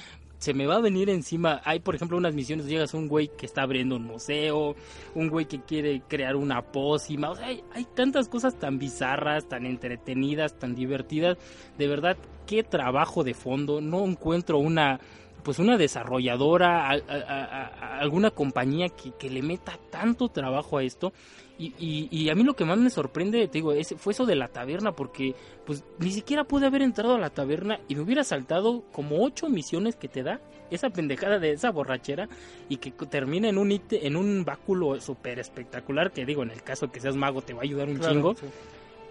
[0.45, 1.59] se me va a venir encima.
[1.63, 4.75] Hay, por ejemplo, unas misiones, llegas a un güey que está abriendo un museo,
[5.15, 9.49] un güey que quiere crear una pócima, o sea, hay, hay tantas cosas tan bizarras,
[9.49, 11.39] tan entretenidas, tan divertidas.
[11.79, 12.15] De verdad,
[12.45, 13.81] qué trabajo de fondo.
[13.81, 14.99] No encuentro una
[15.45, 20.83] pues una desarrolladora, a, a, a, alguna compañía que, que, le meta tanto trabajo a
[20.83, 21.13] esto.
[21.59, 24.25] Y, y, y, a mí lo que más me sorprende, te digo, es, fue eso
[24.25, 28.01] de la taberna, porque pues ni siquiera pude haber entrado a la taberna y me
[28.01, 30.41] hubiera saltado como ocho misiones que te da
[30.71, 32.27] esa pendejada de esa borrachera
[32.67, 36.91] y que termina en un en un báculo súper espectacular, que digo, en el caso
[36.91, 38.35] que seas mago te va a ayudar un claro, chingo.
[38.35, 38.47] Sí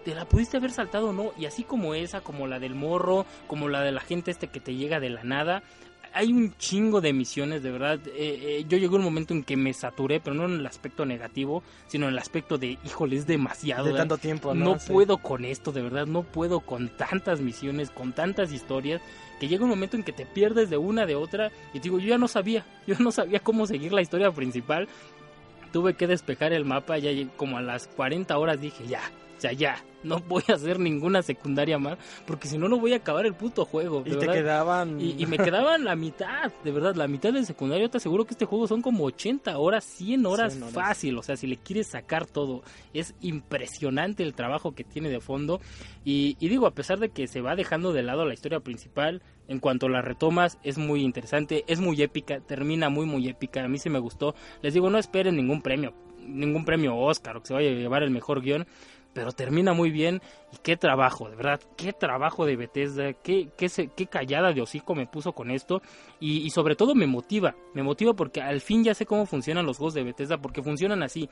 [0.03, 3.69] te la pudiste haber saltado no y así como esa como la del morro como
[3.69, 5.63] la de la gente este que te llega de la nada
[6.15, 7.99] hay un chingo de misiones, de verdad.
[8.07, 11.05] Eh, eh, yo llegó un momento en que me saturé, pero no en el aspecto
[11.05, 13.87] negativo, sino en el aspecto de, híjole, es demasiado.
[13.87, 14.65] De tanto tiempo, ¿no?
[14.65, 14.93] No sí.
[14.93, 19.01] puedo con esto, de verdad, no puedo con tantas misiones, con tantas historias,
[19.41, 21.99] que llega un momento en que te pierdes de una, de otra, y te digo,
[21.99, 24.87] yo ya no sabía, yo no sabía cómo seguir la historia principal.
[25.73, 29.01] Tuve que despejar el mapa, ya como a las 40 horas dije, ya,
[29.47, 32.97] sea, ya, no voy a hacer ninguna secundaria más, porque si no, no voy a
[32.97, 34.03] acabar el puto juego.
[34.05, 34.99] y te quedaban...
[35.01, 37.89] Y, y, me quedaban la mitad, de verdad, la mitad del secundario.
[37.89, 40.73] Te aseguro que este juego son como 80 horas, 100 horas, 100 horas.
[40.73, 41.17] fácil.
[41.17, 45.59] O sea, si le quieres sacar todo, es impresionante el trabajo que tiene de fondo.
[46.03, 49.21] Y, y digo, a pesar de que se va dejando de lado la historia principal,
[49.47, 53.63] en cuanto la retomas, es muy interesante, es muy épica, termina muy, muy épica.
[53.63, 54.35] A mí sí me gustó.
[54.61, 55.93] Les digo, no esperen ningún premio,
[56.25, 58.65] ningún premio Oscar o que se vaya a llevar el mejor guion
[59.15, 60.21] pero termina muy bien
[60.53, 64.93] y qué trabajo, de verdad, qué trabajo de Bethesda, qué, qué, qué callada de hocico
[64.93, 65.81] me puso con esto
[66.19, 69.65] y, y, sobre todo me motiva, me motiva porque al fin ya sé cómo funcionan
[69.65, 71.29] los juegos de Bethesda porque funcionan así.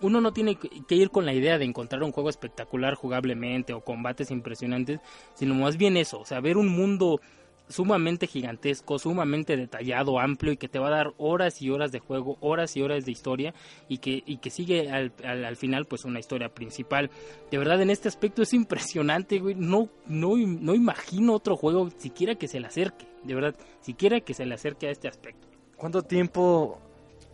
[0.00, 3.84] Uno no tiene que ir con la idea de encontrar un juego espectacular jugablemente o
[3.84, 4.98] combates impresionantes,
[5.34, 7.20] sino más bien eso, o sea, ver un mundo
[7.68, 11.98] sumamente gigantesco, sumamente detallado, amplio y que te va a dar horas y horas de
[11.98, 13.54] juego, horas y horas de historia
[13.88, 17.10] y que, y que sigue al, al, al final pues una historia principal.
[17.50, 19.54] De verdad en este aspecto es impresionante, güey.
[19.54, 24.34] No, no, no imagino otro juego siquiera que se le acerque, de verdad, siquiera que
[24.34, 25.48] se le acerque a este aspecto.
[25.76, 26.80] ¿Cuánto tiempo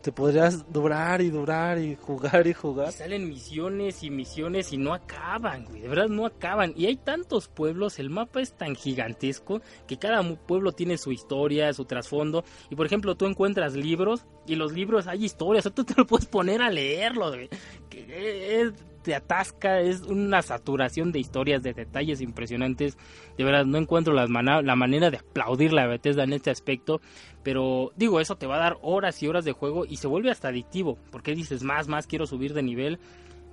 [0.02, 2.92] te podrías durar y durar y jugar y jugar.
[2.92, 5.82] Salen misiones y misiones y no acaban, güey.
[5.82, 6.72] De verdad no acaban.
[6.76, 11.72] Y hay tantos pueblos, el mapa es tan gigantesco que cada pueblo tiene su historia,
[11.72, 12.44] su trasfondo.
[12.70, 15.66] Y por ejemplo, tú encuentras libros y los libros hay historias.
[15.66, 17.48] O tú te lo puedes poner a leerlo, güey.
[17.90, 18.72] Que es,
[19.02, 22.96] te atasca, es una saturación de historias, de detalles impresionantes.
[23.36, 27.00] De verdad, no encuentro man la manera de aplaudir la Bethesda en este aspecto.
[27.42, 30.30] Pero digo, eso te va a dar horas y horas de juego y se vuelve
[30.30, 30.98] hasta adictivo.
[31.10, 32.98] Porque dices, más, más, quiero subir de nivel.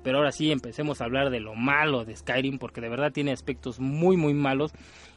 [0.03, 3.31] Pero ahora sí, empecemos a hablar de lo malo de Skyrim, porque de verdad tiene
[3.31, 4.71] aspectos muy, muy malos.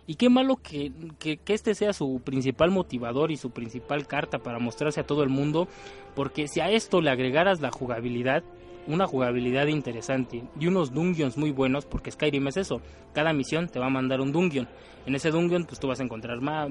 [0.07, 4.59] Y qué malo que, que, este sea su principal motivador y su principal carta para
[4.59, 5.69] mostrarse a todo el mundo,
[6.17, 8.43] porque si a esto le agregaras la jugabilidad,
[8.87, 12.81] una jugabilidad interesante y unos dungeons muy buenos, porque Skyrim es eso,
[13.13, 14.69] cada misión te va a mandar un dungeon.
[15.07, 16.67] En ese dungeon pues tú vas a encontrar ma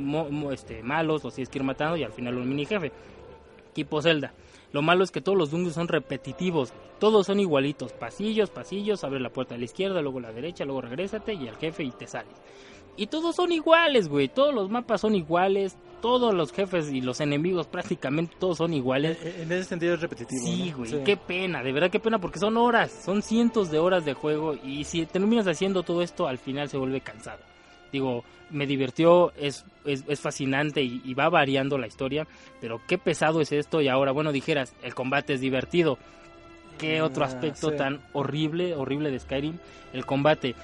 [0.52, 2.92] este, malos, los tienes que ir matando y al final un mini jefe.
[3.74, 4.34] Tipo Zelda.
[4.72, 9.20] Lo malo es que todos los dungeons son repetitivos, todos son igualitos, pasillos, pasillos, abre
[9.20, 11.92] la puerta a la izquierda, luego a la derecha, luego regrésate y al jefe y
[11.92, 12.36] te sales.
[13.00, 14.28] Y todos son iguales, güey.
[14.28, 15.78] Todos los mapas son iguales.
[16.02, 19.18] Todos los jefes y los enemigos prácticamente todos son iguales.
[19.24, 20.42] En ese sentido es repetitivo.
[20.46, 20.78] Sí, ¿no?
[20.80, 20.90] güey.
[20.92, 20.98] Sí.
[21.06, 22.92] Qué pena, de verdad qué pena porque son horas.
[22.92, 24.54] Son cientos de horas de juego.
[24.66, 27.40] Y si terminas haciendo todo esto, al final se vuelve cansado.
[27.90, 32.28] Digo, me divirtió, es, es, es fascinante y, y, va variando la historia.
[32.60, 33.82] Pero qué pesado es esto.
[33.82, 35.98] Y ahora, bueno, dijeras, el combate es divertido.
[36.78, 37.78] Qué otro aspecto sí.
[37.78, 39.58] tan horrible, horrible de Skyrim.
[39.94, 40.56] El combate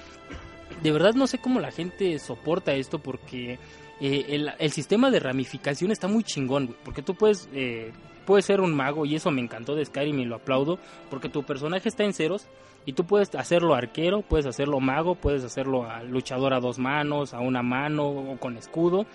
[0.82, 3.58] de verdad no sé cómo la gente soporta esto porque
[4.00, 7.92] eh, el, sistema de ramificación está muy chingón, güey, porque tú puedes, eh,
[8.26, 10.78] puedes ser un mago y eso me encantó de Skyrim y lo aplaudo,
[11.08, 12.46] porque tu personaje está en ceros
[12.84, 17.32] y tú puedes hacerlo arquero, puedes hacerlo mago, puedes hacerlo a luchador a dos manos,
[17.32, 19.06] a una mano o con escudo.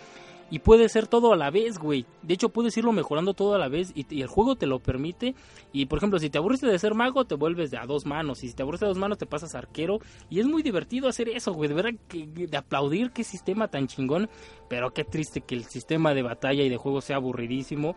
[0.51, 2.05] Y puede ser todo a la vez, güey.
[2.21, 5.33] De hecho, puedes irlo mejorando todo a la vez y, el juego te lo permite.
[5.71, 8.43] Y por ejemplo, si te aburriste de ser mago, te vuelves de a dos manos.
[8.43, 9.99] Y si te aburriste de dos manos, te pasas arquero.
[10.29, 11.69] Y es muy divertido hacer eso, güey.
[11.69, 14.29] De verdad, que, de aplaudir qué sistema tan chingón.
[14.67, 17.95] Pero qué triste que el sistema de batalla y de juego sea aburridísimo.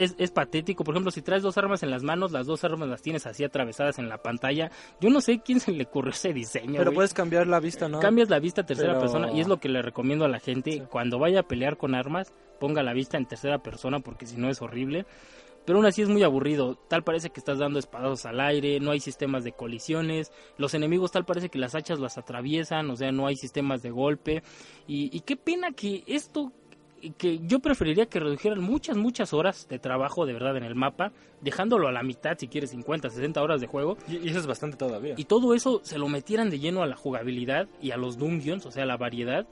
[0.00, 0.82] Es, es patético.
[0.84, 3.44] Por ejemplo, si traes dos armas en las manos, las dos armas las tienes así
[3.44, 4.70] atravesadas en la pantalla.
[5.00, 6.78] Yo no sé quién se le ocurrió ese diseño.
[6.78, 8.00] Pero puedes cambiar la vista, ¿no?
[8.00, 10.40] Cambias la vista a tercera Pero- persona y es lo que le recomiendo a la
[10.40, 10.72] gente.
[10.72, 10.82] Sí.
[10.90, 14.48] Cuando vaya a pelear con armas, ponga la vista en tercera persona porque si no
[14.50, 15.06] es horrible.
[15.66, 16.76] Pero aún así es muy aburrido.
[16.88, 20.32] Tal parece que estás dando espadazos al aire, no hay sistemas de colisiones.
[20.56, 23.90] Los enemigos tal parece que las hachas las atraviesan, o sea, no hay sistemas de
[23.90, 24.42] golpe.
[24.88, 26.50] Y, y qué pena que esto,
[27.16, 31.12] que yo preferiría que redujeran muchas, muchas horas de trabajo de verdad en el mapa,
[31.40, 33.96] dejándolo a la mitad si quieres 50, 60 horas de juego.
[34.08, 35.14] Y, eso es bastante todavía.
[35.16, 38.66] Y todo eso se lo metieran de lleno a la jugabilidad y a los dungeons,
[38.66, 39.46] o sea, a la variedad.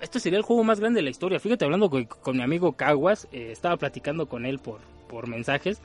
[0.00, 1.38] Este sería el juego más grande de la historia.
[1.38, 5.80] Fíjate, hablando con, con mi amigo Caguas, eh, estaba platicando con él por, por mensajes.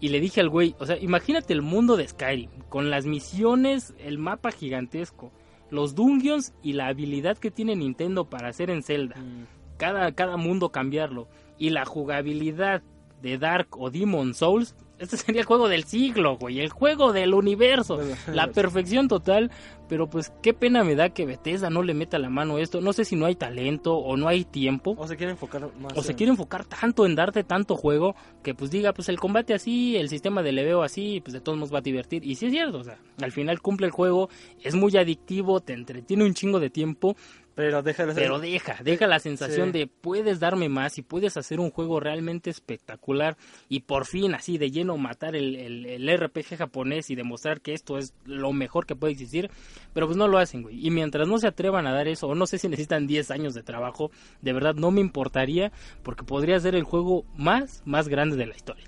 [0.00, 3.94] Y le dije al güey, o sea, imagínate el mundo de Skyrim, con las misiones,
[3.98, 5.30] el mapa gigantesco,
[5.70, 9.59] los dungeons y la habilidad que tiene Nintendo para hacer en Zelda Mm.
[9.80, 11.26] Cada, cada mundo cambiarlo.
[11.58, 12.82] Y la jugabilidad
[13.22, 17.32] de Dark o Demon Souls, este sería el juego del siglo, güey, el juego del
[17.32, 17.98] universo,
[18.32, 19.50] la perfección total.
[19.88, 22.80] Pero pues qué pena me da que Bethesda no le meta la mano a esto.
[22.80, 24.94] No sé si no hay talento o no hay tiempo.
[24.96, 25.98] O se quiere enfocar más.
[25.98, 29.52] O se quiere enfocar tanto en darte tanto juego que pues diga, pues el combate
[29.52, 32.24] así, el sistema de leveo así, pues de todos nos va a divertir.
[32.24, 34.28] Y sí es cierto, o sea, al final cumple el juego,
[34.62, 37.16] es muy adictivo, te entretiene un chingo de tiempo,
[37.54, 37.82] Pero
[38.14, 39.80] pero deja, deja la sensación Sí.
[39.80, 43.36] de puedes darme más y puedes hacer un juego realmente espectacular
[43.68, 47.74] y por fin así de lleno matar el, el, el RPG japonés y demostrar que
[47.74, 49.50] esto es lo mejor que puede existir,
[49.92, 50.86] pero pues no lo hacen, güey.
[50.86, 53.52] Y mientras no se atrevan a dar eso, o no sé si necesitan 10 años
[53.54, 54.10] de trabajo,
[54.40, 55.72] de verdad no me importaría
[56.02, 58.86] porque podría ser el juego más, más grande de la historia.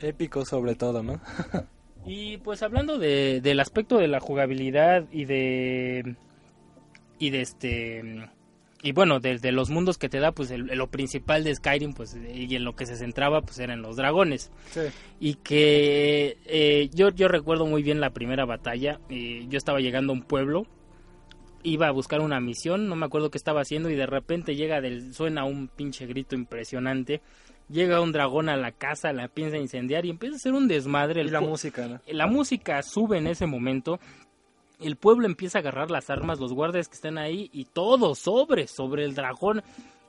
[0.00, 1.20] Épico sobre todo, ¿no?
[2.06, 6.16] Y pues hablando de, del aspecto de la jugabilidad y de
[7.20, 8.28] y de este
[8.82, 11.92] y bueno de, de los mundos que te da pues el- lo principal de Skyrim
[11.92, 14.80] pues y en lo que se centraba pues eran los dragones Sí.
[15.20, 20.12] y que eh, yo yo recuerdo muy bien la primera batalla eh, yo estaba llegando
[20.12, 20.66] a un pueblo
[21.62, 24.80] iba a buscar una misión no me acuerdo qué estaba haciendo y de repente llega
[24.80, 27.20] del suena un pinche grito impresionante
[27.68, 31.20] llega un dragón a la casa la piensa incendiar y empieza a hacer un desmadre
[31.20, 32.00] Y la música, ¿no?
[32.08, 34.00] la música sube en ese momento.
[34.80, 38.66] El pueblo empieza a agarrar las armas, los guardias que están ahí y todo sobre,
[38.66, 39.62] sobre el dragón.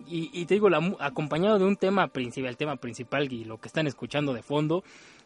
[0.07, 3.59] Y, y te digo, la acompañado de un tema principal, el tema principal y lo
[3.59, 4.83] que están escuchando de fondo.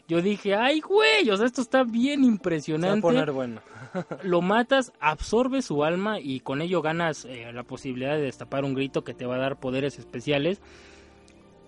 [0.08, 3.62] Yo dije, ay, güey, o sea, esto está bien Se va a impresionante poner bueno.
[4.24, 8.76] lo matas, absorbe su alma y con ello ganas eh, la posibilidad de destapar un
[8.76, 10.62] grito que te va a dar poderes especiales.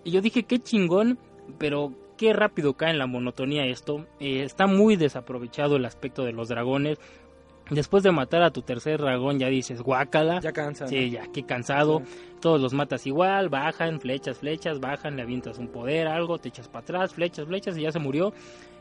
[0.03, 1.17] Y yo dije, qué chingón,
[1.57, 4.05] pero qué rápido cae en la monotonía esto.
[4.19, 6.99] Eh, está muy desaprovechado el aspecto de los dragones.
[7.69, 10.39] Después de matar a tu tercer dragón ya dices, guácala.
[10.39, 10.85] Ya cansa.
[10.85, 10.89] ¿no?
[10.89, 12.01] Sí, ya, qué cansado.
[12.39, 16.69] Todos los matas igual, bajan, flechas, flechas, bajan, le avientas un poder, algo, te echas
[16.69, 18.33] para atrás, flechas, flechas y ya se murió.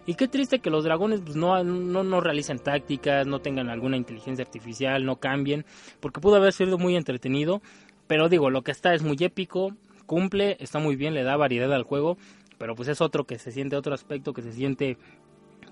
[0.07, 3.97] Y qué triste que los dragones pues, no, no, no realicen tácticas, no tengan alguna
[3.97, 5.65] inteligencia artificial, no cambien,
[5.99, 7.61] porque pudo haber sido muy entretenido.
[8.07, 9.73] Pero digo, lo que está es muy épico,
[10.07, 12.19] cumple, está muy bien, le da variedad al juego,
[12.57, 14.97] pero pues es otro que se siente, otro aspecto que se siente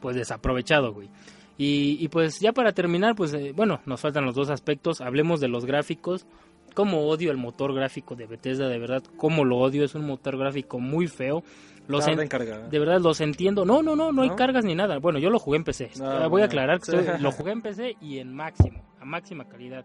[0.00, 1.08] pues desaprovechado, güey.
[1.56, 5.40] Y, y pues ya para terminar, pues eh, bueno, nos faltan los dos aspectos, hablemos
[5.40, 6.26] de los gráficos.
[6.74, 10.36] Cómo odio el motor gráfico de Bethesda, de verdad, cómo lo odio, es un motor
[10.36, 11.44] gráfico muy feo.
[11.86, 13.64] Los en- de verdad los entiendo.
[13.64, 14.98] No, no, no, no hay cargas ni nada.
[14.98, 15.90] Bueno, yo lo jugué en PC.
[16.00, 16.96] Ah, Eh, Voy a aclarar que Sí.
[16.96, 19.84] estoy- lo jugué en PC y en máximo, a máxima calidad.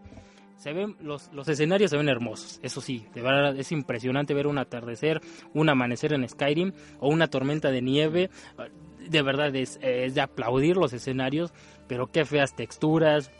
[0.56, 4.46] Se ven los, los escenarios se ven hermosos, eso sí, de verdad es impresionante ver
[4.46, 5.20] un atardecer,
[5.54, 8.30] un amanecer en Skyrim o una tormenta de nieve.
[9.08, 11.52] De verdad es, es de aplaudir los escenarios,
[11.88, 13.30] pero qué feas texturas,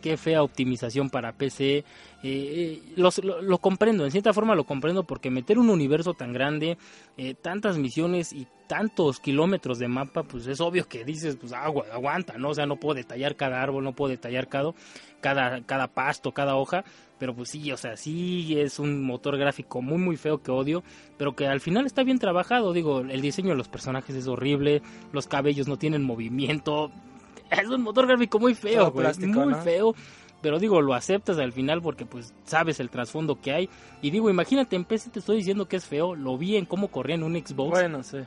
[0.00, 1.78] qué fea optimización para PC.
[1.78, 1.84] eh,
[2.24, 6.78] eh, los- lo, comprendo, en cierta forma lo comprendo porque meter un universo tan grande,
[7.16, 11.84] eh, tantas misiones y tantos kilómetros de mapa, pues es obvio que dices, pues agua,
[11.92, 12.50] aguanta, ¿no?
[12.50, 14.72] O sea, no puedo detallar cada árbol, no puedo detallar cada,
[15.20, 16.84] cada, cada pasto, cada hoja,
[17.22, 20.82] pero pues sí, o sea, sí es un motor gráfico muy, muy feo que odio,
[21.16, 24.82] pero que al final está bien trabajado, digo, el diseño de los personajes es horrible,
[25.12, 26.90] los cabellos no tienen movimiento,
[27.52, 29.62] es un motor gráfico muy feo, Todo güey, plástico, muy ¿no?
[29.62, 29.94] feo.
[30.40, 33.68] Pero digo, lo aceptas al final porque pues sabes el trasfondo que hay.
[34.02, 36.16] Y digo, imagínate, en PC te estoy diciendo que es feo.
[36.16, 37.70] Lo vi en cómo corría en un Xbox.
[37.70, 38.18] Bueno, sí.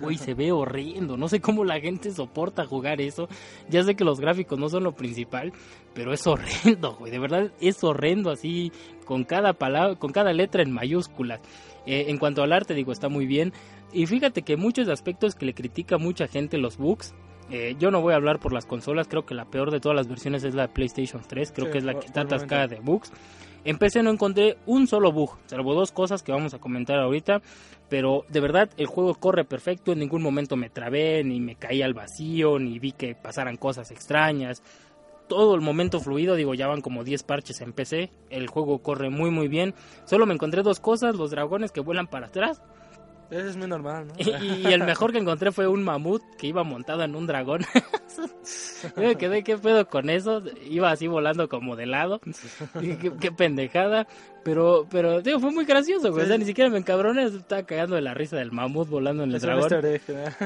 [0.00, 1.16] Güey, se ve horrendo.
[1.16, 3.28] No sé cómo la gente soporta jugar eso.
[3.68, 5.52] Ya sé que los gráficos no son lo principal,
[5.94, 7.10] pero es horrendo, güey.
[7.12, 8.72] De verdad es horrendo así,
[9.04, 11.40] con cada palabra, con cada letra en mayúsculas.
[11.86, 13.52] Eh, en cuanto al arte, digo, está muy bien.
[13.92, 17.14] Y fíjate que muchos aspectos que le critica mucha gente los bugs,
[17.50, 19.94] Eh, yo no voy a hablar por las consolas, creo que la peor de todas
[19.94, 22.80] las versiones es la PlayStation 3, creo Sí, que es la que está atascada de
[22.80, 23.12] bugs.
[23.64, 27.40] En PC no encontré un solo bug, salvo dos cosas que vamos a comentar ahorita,
[27.88, 31.80] pero de verdad el juego corre perfecto, en ningún momento me trabé, ni me caí
[31.80, 34.62] al vacío, ni vi que pasaran cosas extrañas.
[35.28, 39.08] Todo el momento fluido, digo, ya van como 10 parches en PC, el juego corre
[39.08, 39.74] muy muy bien.
[40.04, 42.60] Solo me encontré dos cosas, los dragones que vuelan para atrás
[43.34, 44.14] Eso es muy normal, ¿no?
[44.16, 47.62] y, y el mejor que encontré fue un mamut que iba montado en un dragón.
[48.96, 50.42] Yo me quedé, ¿qué pedo con eso?
[50.68, 52.20] Iba así volando como de lado.
[52.80, 54.06] Dije, qué, qué pendejada.
[54.44, 56.24] Pero, pero, digo, fue muy gracioso, güey.
[56.24, 57.24] O sea, ni siquiera me encabroné.
[57.24, 59.70] Estaba cagando de la risa del mamut volando en el Es dragón.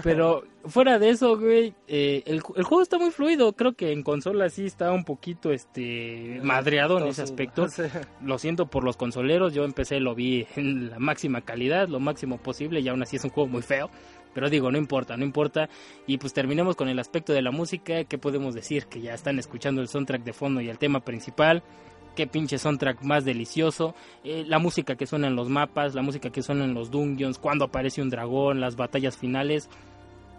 [0.02, 3.52] Pero fuera de eso, güey, eh, el, el juego está muy fluido.
[3.54, 7.68] Creo que en consola sí está un poquito este madreado en ese aspecto.
[7.68, 7.82] sí.
[8.22, 12.38] Lo siento por los consoleros, yo empecé, lo vi en la máxima calidad, lo máximo
[12.38, 13.90] posible, y aún así es un juego muy feo.
[14.34, 15.68] Pero digo, no importa, no importa.
[16.06, 18.04] Y pues terminemos con el aspecto de la música.
[18.04, 18.86] ¿Qué podemos decir?
[18.86, 21.62] Que ya están escuchando el soundtrack de fondo y el tema principal.
[22.14, 23.94] Qué pinche soundtrack más delicioso.
[24.24, 27.38] Eh, la música que suena en los mapas, la música que suena en los dungeons,
[27.38, 29.68] cuando aparece un dragón, las batallas finales.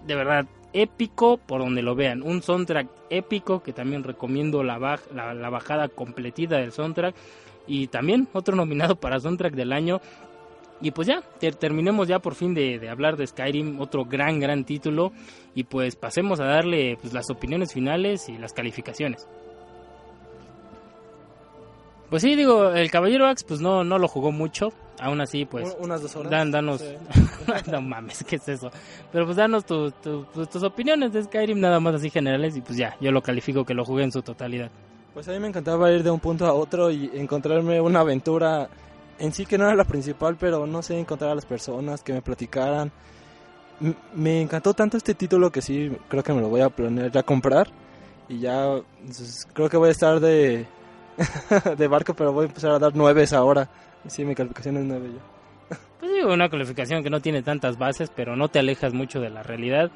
[0.05, 2.21] De verdad, épico por donde lo vean.
[2.23, 7.15] Un soundtrack épico que también recomiendo la, la, bajada completita del soundtrack.
[7.67, 10.01] Y también otro nominado para soundtrack del año.
[10.81, 14.39] Y pues ya, ter- terminemos ya por fin de, de hablar de Skyrim, otro gran,
[14.39, 15.11] gran título.
[15.53, 19.27] Y pues pasemos a darle pues, las opiniones finales y las calificaciones.
[22.09, 24.69] Pues sí, digo, el Caballero Axe pues no, no lo jugó mucho.
[25.01, 26.31] Aún así, pues Un- Unas dos horas.
[26.31, 26.81] Dan, danos.
[26.81, 26.95] Sí.
[27.71, 28.69] no mames, ¿qué es eso?
[29.11, 32.55] Pero pues danos tu- tu- tu- tus opiniones de Skyrim, nada más así generales.
[32.57, 34.69] Y pues ya, yo lo califico que lo jugué en su totalidad.
[35.13, 38.69] Pues a mí me encantaba ir de un punto a otro y encontrarme una aventura
[39.17, 42.13] en sí que no era la principal, pero no sé, encontrar a las personas que
[42.13, 42.91] me platicaran.
[43.81, 47.11] M- me encantó tanto este título que sí, creo que me lo voy a planear
[47.11, 47.69] ya comprar.
[48.29, 50.67] Y ya, pues, creo que voy a estar de,
[51.77, 53.67] de barco, pero voy a empezar a dar nueves ahora.
[54.07, 55.77] Sí, mi calificación es nueve ya.
[55.99, 59.29] Pues digo, una calificación que no tiene tantas bases, pero no te alejas mucho de
[59.29, 59.91] la realidad.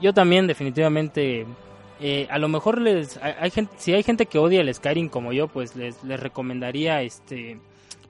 [0.00, 1.46] Yo también, definitivamente,
[2.00, 5.48] eh, a lo mejor les, hay, si hay gente que odia el Skyrim como yo,
[5.48, 7.58] pues les, les recomendaría, este,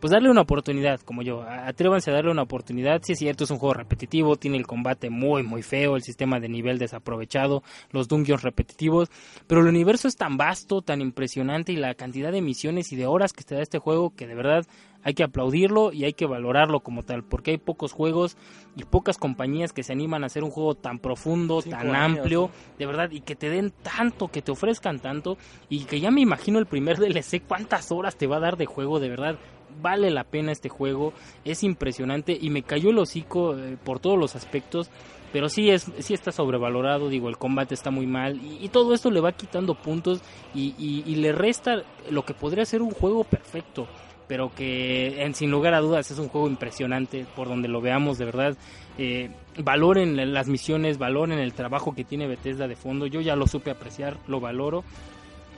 [0.02, 1.42] pues darle una oportunidad, como yo.
[1.42, 3.02] Atrévanse a darle una oportunidad.
[3.04, 6.40] Sí es cierto, es un juego repetitivo, tiene el combate muy, muy feo, el sistema
[6.40, 9.10] de nivel desaprovechado, los dungeons repetitivos,
[9.46, 13.06] pero el universo es tan vasto, tan impresionante y la cantidad de misiones y de
[13.06, 14.66] horas que te da este juego que de verdad
[15.04, 18.36] hay que aplaudirlo y hay que valorarlo como tal, porque hay pocos juegos
[18.76, 22.18] y pocas compañías que se animan a hacer un juego tan profundo, Cinco tan años,
[22.20, 25.36] amplio, de verdad, y que te den tanto, que te ofrezcan tanto,
[25.68, 28.66] y que ya me imagino el primer DLC, cuántas horas te va a dar de
[28.66, 29.36] juego, de verdad.
[29.80, 31.14] Vale la pena este juego,
[31.46, 34.90] es impresionante y me cayó el hocico eh, por todos los aspectos,
[35.32, 38.92] pero sí es sí está sobrevalorado, digo, el combate está muy mal y, y todo
[38.92, 40.20] esto le va quitando puntos
[40.54, 43.86] y, y- y le resta lo que podría ser un juego perfecto
[44.32, 48.16] pero que en, sin lugar a dudas es un juego impresionante por donde lo veamos
[48.16, 48.56] de verdad.
[48.96, 49.28] Eh,
[49.58, 53.04] valoren la- las misiones valoren el trabajo que tiene Bethesda de fondo.
[53.06, 54.84] Yo ya lo supe apreciar lo valoro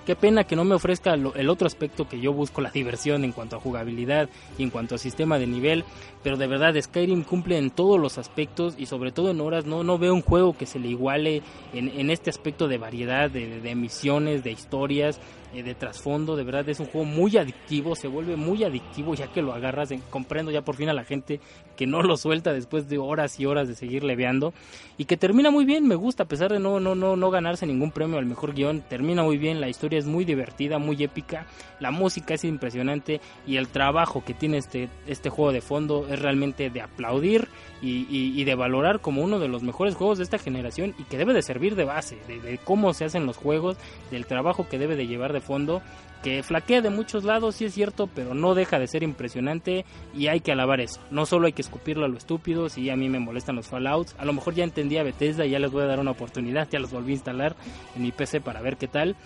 [0.07, 3.33] Qué pena que no me ofrezca el otro aspecto que yo busco, la diversión en
[3.33, 4.29] cuanto a jugabilidad
[4.59, 5.83] y en cuanto a sistema de nivel,
[6.23, 9.83] pero de verdad Skyrim cumple en todos los aspectos y sobre todo en horas, no,
[9.83, 11.41] no veo un juego que se le iguale
[11.73, 15.19] en, en este aspecto de variedad, de, de misiones, de historias,
[15.55, 19.29] eh, de trasfondo, de verdad es un juego muy adictivo, se vuelve muy adictivo ya
[19.29, 21.41] que lo agarras, en- comprendo ya por fin a la gente
[21.77, 24.53] que no lo suelta después de horas y horas de seguir leveando
[24.99, 27.67] y que termina muy bien, me gusta, a pesar de no, no, no, no ganarse
[27.67, 31.47] ningún premio al mejor guion, termina muy bien, la historia es muy divertida, muy épica,
[31.81, 36.21] la música es impresionante y el trabajo que tiene este, este juego de fondo es
[36.21, 37.49] realmente de aplaudir
[37.83, 41.05] y, y- y de valorar como uno de los mejores juegos de esta generación y
[41.05, 43.77] que debe de servir de base, de, de cómo se hacen los juegos,
[44.11, 45.83] del trabajo que debe de llevar de fondo,
[46.23, 49.85] que flaquea de muchos lados, sí es cierto, pero no deja de ser impresionante
[50.17, 50.99] y hay que alabar eso.
[51.11, 54.15] No solo hay que escupirlo a lo estúpido, si a mí me molestan los Fallouts,
[54.19, 56.79] a lo mejor ya entendí a Bethesda ya les voy a dar una oportunidad, ya
[56.79, 57.57] los volví a instalar
[57.95, 59.17] en mi PC para ver qué tal.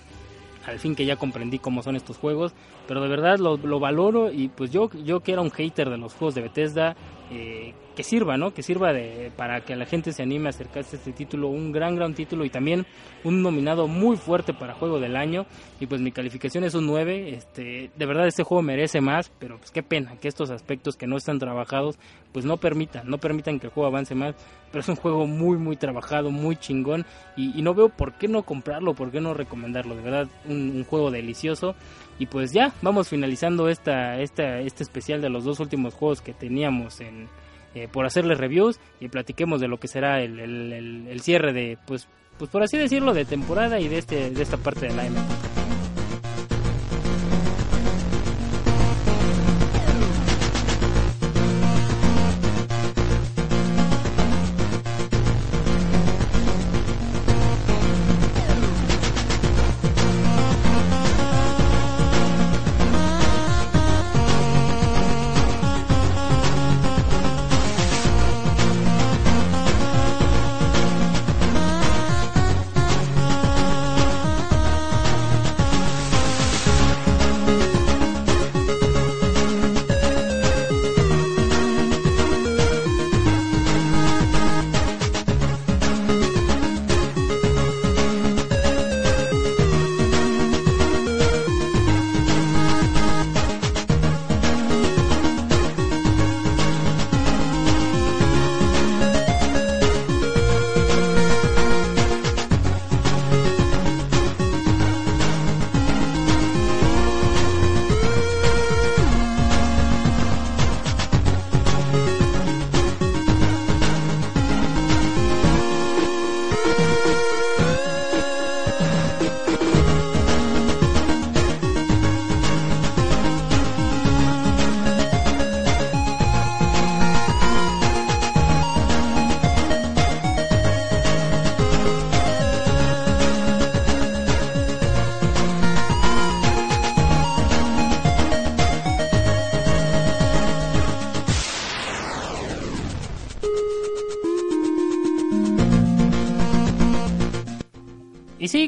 [0.69, 2.53] Al fin que ya comprendí cómo son estos juegos,
[2.87, 5.97] pero de verdad lo, lo valoro y pues yo, yo que era un hater de
[5.97, 6.95] los juegos de Bethesda,
[7.31, 8.55] eh, que sirva, ¿no?
[8.55, 11.73] Que sirva de, para que la gente se anime a acercarse a este título, un
[11.73, 12.87] gran, gran título y también
[13.25, 15.47] un nominado muy fuerte para juego del año.
[15.81, 19.59] Y pues mi calificación es un 9, este, de verdad este juego merece más, pero
[19.59, 21.99] pues qué pena que estos aspectos que no están trabajados
[22.33, 24.35] pues no permitan, no permitan que el juego avance más,
[24.71, 27.05] pero es un juego muy muy trabajado, muy chingón.
[27.37, 30.71] Y, y no veo por qué no comprarlo, por qué no recomendarlo, de verdad un,
[30.77, 31.75] un juego delicioso
[32.19, 36.33] y pues ya vamos finalizando esta, esta, este especial de los dos últimos juegos que
[36.35, 37.29] teníamos en,
[37.75, 40.73] eh, por hacerles reviews y platiquemos de lo que será el, el-
[41.09, 42.09] el- cierre de pues
[42.39, 45.21] pues por así decirlo, de temporada y de, este, de esta parte del año.
[45.45, 45.48] Y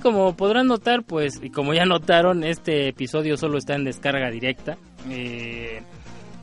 [0.01, 4.77] como podrán notar, pues, y como ya notaron, este episodio solo está en descarga directa.
[5.09, 5.83] Eh,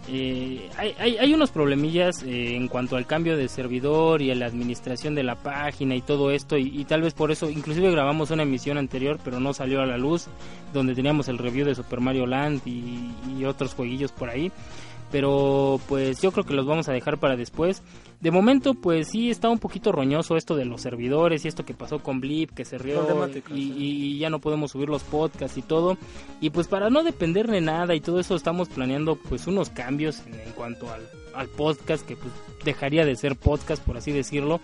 [0.09, 4.45] eh, hay, hay, unos problemillas eh, en cuanto al cambio de servidor y a la
[4.45, 8.31] administración de la página y todo esto y, y, tal vez por eso inclusive grabamos
[8.31, 10.27] una emisión anterior pero no salió a la luz
[10.71, 14.49] donde teníamos el review de Super Mario Land y, y otros jueguillos por ahí
[15.11, 17.81] pero pues yo creo que los vamos a dejar para después.
[18.19, 21.73] De momento, pues sí está un poquito roñoso esto de los servidores y esto que
[21.73, 23.05] pasó con Blip, que se rió
[23.53, 25.97] y, y, ya no podemos subir los podcasts y todo.
[26.41, 30.25] Y pues para no depender de nada y todo eso estamos planeando pues unos cambios
[30.25, 34.59] en, en cuanto al, al, podcast que pues dejaría de ser podcast por así decirlo.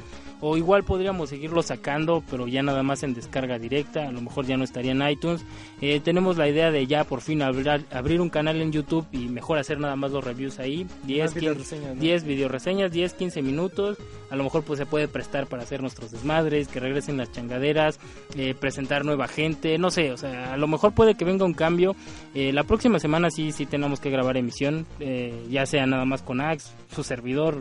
[0.45, 4.09] O igual podríamos seguirlo sacando, pero ya nada más en descarga directa.
[4.09, 5.45] A lo mejor ya no estaría en iTunes.
[5.79, 9.29] Eh, tenemos la idea de ya por fin abrir, abrir un canal en YouTube y
[9.29, 10.85] mejor hacer nada más los reviews ahí.
[11.03, 11.95] 10, 15, ¿no?
[11.95, 13.97] 10 video reseñas, 10, 15 minutos.
[14.33, 17.99] A lo mejor pues se puede prestar para hacer nuestros desmadres, que regresen las changaderas,
[18.35, 21.53] eh, presentar nueva gente, no sé, o sea, a lo mejor puede que venga un
[21.53, 21.95] cambio.
[22.33, 26.23] Eh, la próxima semana sí, sí tenemos que grabar emisión, eh, ya sea nada más
[26.23, 27.57] con Axe, su servidor,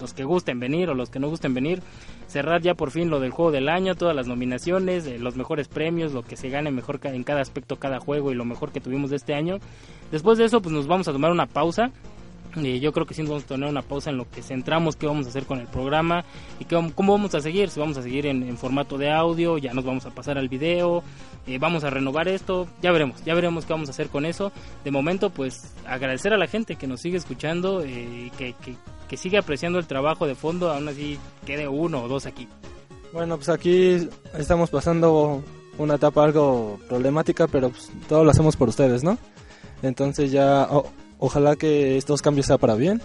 [0.00, 1.82] los que gusten venir o los que no gusten venir.
[2.26, 5.68] Cerrar ya por fin lo del juego del año, todas las nominaciones, eh, los mejores
[5.68, 8.80] premios, lo que se gane mejor en cada aspecto, cada juego y lo mejor que
[8.80, 9.58] tuvimos de este año.
[10.10, 11.92] Después de eso, pues nos vamos a tomar una pausa
[12.60, 15.26] yo creo que sí vamos a tener una pausa en lo que centramos qué vamos
[15.26, 16.24] a hacer con el programa
[16.58, 19.72] y qué, cómo vamos a seguir, si vamos a seguir en, formato de audio, ya
[19.72, 21.02] nos vamos a pasar al video,
[21.46, 24.52] eh, vamos a renovar esto, ya veremos, ya veremos qué vamos a hacer con eso.
[24.84, 28.54] De momento, pues agradecer a la gente que nos sigue escuchando, eh, que,
[29.12, 32.48] que sigue apreciando el trabajo de fondo, aún así quede uno o dos aquí.
[33.12, 34.08] Bueno, pues aquí
[34.38, 35.44] estamos pasando
[35.76, 39.18] una etapa algo problemática, pero pues, todo lo hacemos por ustedes, ¿no?
[39.82, 40.66] Entonces ya...
[41.18, 43.02] Ojalá que estos cambios sea para bien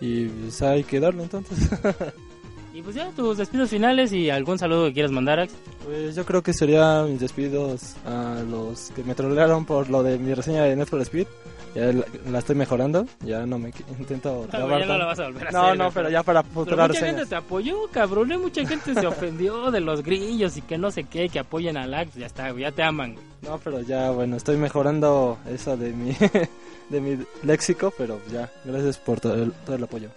[0.00, 1.70] y pues hay que darle entonces.
[2.74, 5.54] y pues ya, tus despidos finales y algún saludo que quieras mandar, Ax.
[5.84, 10.18] Pues yo creo que serían mis despidos a los que me trolearon por lo de
[10.18, 11.28] mi reseña de Net for Speed.
[11.76, 14.80] Ya la, la, estoy mejorando, ya no me intento no, grabar.
[14.80, 15.76] Ya no la vas a volver a no, hacer.
[15.76, 18.38] No, no, pero ya para futuras Mucha gente te apoyó, cabrón, ¿eh?
[18.38, 21.84] mucha gente se ofendió de los grillos y que no sé qué, que apoyen a
[21.84, 23.12] Ax, ya está, ya te aman.
[23.12, 23.26] Güey.
[23.42, 26.16] No, pero ya, bueno, estoy mejorando eso de mi,
[26.88, 30.08] de mi léxico, pero ya, gracias por todo el, todo el apoyo.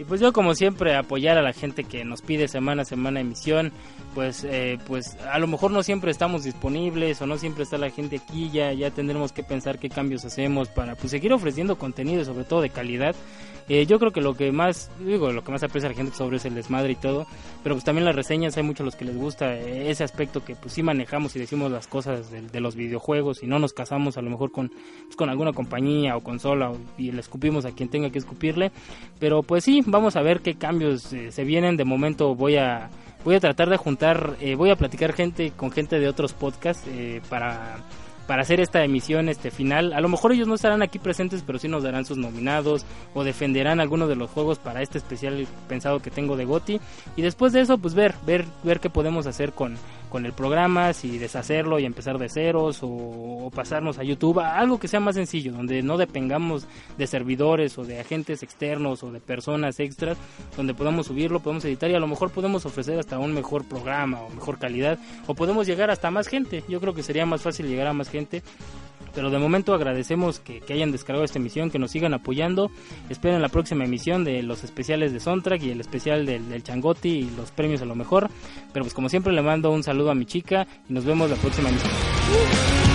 [0.00, 3.20] Y pues yo como siempre apoyar a la gente que nos pide semana a semana
[3.20, 3.70] emisión,
[4.14, 7.90] pues eh, pues a lo mejor no siempre estamos disponibles o no siempre está la
[7.90, 12.24] gente aquí, ya ya tendremos que pensar qué cambios hacemos para pues seguir ofreciendo contenido
[12.24, 13.14] sobre todo de calidad.
[13.68, 16.38] Eh, yo creo que lo que más digo, lo que más aprecia la gente sobre
[16.38, 17.26] es el desmadre y todo,
[17.62, 20.56] pero pues también las reseñas hay muchos los que les gusta eh, ese aspecto que
[20.56, 24.16] pues sí manejamos y decimos las cosas de, de los videojuegos y no nos casamos
[24.16, 24.70] a lo mejor con
[25.04, 28.72] pues, con alguna compañía o consola y le escupimos a quien tenga que escupirle,
[29.18, 31.76] pero pues sí, vamos a ver qué cambios eh, se vienen.
[31.76, 32.90] De momento voy a
[33.24, 36.86] voy a tratar de juntar, eh, voy a platicar gente con gente de otros podcasts
[36.88, 37.78] eh, para
[38.30, 39.92] para hacer esta emisión este final.
[39.92, 43.24] A lo mejor ellos no estarán aquí presentes, pero sí nos darán sus nominados o
[43.24, 46.80] defenderán algunos de los juegos para este especial pensado que tengo de Goti.
[47.16, 49.76] Y después de eso, pues ver, ver, ver qué podemos hacer con,
[50.10, 54.78] con el programa, si deshacerlo y empezar de ceros o, o pasarnos a YouTube, algo
[54.78, 56.66] que sea más sencillo, donde no dependamos
[56.98, 60.18] de servidores o de agentes externos o de personas extras,
[60.56, 64.20] donde podamos subirlo, podemos editar y a lo mejor podemos ofrecer hasta un mejor programa
[64.20, 66.64] o mejor calidad o podemos llegar hasta más gente.
[66.68, 68.42] Yo creo que sería más fácil llegar a más gente
[69.14, 72.70] pero de momento agradecemos que, hayan descargado esta emisión, que nos sigan apoyando.
[73.08, 77.08] Esperen la próxima emisión de los especiales de Soundtrack y el especial del, del Changotti
[77.08, 78.28] y los premios a lo mejor.
[78.72, 81.36] Pero pues como siempre le mando un saludo a mi chica y nos vemos la
[81.36, 82.89] próxima emisión.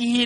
[0.00, 0.20] gehen